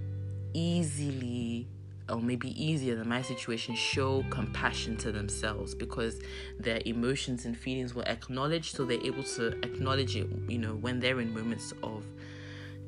easily 0.54 1.68
or 2.08 2.20
maybe 2.20 2.50
easier 2.60 2.96
than 2.96 3.08
my 3.08 3.22
situation 3.22 3.74
show 3.76 4.24
compassion 4.30 4.96
to 4.96 5.12
themselves 5.12 5.76
because 5.76 6.20
their 6.58 6.80
emotions 6.84 7.44
and 7.44 7.56
feelings 7.56 7.94
were 7.94 8.06
acknowledged 8.08 8.74
so 8.74 8.84
they're 8.84 9.00
able 9.04 9.22
to 9.22 9.48
acknowledge 9.62 10.16
it 10.16 10.26
you 10.48 10.58
know 10.58 10.74
when 10.74 10.98
they're 10.98 11.20
in 11.20 11.32
moments 11.32 11.72
of 11.84 12.02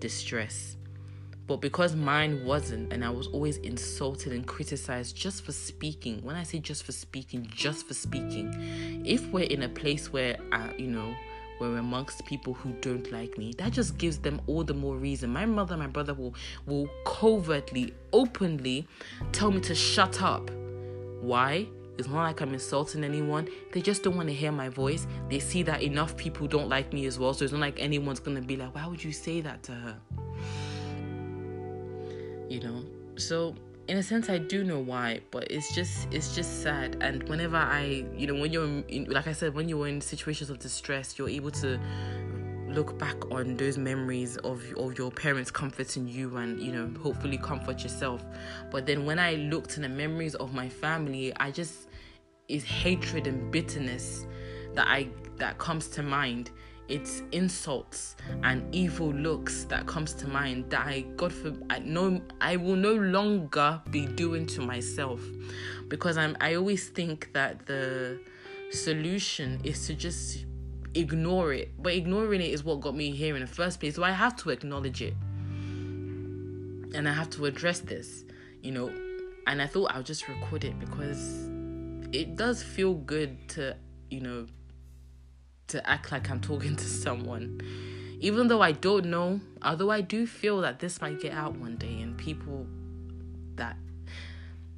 distress 0.00 0.74
But 1.46 1.60
because 1.60 1.94
mine 1.96 2.44
wasn't, 2.44 2.92
and 2.92 3.04
I 3.04 3.10
was 3.10 3.26
always 3.28 3.56
insulted 3.58 4.32
and 4.32 4.46
criticized 4.46 5.16
just 5.16 5.44
for 5.44 5.52
speaking. 5.52 6.22
When 6.22 6.36
I 6.36 6.44
say 6.44 6.60
just 6.60 6.84
for 6.84 6.92
speaking, 6.92 7.46
just 7.50 7.86
for 7.86 7.94
speaking. 7.94 9.02
If 9.04 9.26
we're 9.32 9.44
in 9.44 9.62
a 9.62 9.68
place 9.68 10.12
where, 10.12 10.38
uh, 10.52 10.68
you 10.78 10.86
know, 10.86 11.14
we're 11.60 11.78
amongst 11.78 12.24
people 12.26 12.54
who 12.54 12.72
don't 12.80 13.10
like 13.12 13.38
me, 13.38 13.52
that 13.58 13.72
just 13.72 13.98
gives 13.98 14.18
them 14.18 14.40
all 14.46 14.64
the 14.64 14.74
more 14.74 14.96
reason. 14.96 15.30
My 15.30 15.46
mother, 15.46 15.76
my 15.76 15.86
brother 15.86 16.14
will 16.14 16.34
will 16.66 16.88
covertly, 17.04 17.94
openly 18.12 18.86
tell 19.32 19.50
me 19.50 19.60
to 19.60 19.74
shut 19.74 20.22
up. 20.22 20.50
Why? 21.20 21.66
It's 21.98 22.08
not 22.08 22.22
like 22.22 22.40
I'm 22.40 22.54
insulting 22.54 23.04
anyone. 23.04 23.48
They 23.72 23.82
just 23.82 24.02
don't 24.02 24.16
want 24.16 24.28
to 24.28 24.34
hear 24.34 24.50
my 24.50 24.68
voice. 24.68 25.06
They 25.28 25.38
see 25.38 25.62
that 25.64 25.82
enough 25.82 26.16
people 26.16 26.48
don't 26.48 26.68
like 26.68 26.92
me 26.92 27.06
as 27.06 27.18
well. 27.18 27.34
So 27.34 27.44
it's 27.44 27.52
not 27.52 27.60
like 27.60 27.78
anyone's 27.78 28.18
going 28.18 28.36
to 28.36 28.42
be 28.42 28.56
like, 28.56 28.74
why 28.74 28.86
would 28.86 29.04
you 29.04 29.12
say 29.12 29.40
that 29.42 29.62
to 29.64 29.72
her? 29.72 29.96
You 32.48 32.60
know? 32.60 32.84
So 33.16 33.54
in 33.88 33.98
a 33.98 34.02
sense 34.02 34.28
i 34.30 34.38
do 34.38 34.62
know 34.64 34.78
why 34.78 35.20
but 35.30 35.50
it's 35.50 35.74
just 35.74 36.12
it's 36.12 36.34
just 36.34 36.62
sad. 36.62 36.96
And 37.00 37.28
whenever 37.28 37.56
i 37.56 38.04
you 38.16 38.26
know 38.26 38.34
when 38.34 38.52
you're 38.52 38.82
in, 38.88 39.06
like 39.08 39.26
i 39.26 39.32
said 39.32 39.54
when 39.54 39.68
you're 39.68 39.88
in 39.88 40.00
situations 40.00 40.50
of 40.50 40.58
distress 40.58 41.18
you're 41.18 41.28
able 41.28 41.50
to 41.52 41.80
look 42.68 42.98
back 42.98 43.30
on 43.30 43.56
those 43.56 43.76
memories 43.76 44.36
of 44.38 44.62
of 44.76 44.96
your 44.96 45.10
parents 45.10 45.50
comforting 45.50 46.08
you 46.08 46.36
and 46.36 46.60
you 46.60 46.72
know 46.72 46.90
hopefully 47.00 47.36
comfort 47.36 47.82
yourself. 47.82 48.24
But 48.70 48.86
then 48.86 49.04
when 49.04 49.18
i 49.18 49.34
look 49.34 49.76
in 49.76 49.82
the 49.82 49.88
memories 49.88 50.34
of 50.36 50.54
my 50.54 50.68
family 50.68 51.32
i 51.36 51.50
just 51.50 51.88
is 52.48 52.64
hatred 52.64 53.26
and 53.26 53.50
bitterness 53.50 54.26
that 54.74 54.86
i 54.88 55.08
that 55.36 55.58
comes 55.58 55.88
to 55.88 56.02
mind 56.02 56.50
it's 56.92 57.22
insults 57.32 58.16
and 58.42 58.62
evil 58.74 59.10
looks 59.14 59.64
that 59.64 59.86
comes 59.86 60.12
to 60.12 60.28
mind 60.28 60.68
that 60.68 60.86
I 60.86 61.00
God 61.16 61.32
for 61.32 61.54
I 61.70 61.78
know 61.78 62.20
I 62.38 62.56
will 62.56 62.76
no 62.76 62.92
longer 62.92 63.80
be 63.90 64.04
doing 64.04 64.44
to 64.48 64.60
myself. 64.60 65.22
Because 65.88 66.18
I'm 66.18 66.36
I 66.38 66.54
always 66.54 66.90
think 66.90 67.32
that 67.32 67.64
the 67.64 68.20
solution 68.70 69.58
is 69.64 69.86
to 69.86 69.94
just 69.94 70.44
ignore 70.94 71.54
it. 71.54 71.70
But 71.82 71.94
ignoring 71.94 72.42
it 72.42 72.50
is 72.50 72.62
what 72.62 72.82
got 72.82 72.94
me 72.94 73.10
here 73.10 73.36
in 73.36 73.40
the 73.40 73.46
first 73.46 73.80
place. 73.80 73.94
So 73.94 74.04
I 74.04 74.10
have 74.10 74.36
to 74.42 74.50
acknowledge 74.50 75.00
it. 75.00 75.14
And 76.94 77.08
I 77.08 77.12
have 77.14 77.30
to 77.30 77.46
address 77.46 77.80
this 77.80 78.24
you 78.60 78.72
know. 78.72 78.92
And 79.46 79.62
I 79.62 79.66
thought 79.66 79.92
I'll 79.94 80.02
just 80.02 80.28
record 80.28 80.64
it 80.64 80.78
because 80.78 81.48
it 82.12 82.36
does 82.36 82.62
feel 82.62 82.94
good 82.94 83.48
to 83.48 83.76
you 84.10 84.20
know 84.20 84.46
to 85.72 85.88
act 85.88 86.12
like 86.12 86.30
I'm 86.30 86.40
talking 86.40 86.76
to 86.76 86.84
someone. 86.84 87.60
Even 88.20 88.46
though 88.46 88.62
I 88.62 88.72
don't 88.72 89.06
know, 89.06 89.40
although 89.62 89.90
I 89.90 90.00
do 90.00 90.26
feel 90.26 90.60
that 90.60 90.78
this 90.78 91.00
might 91.00 91.20
get 91.20 91.32
out 91.32 91.56
one 91.56 91.76
day 91.76 92.00
and 92.00 92.16
people 92.16 92.66
that 93.56 93.76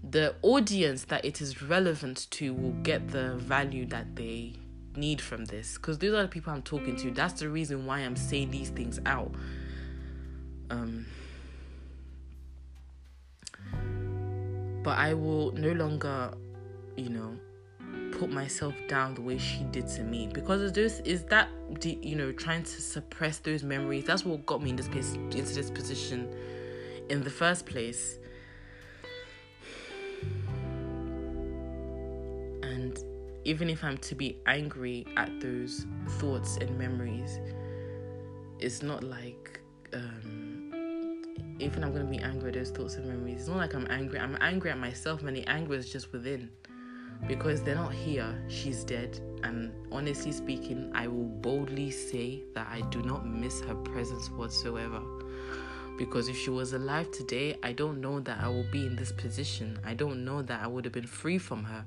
the 0.03 0.35
audience 0.43 1.05
that 1.05 1.25
it 1.25 1.41
is 1.41 1.63
relevant 1.63 2.27
to 2.31 2.55
will 2.55 2.73
get 2.83 3.09
the 3.09 3.37
value 3.37 3.87
that 3.87 4.17
they 4.17 4.55
need 4.97 5.21
from 5.21 5.45
this 5.47 5.75
because 5.75 5.99
those 5.99 6.15
are 6.15 6.23
the 6.23 6.29
people 6.29 6.53
I'm 6.53 6.63
talking 6.63 6.97
to. 6.97 7.11
That's 7.11 7.41
the 7.41 7.49
reason 7.49 7.87
why 7.87 8.01
I'm 8.01 8.17
saying 8.17 8.51
these 8.51 8.71
things 8.71 9.01
out. 9.07 9.35
Um, 10.71 11.07
but 14.83 14.99
I 14.99 15.15
will 15.15 15.53
no 15.53 15.73
longer, 15.73 16.35
you 16.97 17.11
know, 17.11 17.37
put 18.25 18.33
myself 18.33 18.75
down 18.89 19.15
the 19.15 19.21
way 19.21 19.37
she 19.37 19.65
did 19.65 19.87
to 19.87 20.03
me. 20.03 20.31
Because 20.33 20.73
this 20.73 21.01
is 21.01 21.25
that 21.25 21.49
you 21.83 22.17
know 22.17 22.33
trying 22.33 22.63
to 22.63 22.81
suppress 22.81 23.39
those 23.39 23.63
memories 23.63 24.05
that's 24.05 24.25
what 24.25 24.47
got 24.47 24.63
me 24.63 24.71
in 24.71 24.77
this 24.77 24.89
place 24.89 25.15
into 25.15 25.55
this 25.55 25.71
position 25.71 26.35
in 27.11 27.23
the 27.23 27.29
first 27.29 27.67
place. 27.67 28.19
And 32.63 32.99
even 33.45 33.69
if 33.69 33.85
i'm 33.85 33.99
to 33.99 34.15
be 34.15 34.39
angry 34.47 35.07
at 35.19 35.29
those 35.41 35.87
thoughts 36.19 36.57
and 36.57 36.79
memories 36.79 37.39
it's 38.59 38.83
not 38.83 39.05
like 39.05 39.61
um, 39.93 40.73
even 41.59 41.85
i'm 41.85 41.93
gonna 41.93 42.05
be 42.05 42.19
angry 42.19 42.49
at 42.49 42.55
those 42.55 42.71
thoughts 42.71 42.95
and 42.95 43.07
memories. 43.07 43.41
It's 43.41 43.49
not 43.49 43.59
like 43.59 43.75
i'm 43.75 43.87
angry. 43.91 44.19
I'm 44.19 44.39
angry 44.41 44.71
at 44.71 44.79
myself. 44.79 45.23
And 45.23 45.37
the 45.37 45.47
anger 45.47 45.75
is 45.75 45.93
just 45.93 46.11
within 46.13 46.49
because 47.27 47.63
they're 47.63 47.75
not 47.75 47.93
here. 47.93 48.43
She's 48.49 48.85
dead. 48.85 49.21
And 49.43 49.73
honestly 49.93 50.33
speaking, 50.33 50.91
I 50.95 51.07
will 51.07 51.29
boldly 51.29 51.91
say 51.91 52.43
that 52.55 52.67
I 52.71 52.81
do 52.91 53.03
not 53.03 53.27
miss 53.27 53.61
her 53.63 53.75
presence 53.75 54.31
whatsoever. 54.31 55.01
Because 55.97 56.29
if 56.29 56.37
she 56.37 56.51
was 56.51 56.73
alive 56.73 57.11
today, 57.13 57.57
I 57.63 57.73
don't 57.73 58.01
know 58.01 58.21
that 58.21 58.41
I 58.41 58.49
will 58.49 58.67
be 58.73 58.87
in 58.87 58.97
this 58.97 59.13
position. 59.13 59.79
I 59.85 59.95
don't 59.95 60.25
know 60.25 60.43
that 60.43 60.63
I 60.63 60.67
would 60.67 60.85
have 60.85 60.95
been 60.95 61.07
free 61.07 61.39
from 61.39 61.65
her 61.65 61.85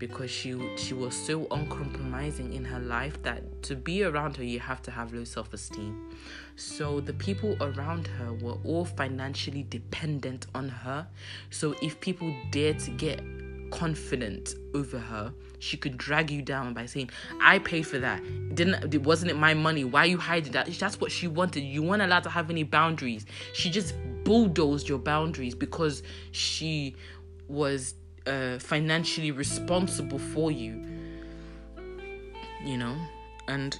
because 0.00 0.30
she 0.30 0.58
she 0.76 0.94
was 0.94 1.14
so 1.14 1.46
uncompromising 1.50 2.54
in 2.54 2.64
her 2.64 2.80
life 2.80 3.22
that 3.22 3.62
to 3.62 3.76
be 3.76 4.02
around 4.02 4.34
her 4.38 4.42
you 4.42 4.58
have 4.58 4.80
to 4.82 4.90
have 4.90 5.12
low 5.12 5.24
self-esteem. 5.24 6.16
So 6.56 7.00
the 7.00 7.12
people 7.12 7.56
around 7.60 8.06
her 8.06 8.32
were 8.32 8.56
all 8.64 8.86
financially 8.86 9.64
dependent 9.68 10.46
on 10.54 10.68
her. 10.68 11.06
So 11.50 11.76
if 11.82 12.00
people 12.00 12.34
dare 12.50 12.74
to 12.74 12.90
get 12.92 13.20
confident 13.70 14.54
over 14.74 14.98
her, 14.98 15.32
she 15.58 15.76
could 15.76 15.96
drag 15.96 16.30
you 16.30 16.42
down 16.42 16.74
by 16.74 16.86
saying, 16.86 17.10
"I 17.40 17.58
paid 17.58 17.86
for 17.86 17.98
that. 17.98 18.22
Didn't 18.54 18.94
it 18.94 19.02
wasn't 19.02 19.30
it 19.30 19.36
my 19.36 19.54
money? 19.54 19.84
Why 19.84 20.04
you 20.04 20.18
hiding 20.18 20.52
that?" 20.52 20.66
That's 20.66 21.00
what 21.00 21.12
she 21.12 21.28
wanted. 21.28 21.60
You 21.60 21.82
weren't 21.82 22.02
allowed 22.02 22.24
to 22.24 22.30
have 22.30 22.50
any 22.50 22.62
boundaries. 22.62 23.26
She 23.52 23.70
just 23.70 23.94
bulldozed 24.24 24.88
your 24.88 24.98
boundaries 24.98 25.54
because 25.54 26.02
she 26.32 26.96
was 27.48 27.94
uh, 28.26 28.58
financially 28.58 29.30
responsible 29.30 30.18
for 30.18 30.50
you. 30.50 30.82
You 32.64 32.76
know, 32.76 32.96
and 33.48 33.78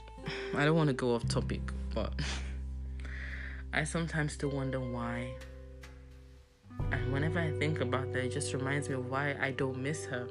I 0.54 0.64
don't 0.64 0.76
want 0.76 0.88
to 0.88 0.94
go 0.94 1.14
off 1.14 1.26
topic, 1.28 1.60
but 1.94 2.12
I 3.72 3.84
sometimes 3.84 4.32
still 4.32 4.50
wonder 4.50 4.80
why 4.80 5.34
and 6.92 7.12
whenever 7.12 7.38
I 7.38 7.52
think 7.52 7.80
about 7.80 8.12
that, 8.12 8.24
it 8.24 8.32
just 8.32 8.52
reminds 8.52 8.88
me 8.88 8.94
of 8.94 9.10
why 9.10 9.36
I 9.40 9.50
don't 9.52 9.78
miss 9.78 10.04
her. 10.06 10.28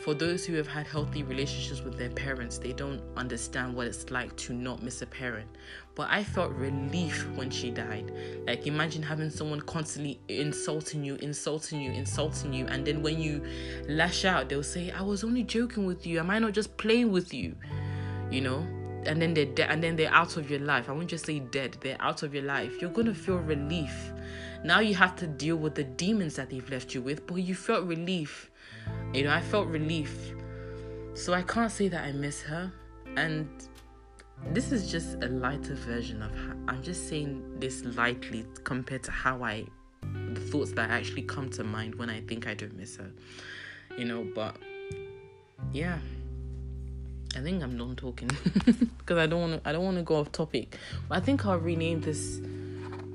For 0.00 0.14
those 0.14 0.46
who 0.46 0.54
have 0.54 0.68
had 0.68 0.86
healthy 0.86 1.24
relationships 1.24 1.82
with 1.82 1.98
their 1.98 2.10
parents, 2.10 2.58
they 2.58 2.72
don't 2.72 3.02
understand 3.16 3.74
what 3.74 3.88
it's 3.88 4.10
like 4.10 4.36
to 4.36 4.52
not 4.52 4.82
miss 4.82 5.02
a 5.02 5.06
parent. 5.06 5.48
But 5.96 6.08
I 6.08 6.22
felt 6.22 6.52
relief 6.52 7.28
when 7.34 7.50
she 7.50 7.70
died. 7.70 8.12
Like, 8.46 8.66
imagine 8.68 9.02
having 9.02 9.28
someone 9.28 9.60
constantly 9.62 10.20
insulting 10.28 11.02
you, 11.02 11.16
insulting 11.16 11.80
you, 11.80 11.90
insulting 11.90 12.52
you, 12.52 12.66
and 12.66 12.86
then 12.86 13.02
when 13.02 13.20
you 13.20 13.44
lash 13.88 14.24
out, 14.24 14.48
they'll 14.48 14.62
say, 14.62 14.92
I 14.92 15.02
was 15.02 15.24
only 15.24 15.42
joking 15.42 15.84
with 15.84 16.06
you. 16.06 16.20
Am 16.20 16.30
I 16.30 16.38
not 16.38 16.52
just 16.52 16.76
playing 16.76 17.10
with 17.10 17.34
you? 17.34 17.56
You 18.30 18.42
know? 18.42 18.77
And 19.04 19.20
then 19.20 19.34
they're 19.34 19.46
dead 19.46 19.70
and 19.70 19.82
then 19.82 19.96
they're 19.96 20.12
out 20.12 20.36
of 20.36 20.50
your 20.50 20.60
life. 20.60 20.88
I 20.88 20.92
won't 20.92 21.08
just 21.08 21.26
say 21.26 21.38
dead, 21.40 21.76
they're 21.80 22.00
out 22.00 22.22
of 22.22 22.34
your 22.34 22.44
life. 22.44 22.80
You're 22.80 22.90
gonna 22.90 23.14
feel 23.14 23.38
relief. 23.38 24.12
Now 24.64 24.80
you 24.80 24.94
have 24.94 25.14
to 25.16 25.26
deal 25.26 25.56
with 25.56 25.74
the 25.74 25.84
demons 25.84 26.36
that 26.36 26.50
they've 26.50 26.68
left 26.70 26.94
you 26.94 27.02
with, 27.02 27.26
but 27.26 27.36
you 27.36 27.54
felt 27.54 27.84
relief. 27.84 28.50
You 29.12 29.24
know, 29.24 29.30
I 29.30 29.40
felt 29.40 29.68
relief. 29.68 30.32
So 31.14 31.32
I 31.32 31.42
can't 31.42 31.70
say 31.70 31.88
that 31.88 32.04
I 32.04 32.12
miss 32.12 32.42
her. 32.42 32.72
And 33.16 33.48
this 34.52 34.72
is 34.72 34.90
just 34.90 35.22
a 35.22 35.28
lighter 35.28 35.74
version 35.74 36.22
of 36.22 36.30
how 36.34 36.54
I'm 36.68 36.82
just 36.82 37.08
saying 37.08 37.58
this 37.58 37.84
lightly 37.84 38.46
compared 38.64 39.02
to 39.04 39.10
how 39.10 39.42
I 39.42 39.66
the 40.32 40.40
thoughts 40.40 40.72
that 40.72 40.90
actually 40.90 41.22
come 41.22 41.48
to 41.50 41.64
mind 41.64 41.94
when 41.96 42.08
I 42.08 42.20
think 42.20 42.46
I 42.46 42.54
don't 42.54 42.76
miss 42.76 42.96
her. 42.96 43.10
You 43.96 44.04
know, 44.04 44.26
but 44.34 44.56
yeah. 45.72 45.98
I 47.38 47.40
think 47.40 47.62
I'm 47.62 47.78
done 47.78 47.94
talking 47.94 48.28
because 48.98 49.16
I 49.16 49.26
don't 49.26 49.40
want 49.40 49.62
to. 49.62 49.68
I 49.68 49.72
don't 49.72 49.84
want 49.84 49.96
to 49.96 50.02
go 50.02 50.16
off 50.16 50.32
topic. 50.32 50.76
But 51.08 51.18
I 51.18 51.20
think 51.20 51.46
I'll 51.46 51.58
rename 51.58 52.00
this 52.00 52.40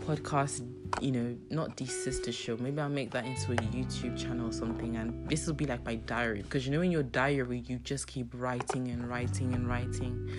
podcast. 0.05 0.65
You 1.01 1.11
know, 1.11 1.35
not 1.49 1.75
the 1.75 1.85
sister 1.85 2.31
show. 2.31 2.55
Maybe 2.55 2.79
I'll 2.79 2.87
make 2.87 3.11
that 3.11 3.25
into 3.25 3.51
a 3.51 3.55
YouTube 3.55 4.17
channel 4.17 4.47
or 4.47 4.53
something. 4.53 4.95
And 4.95 5.27
this 5.27 5.45
will 5.45 5.55
be 5.55 5.65
like 5.65 5.83
my 5.83 5.95
diary 5.95 6.41
because 6.41 6.65
you 6.65 6.71
know 6.71 6.81
in 6.81 6.91
your 6.91 7.03
diary 7.03 7.63
you 7.67 7.79
just 7.79 8.07
keep 8.07 8.27
writing 8.33 8.89
and 8.91 9.09
writing 9.09 9.53
and 9.53 9.67
writing. 9.67 10.29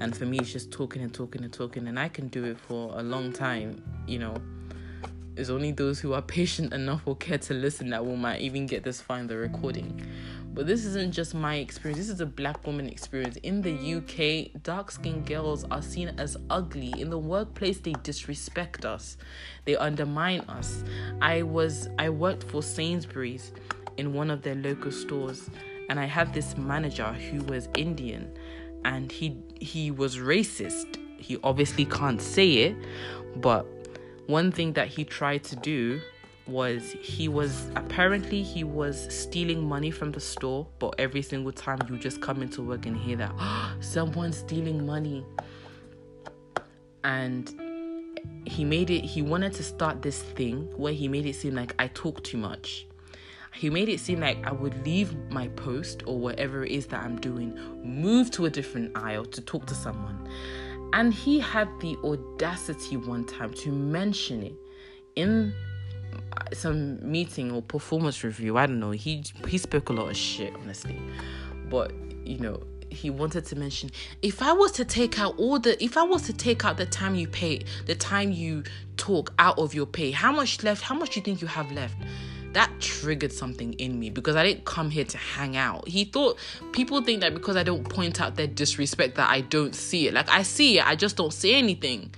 And 0.00 0.16
for 0.16 0.24
me, 0.24 0.38
it's 0.38 0.50
just 0.50 0.72
talking 0.72 1.02
and 1.02 1.14
talking 1.14 1.44
and 1.44 1.52
talking, 1.52 1.86
and 1.86 2.00
I 2.00 2.08
can 2.08 2.28
do 2.28 2.44
it 2.44 2.58
for 2.58 2.98
a 2.98 3.02
long 3.02 3.32
time. 3.32 3.80
You 4.08 4.18
know, 4.18 4.34
it's 5.36 5.50
only 5.50 5.70
those 5.70 6.00
who 6.00 6.14
are 6.14 6.22
patient 6.38 6.72
enough 6.72 7.02
or 7.04 7.14
care 7.14 7.38
to 7.38 7.54
listen 7.54 7.90
that 7.90 8.04
will 8.04 8.16
might 8.16 8.40
even 8.40 8.66
get 8.66 8.82
this 8.82 9.00
far 9.00 9.18
in 9.18 9.28
the 9.28 9.36
recording. 9.36 10.04
But 10.52 10.66
this 10.66 10.84
isn't 10.84 11.12
just 11.12 11.34
my 11.34 11.56
experience, 11.56 11.98
this 11.98 12.08
is 12.08 12.20
a 12.20 12.26
black 12.26 12.66
woman 12.66 12.88
experience. 12.88 13.36
In 13.36 13.62
the 13.62 13.94
UK, 13.96 14.62
dark 14.62 14.90
skinned 14.90 15.26
girls 15.26 15.64
are 15.70 15.82
seen 15.82 16.08
as 16.18 16.36
ugly. 16.50 16.92
In 17.00 17.08
the 17.08 17.18
workplace, 17.18 17.78
they 17.78 17.92
disrespect 18.02 18.84
us, 18.84 19.16
they 19.64 19.76
undermine 19.76 20.40
us. 20.42 20.82
I 21.22 21.42
was 21.42 21.88
I 21.98 22.10
worked 22.10 22.42
for 22.42 22.62
Sainsbury's 22.62 23.52
in 23.96 24.12
one 24.12 24.30
of 24.30 24.42
their 24.42 24.56
local 24.56 24.90
stores 24.90 25.50
and 25.88 26.00
I 26.00 26.04
had 26.04 26.32
this 26.32 26.56
manager 26.56 27.12
who 27.12 27.42
was 27.44 27.68
Indian 27.76 28.32
and 28.84 29.10
he 29.10 29.36
he 29.60 29.90
was 29.90 30.16
racist. 30.16 30.96
He 31.18 31.38
obviously 31.44 31.84
can't 31.84 32.20
say 32.20 32.52
it, 32.52 32.76
but 33.36 33.66
one 34.26 34.52
thing 34.52 34.72
that 34.74 34.88
he 34.88 35.04
tried 35.04 35.44
to 35.44 35.56
do 35.56 36.00
was 36.50 36.92
he 37.00 37.28
was 37.28 37.68
apparently 37.76 38.42
he 38.42 38.64
was 38.64 39.12
stealing 39.14 39.66
money 39.66 39.90
from 39.90 40.10
the 40.12 40.20
store 40.20 40.66
but 40.78 40.94
every 40.98 41.22
single 41.22 41.52
time 41.52 41.78
you 41.88 41.98
just 41.98 42.20
come 42.20 42.42
into 42.42 42.62
work 42.62 42.86
and 42.86 42.96
hear 42.96 43.16
that 43.16 43.34
someone's 43.80 44.38
stealing 44.38 44.84
money 44.84 45.24
and 47.04 47.60
he 48.44 48.64
made 48.64 48.90
it 48.90 49.04
he 49.04 49.22
wanted 49.22 49.52
to 49.52 49.62
start 49.62 50.02
this 50.02 50.22
thing 50.22 50.70
where 50.76 50.92
he 50.92 51.08
made 51.08 51.26
it 51.26 51.34
seem 51.34 51.54
like 51.54 51.74
i 51.78 51.86
talk 51.88 52.22
too 52.22 52.36
much 52.36 52.86
he 53.52 53.68
made 53.68 53.88
it 53.88 54.00
seem 54.00 54.20
like 54.20 54.46
I 54.46 54.52
would 54.52 54.86
leave 54.86 55.14
my 55.28 55.48
post 55.48 56.02
or 56.06 56.18
whatever 56.18 56.64
it 56.64 56.72
is 56.72 56.86
that 56.86 57.02
I'm 57.02 57.20
doing, 57.20 57.58
move 57.82 58.30
to 58.32 58.46
a 58.46 58.50
different 58.50 58.96
aisle 58.96 59.24
to 59.26 59.40
talk 59.40 59.66
to 59.66 59.74
someone. 59.74 60.28
And 60.92 61.12
he 61.12 61.40
had 61.40 61.68
the 61.80 61.96
audacity 62.04 62.96
one 62.96 63.24
time 63.24 63.52
to 63.54 63.70
mention 63.70 64.42
it 64.44 64.54
in 65.16 65.52
some 66.52 67.10
meeting 67.10 67.52
or 67.52 67.62
performance 67.62 68.24
review. 68.24 68.56
I 68.56 68.66
don't 68.66 68.80
know. 68.80 68.90
He 68.90 69.24
he 69.48 69.58
spoke 69.58 69.88
a 69.88 69.92
lot 69.92 70.10
of 70.10 70.16
shit, 70.16 70.54
honestly. 70.62 71.00
But 71.68 71.92
you 72.24 72.38
know, 72.38 72.62
he 72.90 73.10
wanted 73.10 73.44
to 73.46 73.56
mention 73.56 73.90
if 74.22 74.42
I 74.42 74.52
was 74.52 74.72
to 74.72 74.84
take 74.84 75.18
out 75.18 75.38
all 75.38 75.58
the 75.58 75.82
if 75.82 75.96
I 75.96 76.02
was 76.02 76.22
to 76.22 76.32
take 76.32 76.64
out 76.64 76.76
the 76.76 76.86
time 76.86 77.14
you 77.14 77.28
pay, 77.28 77.62
the 77.86 77.94
time 77.94 78.32
you 78.32 78.64
talk 78.96 79.32
out 79.38 79.58
of 79.58 79.74
your 79.74 79.86
pay, 79.86 80.10
how 80.10 80.32
much 80.32 80.62
left? 80.62 80.82
How 80.82 80.94
much 80.94 81.10
do 81.10 81.20
you 81.20 81.24
think 81.24 81.40
you 81.40 81.46
have 81.48 81.70
left? 81.72 81.94
That 82.52 82.68
triggered 82.80 83.32
something 83.32 83.74
in 83.74 84.00
me 84.00 84.10
because 84.10 84.34
I 84.34 84.42
didn't 84.42 84.64
come 84.64 84.90
here 84.90 85.04
to 85.04 85.16
hang 85.16 85.56
out. 85.56 85.86
He 85.86 86.04
thought 86.04 86.36
people 86.72 87.00
think 87.00 87.20
that 87.20 87.32
because 87.32 87.56
I 87.56 87.62
don't 87.62 87.88
point 87.88 88.20
out 88.20 88.34
their 88.34 88.48
disrespect 88.48 89.14
that 89.16 89.30
I 89.30 89.42
don't 89.42 89.74
see 89.74 90.08
it. 90.08 90.14
Like 90.14 90.28
I 90.28 90.42
see 90.42 90.78
it, 90.78 90.86
I 90.86 90.96
just 90.96 91.16
don't 91.16 91.32
say 91.32 91.54
anything. 91.54 92.12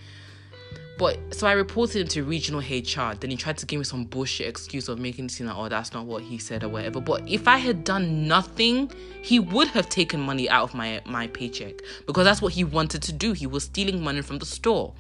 But 0.99 1.19
so 1.35 1.47
I 1.47 1.53
reported 1.53 2.03
him 2.03 2.09
to 2.09 2.23
regional 2.23 2.61
HR. 2.61 3.15
Then 3.19 3.31
he 3.31 3.37
tried 3.37 3.57
to 3.59 3.67
give 3.67 3.79
me 3.79 3.85
some 3.85 4.05
bullshit 4.05 4.47
excuse 4.47 4.89
of 4.89 4.99
making 4.99 5.27
it 5.27 5.31
seem 5.31 5.47
like, 5.47 5.57
oh, 5.57 5.69
that's 5.69 5.93
not 5.93 6.07
what 6.07 6.23
he 6.23 6.39
said 6.39 6.63
or 6.65 6.69
whatever. 6.69 7.01
But 7.01 7.29
if 7.29 7.49
I 7.49 7.57
had 7.57 7.85
done 7.85 8.29
nothing, 8.29 8.91
he 9.23 9.41
would 9.41 9.69
have 9.69 9.89
taken 9.89 10.21
money 10.21 10.49
out 10.51 10.65
of 10.65 10.75
my 10.75 11.01
my 11.07 11.29
paycheck 11.29 11.81
because 12.07 12.25
that's 12.25 12.43
what 12.43 12.53
he 12.53 12.65
wanted 12.65 13.03
to 13.03 13.13
do. 13.13 13.33
He 13.33 13.47
was 13.47 13.65
stealing 13.65 14.03
money 14.03 14.23
from 14.23 14.39
the 14.39 14.47
store. 14.47 14.93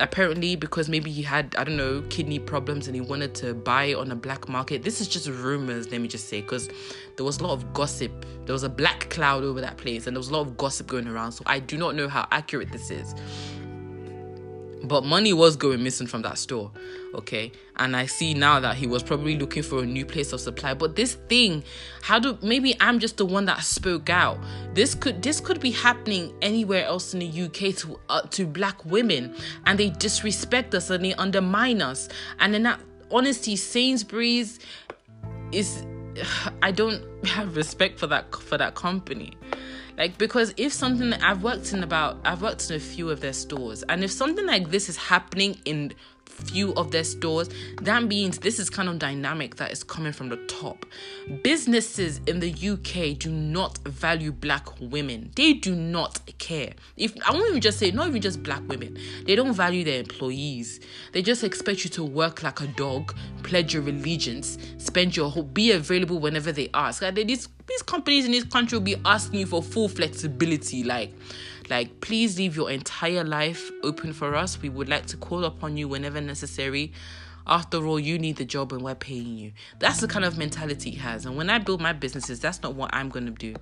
Apparently, 0.00 0.56
because 0.56 0.88
maybe 0.88 1.08
he 1.12 1.22
had, 1.22 1.54
I 1.56 1.62
don't 1.62 1.76
know, 1.76 2.02
kidney 2.10 2.40
problems 2.40 2.88
and 2.88 2.96
he 2.96 3.00
wanted 3.00 3.32
to 3.36 3.54
buy 3.54 3.94
on 3.94 4.08
the 4.08 4.16
black 4.16 4.48
market. 4.48 4.82
This 4.82 5.00
is 5.00 5.06
just 5.06 5.28
rumors, 5.28 5.88
let 5.92 6.00
me 6.00 6.08
just 6.08 6.28
say, 6.28 6.40
because 6.40 6.68
there 7.16 7.24
was 7.24 7.38
a 7.38 7.44
lot 7.44 7.52
of 7.52 7.72
gossip. 7.72 8.26
There 8.44 8.52
was 8.52 8.64
a 8.64 8.68
black 8.68 9.08
cloud 9.10 9.44
over 9.44 9.60
that 9.60 9.76
place 9.76 10.08
and 10.08 10.16
there 10.16 10.18
was 10.18 10.30
a 10.30 10.32
lot 10.32 10.40
of 10.40 10.56
gossip 10.56 10.88
going 10.88 11.06
around. 11.06 11.30
So 11.30 11.44
I 11.46 11.60
do 11.60 11.76
not 11.76 11.94
know 11.94 12.08
how 12.08 12.26
accurate 12.32 12.72
this 12.72 12.90
is 12.90 13.14
but 14.88 15.04
money 15.04 15.32
was 15.32 15.56
going 15.56 15.82
missing 15.82 16.06
from 16.06 16.22
that 16.22 16.38
store 16.38 16.70
okay? 17.14 17.52
And 17.76 17.96
i 17.96 18.06
see 18.06 18.34
now 18.34 18.60
that 18.60 18.76
he 18.76 18.86
was 18.86 19.02
probably 19.02 19.38
looking 19.38 19.62
for 19.62 19.82
a 19.82 19.86
new 19.86 20.04
place 20.04 20.32
of 20.32 20.40
supply. 20.40 20.74
But 20.74 20.96
this 20.96 21.14
thing 21.28 21.64
how 22.02 22.18
do 22.18 22.38
maybe 22.42 22.76
i'm 22.80 22.98
just 22.98 23.16
the 23.16 23.24
one 23.24 23.44
that 23.46 23.62
spoke 23.62 24.10
out. 24.10 24.38
This 24.74 24.94
could 24.94 25.22
this 25.22 25.40
could 25.40 25.60
be 25.60 25.70
happening 25.70 26.34
anywhere 26.42 26.84
else 26.84 27.14
in 27.14 27.20
the 27.20 27.42
uk 27.42 27.76
to 27.76 28.00
uh, 28.08 28.22
to 28.22 28.46
black 28.46 28.84
women. 28.84 29.34
And 29.66 29.78
they 29.78 29.90
disrespect 29.90 30.74
us 30.74 30.90
and 30.90 31.04
they 31.04 31.14
undermine 31.14 31.82
us. 31.82 32.08
And 32.38 32.54
then 32.54 32.64
that 32.64 32.80
honesty 33.10 33.56
sainsbury's 33.56 34.58
is 35.52 35.84
i 36.62 36.70
don't 36.70 37.02
have 37.26 37.56
respect 37.56 37.98
for 37.98 38.06
that 38.06 38.34
for 38.34 38.58
that 38.58 38.74
company 38.74 39.36
like 39.96 40.18
because 40.18 40.54
if 40.56 40.72
something 40.72 41.12
I've 41.14 41.42
worked 41.42 41.72
in 41.72 41.82
about 41.82 42.18
I've 42.24 42.42
worked 42.42 42.70
in 42.70 42.76
a 42.76 42.80
few 42.80 43.10
of 43.10 43.20
their 43.20 43.32
stores 43.32 43.82
and 43.84 44.02
if 44.02 44.10
something 44.10 44.46
like 44.46 44.70
this 44.70 44.88
is 44.88 44.96
happening 44.96 45.58
in 45.64 45.92
few 46.34 46.74
of 46.74 46.90
their 46.90 47.04
stores, 47.04 47.48
that 47.82 48.04
means 48.04 48.38
this 48.38 48.58
is 48.58 48.68
kind 48.68 48.88
of 48.88 48.98
dynamic 48.98 49.56
that 49.56 49.72
is 49.72 49.82
coming 49.84 50.12
from 50.12 50.28
the 50.28 50.36
top. 50.46 50.86
Businesses 51.42 52.20
in 52.26 52.40
the 52.40 52.50
UK 52.50 53.18
do 53.18 53.30
not 53.30 53.78
value 53.86 54.32
black 54.32 54.68
women. 54.80 55.30
They 55.36 55.54
do 55.54 55.74
not 55.74 56.20
care. 56.38 56.74
If 56.96 57.14
I 57.26 57.32
won't 57.32 57.48
even 57.48 57.60
just 57.60 57.78
say 57.78 57.90
not 57.90 58.08
even 58.08 58.20
just 58.20 58.42
black 58.42 58.62
women, 58.68 58.98
they 59.26 59.34
don't 59.34 59.54
value 59.54 59.84
their 59.84 60.00
employees. 60.00 60.80
They 61.12 61.22
just 61.22 61.44
expect 61.44 61.84
you 61.84 61.90
to 61.90 62.04
work 62.04 62.42
like 62.42 62.60
a 62.60 62.66
dog, 62.66 63.14
pledge 63.42 63.74
your 63.74 63.82
allegiance, 63.82 64.58
spend 64.78 65.16
your 65.16 65.30
whole 65.30 65.44
be 65.44 65.72
available 65.72 66.18
whenever 66.18 66.52
they 66.52 66.68
ask. 66.74 67.02
Like 67.02 67.14
these 67.14 67.48
these 67.66 67.82
companies 67.82 68.26
in 68.26 68.32
this 68.32 68.44
country 68.44 68.78
will 68.78 68.84
be 68.84 68.96
asking 69.04 69.40
you 69.40 69.46
for 69.46 69.62
full 69.62 69.88
flexibility, 69.88 70.84
like 70.84 71.12
like, 71.70 72.00
please 72.00 72.38
leave 72.38 72.56
your 72.56 72.70
entire 72.70 73.24
life 73.24 73.70
open 73.82 74.12
for 74.12 74.34
us. 74.34 74.60
We 74.60 74.68
would 74.68 74.88
like 74.88 75.06
to 75.06 75.16
call 75.16 75.44
upon 75.44 75.76
you 75.76 75.88
whenever 75.88 76.20
necessary. 76.20 76.92
After 77.46 77.84
all, 77.86 78.00
you 78.00 78.18
need 78.18 78.36
the 78.36 78.44
job 78.44 78.72
and 78.72 78.82
we're 78.82 78.94
paying 78.94 79.36
you. 79.36 79.52
That's 79.78 80.00
the 80.00 80.08
kind 80.08 80.24
of 80.24 80.38
mentality 80.38 80.90
he 80.90 80.96
has. 80.96 81.26
And 81.26 81.36
when 81.36 81.50
I 81.50 81.58
build 81.58 81.80
my 81.80 81.92
businesses, 81.92 82.40
that's 82.40 82.62
not 82.62 82.74
what 82.74 82.90
I'm 82.94 83.10
going 83.10 83.26
to 83.26 83.32
do. 83.32 83.54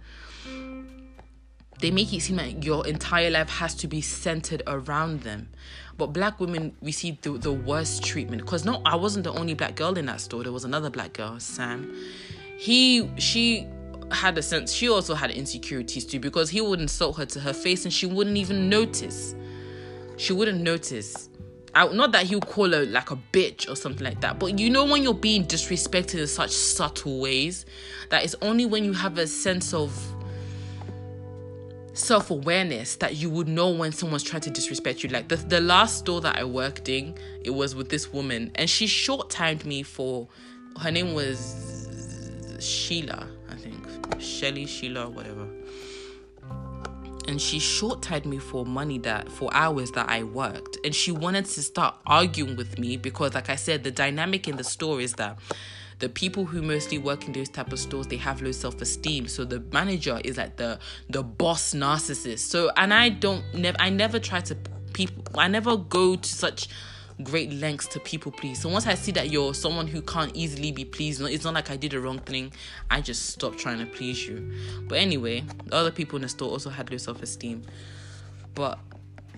They 1.80 1.90
make 1.90 2.12
it 2.12 2.20
seem 2.20 2.36
like 2.36 2.64
your 2.64 2.86
entire 2.86 3.28
life 3.30 3.48
has 3.48 3.74
to 3.76 3.88
be 3.88 4.00
centered 4.00 4.62
around 4.68 5.22
them. 5.22 5.48
But 5.98 6.09
black 6.09 6.38
women 6.38 6.76
receive 6.80 7.20
the, 7.22 7.32
the 7.32 7.53
worst 7.53 8.05
treatment. 8.05 8.42
Because 8.42 8.64
no, 8.64 8.82
I 8.86 8.94
wasn't 8.94 9.24
the 9.24 9.32
only 9.32 9.55
black 9.55 9.74
girl 9.74 9.98
in 9.98 10.07
that 10.07 10.20
store. 10.20 10.44
There 10.44 10.53
was 10.53 10.64
another 10.64 10.90
black 10.90 11.14
girl, 11.14 11.40
Sam. 11.40 11.92
He, 12.57 13.11
she 13.18 13.66
had 14.15 14.37
a 14.39 14.43
sense 14.43 14.73
she 14.73 14.89
also 14.89 15.15
had 15.15 15.31
insecurities 15.31 16.05
too 16.05 16.21
because 16.21 16.51
he 16.51 16.61
would 16.61 16.81
insult 16.81 17.17
her 17.17 17.27
to 17.27 17.41
her 17.41 17.53
face 17.53 17.85
and 17.85 17.93
she 17.93 18.07
wouldn't 18.07 18.37
even 18.37 18.69
notice. 18.69 19.35
She 20.17 20.33
wouldn't 20.33 20.61
notice. 20.61 21.29
I, 21.75 21.87
not 21.89 22.13
that 22.13 22.27
he 22.27 22.35
would 22.35 22.47
call 22.47 22.71
her 22.73 22.85
like 22.85 23.11
a 23.11 23.19
bitch 23.33 23.69
or 23.71 23.77
something 23.77 24.05
like 24.05 24.21
that, 24.21 24.39
but 24.39 24.59
you 24.59 24.69
know 24.69 24.85
when 24.85 25.03
you're 25.03 25.15
being 25.15 25.45
disrespected 25.47 26.21
in 26.21 26.27
such 26.27 26.51
subtle 26.51 27.21
ways 27.21 27.65
that 28.11 28.23
it's 28.25 28.35
only 28.43 28.67
when 28.67 28.85
you 28.85 28.93
have 28.93 29.17
a 29.17 29.27
sense 29.27 29.73
of 29.73 29.91
self 31.95 32.31
awareness 32.31 32.97
that 32.97 33.17
you 33.17 33.31
would 33.31 33.49
know 33.49 33.71
when 33.71 33.93
someone's 33.93 34.23
trying 34.23 34.43
to 34.43 34.51
disrespect 34.51 35.03
you. 35.03 35.09
Like 35.09 35.29
the, 35.29 35.37
the 35.37 35.61
last 35.61 35.99
store 35.99 36.21
that 36.21 36.39
I 36.39 36.45
worked 36.45 36.89
in, 36.89 37.15
it 37.43 37.51
was 37.51 37.75
with 37.75 37.89
this 37.89 38.13
woman, 38.13 38.51
and 38.55 38.69
she 38.69 38.87
short 38.87 39.31
timed 39.31 39.65
me 39.65 39.83
for 39.83 40.29
her 40.81 40.91
name 40.91 41.15
was 41.15 42.59
Sheila. 42.61 43.29
Shelly, 44.19 44.67
Sheila, 44.67 45.09
whatever. 45.09 45.49
And 47.29 47.41
she 47.41 47.59
short 47.59 48.03
tied 48.03 48.27
me 48.27 48.39
for 48.39 48.67
money 48.67 48.99
that 48.99 49.31
for 49.31 49.49
hours 49.55 49.93
that 49.93 50.09
I 50.09 50.25
worked. 50.25 50.79
And 50.85 50.95
she 50.95 51.13
wanted 51.13 51.45
to 51.47 51.63
start 51.63 51.95
arguing 52.07 52.57
with 52.57 52.79
me 52.79 52.97
because, 52.97 53.35
like 53.35 53.49
I 53.49 53.57
said, 53.57 53.85
the 53.85 53.91
dynamic 53.91 54.49
in 54.49 54.57
the 54.57 54.65
store 54.65 55.01
is 55.01 55.15
that 55.15 55.39
the 56.03 56.09
people 56.09 56.45
who 56.45 56.63
mostly 56.63 56.99
work 56.99 57.27
in 57.27 57.33
those 57.33 57.49
type 57.49 57.73
of 57.73 57.79
stores 57.79 58.09
they 58.09 58.17
have 58.17 58.43
low 58.43 58.51
self-esteem 58.51 59.29
so 59.29 59.45
the 59.45 59.61
manager 59.73 60.21
is 60.25 60.37
like 60.37 60.57
the 60.57 60.77
the 61.11 61.23
boss 61.23 61.75
narcissist 61.75 62.41
so 62.41 62.73
and 62.77 62.93
i 62.93 63.09
don't 63.09 63.45
never 63.55 63.77
i 63.79 63.89
never 63.89 64.19
try 64.19 64.41
to 64.41 64.57
people 64.93 65.23
i 65.37 65.47
never 65.47 65.77
go 65.77 66.17
to 66.17 66.29
such 66.29 66.69
great 67.25 67.53
lengths 67.53 67.87
to 67.89 68.01
people 68.01 68.33
please. 68.33 68.61
So 68.61 68.68
once 68.68 68.87
I 68.87 68.95
see 68.95 69.12
that 69.12 69.31
you're 69.31 69.55
someone 69.55 69.87
who 69.87 70.03
can't 70.03 70.35
easily 70.35 70.73
be 70.73 70.85
pleased, 70.85 71.20
it's 71.23 71.45
not 71.45 71.55
like 71.55 71.70
I 71.70 71.77
did 71.77 71.93
the 71.93 72.01
wrong 72.01 72.18
thing, 72.18 72.53
I 72.91 73.01
just 73.01 73.31
stop 73.31 73.57
trying 73.57 73.79
to 73.79 73.87
please 73.87 74.27
you. 74.27 74.53
But 74.89 74.99
anyway, 74.99 75.45
the 75.66 75.75
other 75.75 75.91
people 75.91 76.16
in 76.16 76.23
the 76.23 76.29
store 76.29 76.51
also 76.51 76.70
had 76.70 76.91
low 76.91 76.99
self 76.99 77.23
esteem. 77.23 77.62
But 78.55 78.79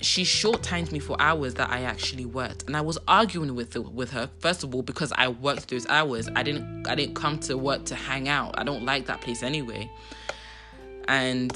she 0.00 0.24
short 0.24 0.62
timed 0.62 0.92
me 0.92 0.98
for 0.98 1.20
hours 1.20 1.54
that 1.54 1.70
I 1.70 1.82
actually 1.82 2.26
worked, 2.26 2.64
and 2.64 2.76
I 2.76 2.80
was 2.80 2.98
arguing 3.08 3.54
with 3.54 3.72
the, 3.72 3.82
with 3.82 4.10
her. 4.10 4.28
First 4.40 4.64
of 4.64 4.74
all, 4.74 4.82
because 4.82 5.12
I 5.16 5.28
worked 5.28 5.68
those 5.68 5.86
hours, 5.86 6.28
I 6.34 6.42
didn't 6.42 6.86
I 6.88 6.94
didn't 6.94 7.14
come 7.14 7.38
to 7.40 7.56
work 7.56 7.84
to 7.86 7.94
hang 7.94 8.28
out. 8.28 8.58
I 8.58 8.64
don't 8.64 8.84
like 8.84 9.06
that 9.06 9.20
place 9.20 9.42
anyway. 9.42 9.90
And 11.06 11.52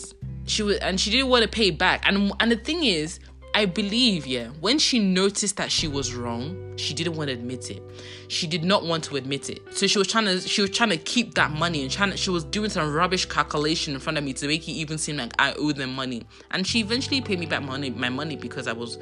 she 0.47 0.63
was 0.63 0.77
and 0.79 1.01
she 1.01 1.11
didn't 1.11 1.29
want 1.29 1.43
to 1.43 1.49
pay 1.49 1.71
back. 1.71 2.03
And 2.07 2.33
and 2.41 2.51
the 2.51 2.57
thing 2.57 2.85
is, 2.85 3.19
I 3.59 3.65
believe, 3.65 4.25
yeah, 4.25 4.51
when 4.61 4.79
she 4.79 5.01
noticed 5.01 5.57
that 5.57 5.73
she 5.73 5.89
was 5.89 6.15
wrong, 6.15 6.77
she 6.77 6.95
didn't 6.95 7.17
want 7.17 7.27
to 7.27 7.35
admit 7.35 7.73
it. 7.73 7.83
She 8.29 8.47
did 8.47 8.63
not 8.63 8.85
want 8.85 9.03
to 9.05 9.17
admit 9.17 9.51
it. 9.51 9.75
So 9.75 9.89
she 9.89 9.99
was 9.99 10.07
trying 10.07 10.27
to 10.27 10.41
she 10.41 10.63
was 10.63 10.71
trying 10.71 10.91
to 10.91 10.97
keep 10.97 11.35
that 11.35 11.51
money 11.51 11.83
and 11.83 11.91
trying 11.91 12.13
to, 12.13 12.17
she 12.17 12.31
was 12.31 12.45
doing 12.45 12.71
some 12.71 12.95
rubbish 12.95 13.25
calculation 13.25 13.95
in 13.95 13.99
front 13.99 14.17
of 14.17 14.23
me 14.23 14.33
to 14.35 14.47
make 14.47 14.69
it 14.69 14.71
even 14.71 14.97
seem 14.97 15.17
like 15.17 15.33
I 15.41 15.55
owe 15.55 15.73
them 15.73 15.93
money. 15.93 16.23
And 16.53 16.69
she 16.69 16.79
eventually 16.79 17.21
paid 17.21 17.41
me 17.41 17.47
back 17.47 17.65
money 17.65 17.91
my 17.91 18.11
money 18.11 18.37
because 18.37 18.69
I 18.69 18.75
was 18.75 18.97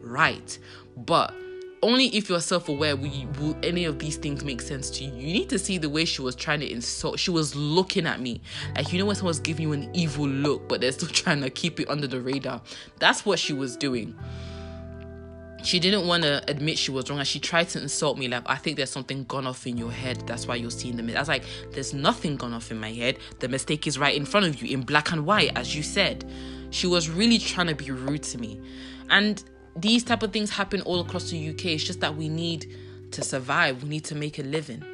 right. 0.00 0.58
But 0.96 1.34
only 1.82 2.06
if 2.08 2.28
you're 2.28 2.40
self-aware 2.40 2.96
will, 2.96 3.06
you, 3.06 3.28
will 3.38 3.56
any 3.62 3.84
of 3.84 3.98
these 3.98 4.16
things 4.16 4.44
make 4.44 4.60
sense 4.60 4.90
to 4.90 5.04
you. 5.04 5.12
You 5.12 5.32
need 5.32 5.48
to 5.50 5.58
see 5.58 5.78
the 5.78 5.88
way 5.88 6.04
she 6.04 6.22
was 6.22 6.34
trying 6.34 6.60
to 6.60 6.70
insult 6.70 7.18
she 7.18 7.30
was 7.30 7.54
looking 7.54 8.06
at 8.06 8.20
me. 8.20 8.40
Like 8.76 8.92
you 8.92 8.98
know 8.98 9.06
when 9.06 9.16
someone's 9.16 9.40
giving 9.40 9.62
you 9.62 9.72
an 9.72 9.90
evil 9.94 10.26
look 10.26 10.68
but 10.68 10.80
they're 10.80 10.92
still 10.92 11.08
trying 11.12 11.40
to 11.42 11.50
keep 11.50 11.80
it 11.80 11.88
under 11.88 12.06
the 12.06 12.20
radar. 12.20 12.62
That's 12.98 13.24
what 13.24 13.38
she 13.38 13.52
was 13.52 13.76
doing. 13.76 14.16
She 15.62 15.80
didn't 15.80 16.06
want 16.06 16.22
to 16.22 16.42
admit 16.48 16.78
she 16.78 16.92
was 16.92 17.10
wrong 17.10 17.18
and 17.18 17.26
she 17.26 17.40
tried 17.40 17.68
to 17.70 17.82
insult 17.82 18.16
me 18.16 18.28
like 18.28 18.44
i 18.46 18.54
think 18.54 18.76
there's 18.76 18.90
something 18.90 19.24
gone 19.24 19.44
off 19.44 19.66
in 19.66 19.76
your 19.76 19.90
head 19.90 20.22
that's 20.24 20.46
why 20.46 20.54
you're 20.54 20.70
seeing 20.70 20.96
the 20.96 21.02
mistake 21.02 21.16
i 21.16 21.20
was 21.20 21.28
like 21.28 21.42
there's 21.72 21.92
nothing 21.92 22.36
gone 22.36 22.54
off 22.54 22.70
in 22.70 22.78
my 22.78 22.92
head. 22.92 23.18
The 23.40 23.48
mistake 23.48 23.86
is 23.86 23.98
right 23.98 24.14
in 24.14 24.24
front 24.24 24.46
of 24.46 24.62
you 24.62 24.72
in 24.72 24.82
black 24.82 25.10
and 25.12 25.26
white 25.26 25.50
as 25.56 25.74
you 25.74 25.82
said. 25.82 26.24
She 26.70 26.86
was 26.86 27.08
really 27.08 27.38
trying 27.38 27.66
to 27.68 27.74
be 27.74 27.90
rude 27.90 28.22
to 28.24 28.38
me. 28.38 28.60
And 29.10 29.42
these 29.80 30.04
type 30.04 30.22
of 30.22 30.32
things 30.32 30.50
happen 30.50 30.80
all 30.82 31.00
across 31.00 31.30
the 31.30 31.50
UK. 31.50 31.66
It's 31.66 31.84
just 31.84 32.00
that 32.00 32.16
we 32.16 32.28
need 32.28 32.74
to 33.12 33.22
survive. 33.22 33.82
We 33.82 33.88
need 33.88 34.04
to 34.04 34.14
make 34.14 34.38
a 34.38 34.42
living. 34.42 34.84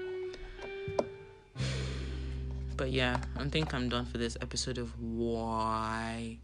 But 2.76 2.90
yeah, 2.90 3.20
I 3.36 3.48
think 3.48 3.72
I'm 3.72 3.88
done 3.88 4.04
for 4.04 4.18
this 4.18 4.36
episode 4.40 4.78
of 4.78 4.92
why. 5.00 6.38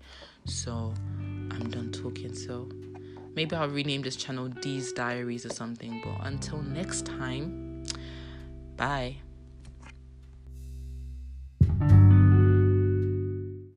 So 0.46 0.94
I'm 1.50 1.70
done 1.70 1.92
talking. 1.92 2.34
So 2.34 2.70
maybe 3.34 3.56
I'll 3.56 3.68
rename 3.68 4.02
this 4.02 4.16
channel 4.16 4.48
These 4.62 4.92
Diaries 4.92 5.44
or 5.44 5.50
something. 5.50 6.00
But 6.04 6.26
until 6.26 6.62
next 6.62 7.06
time, 7.06 7.84
bye. 8.76 9.16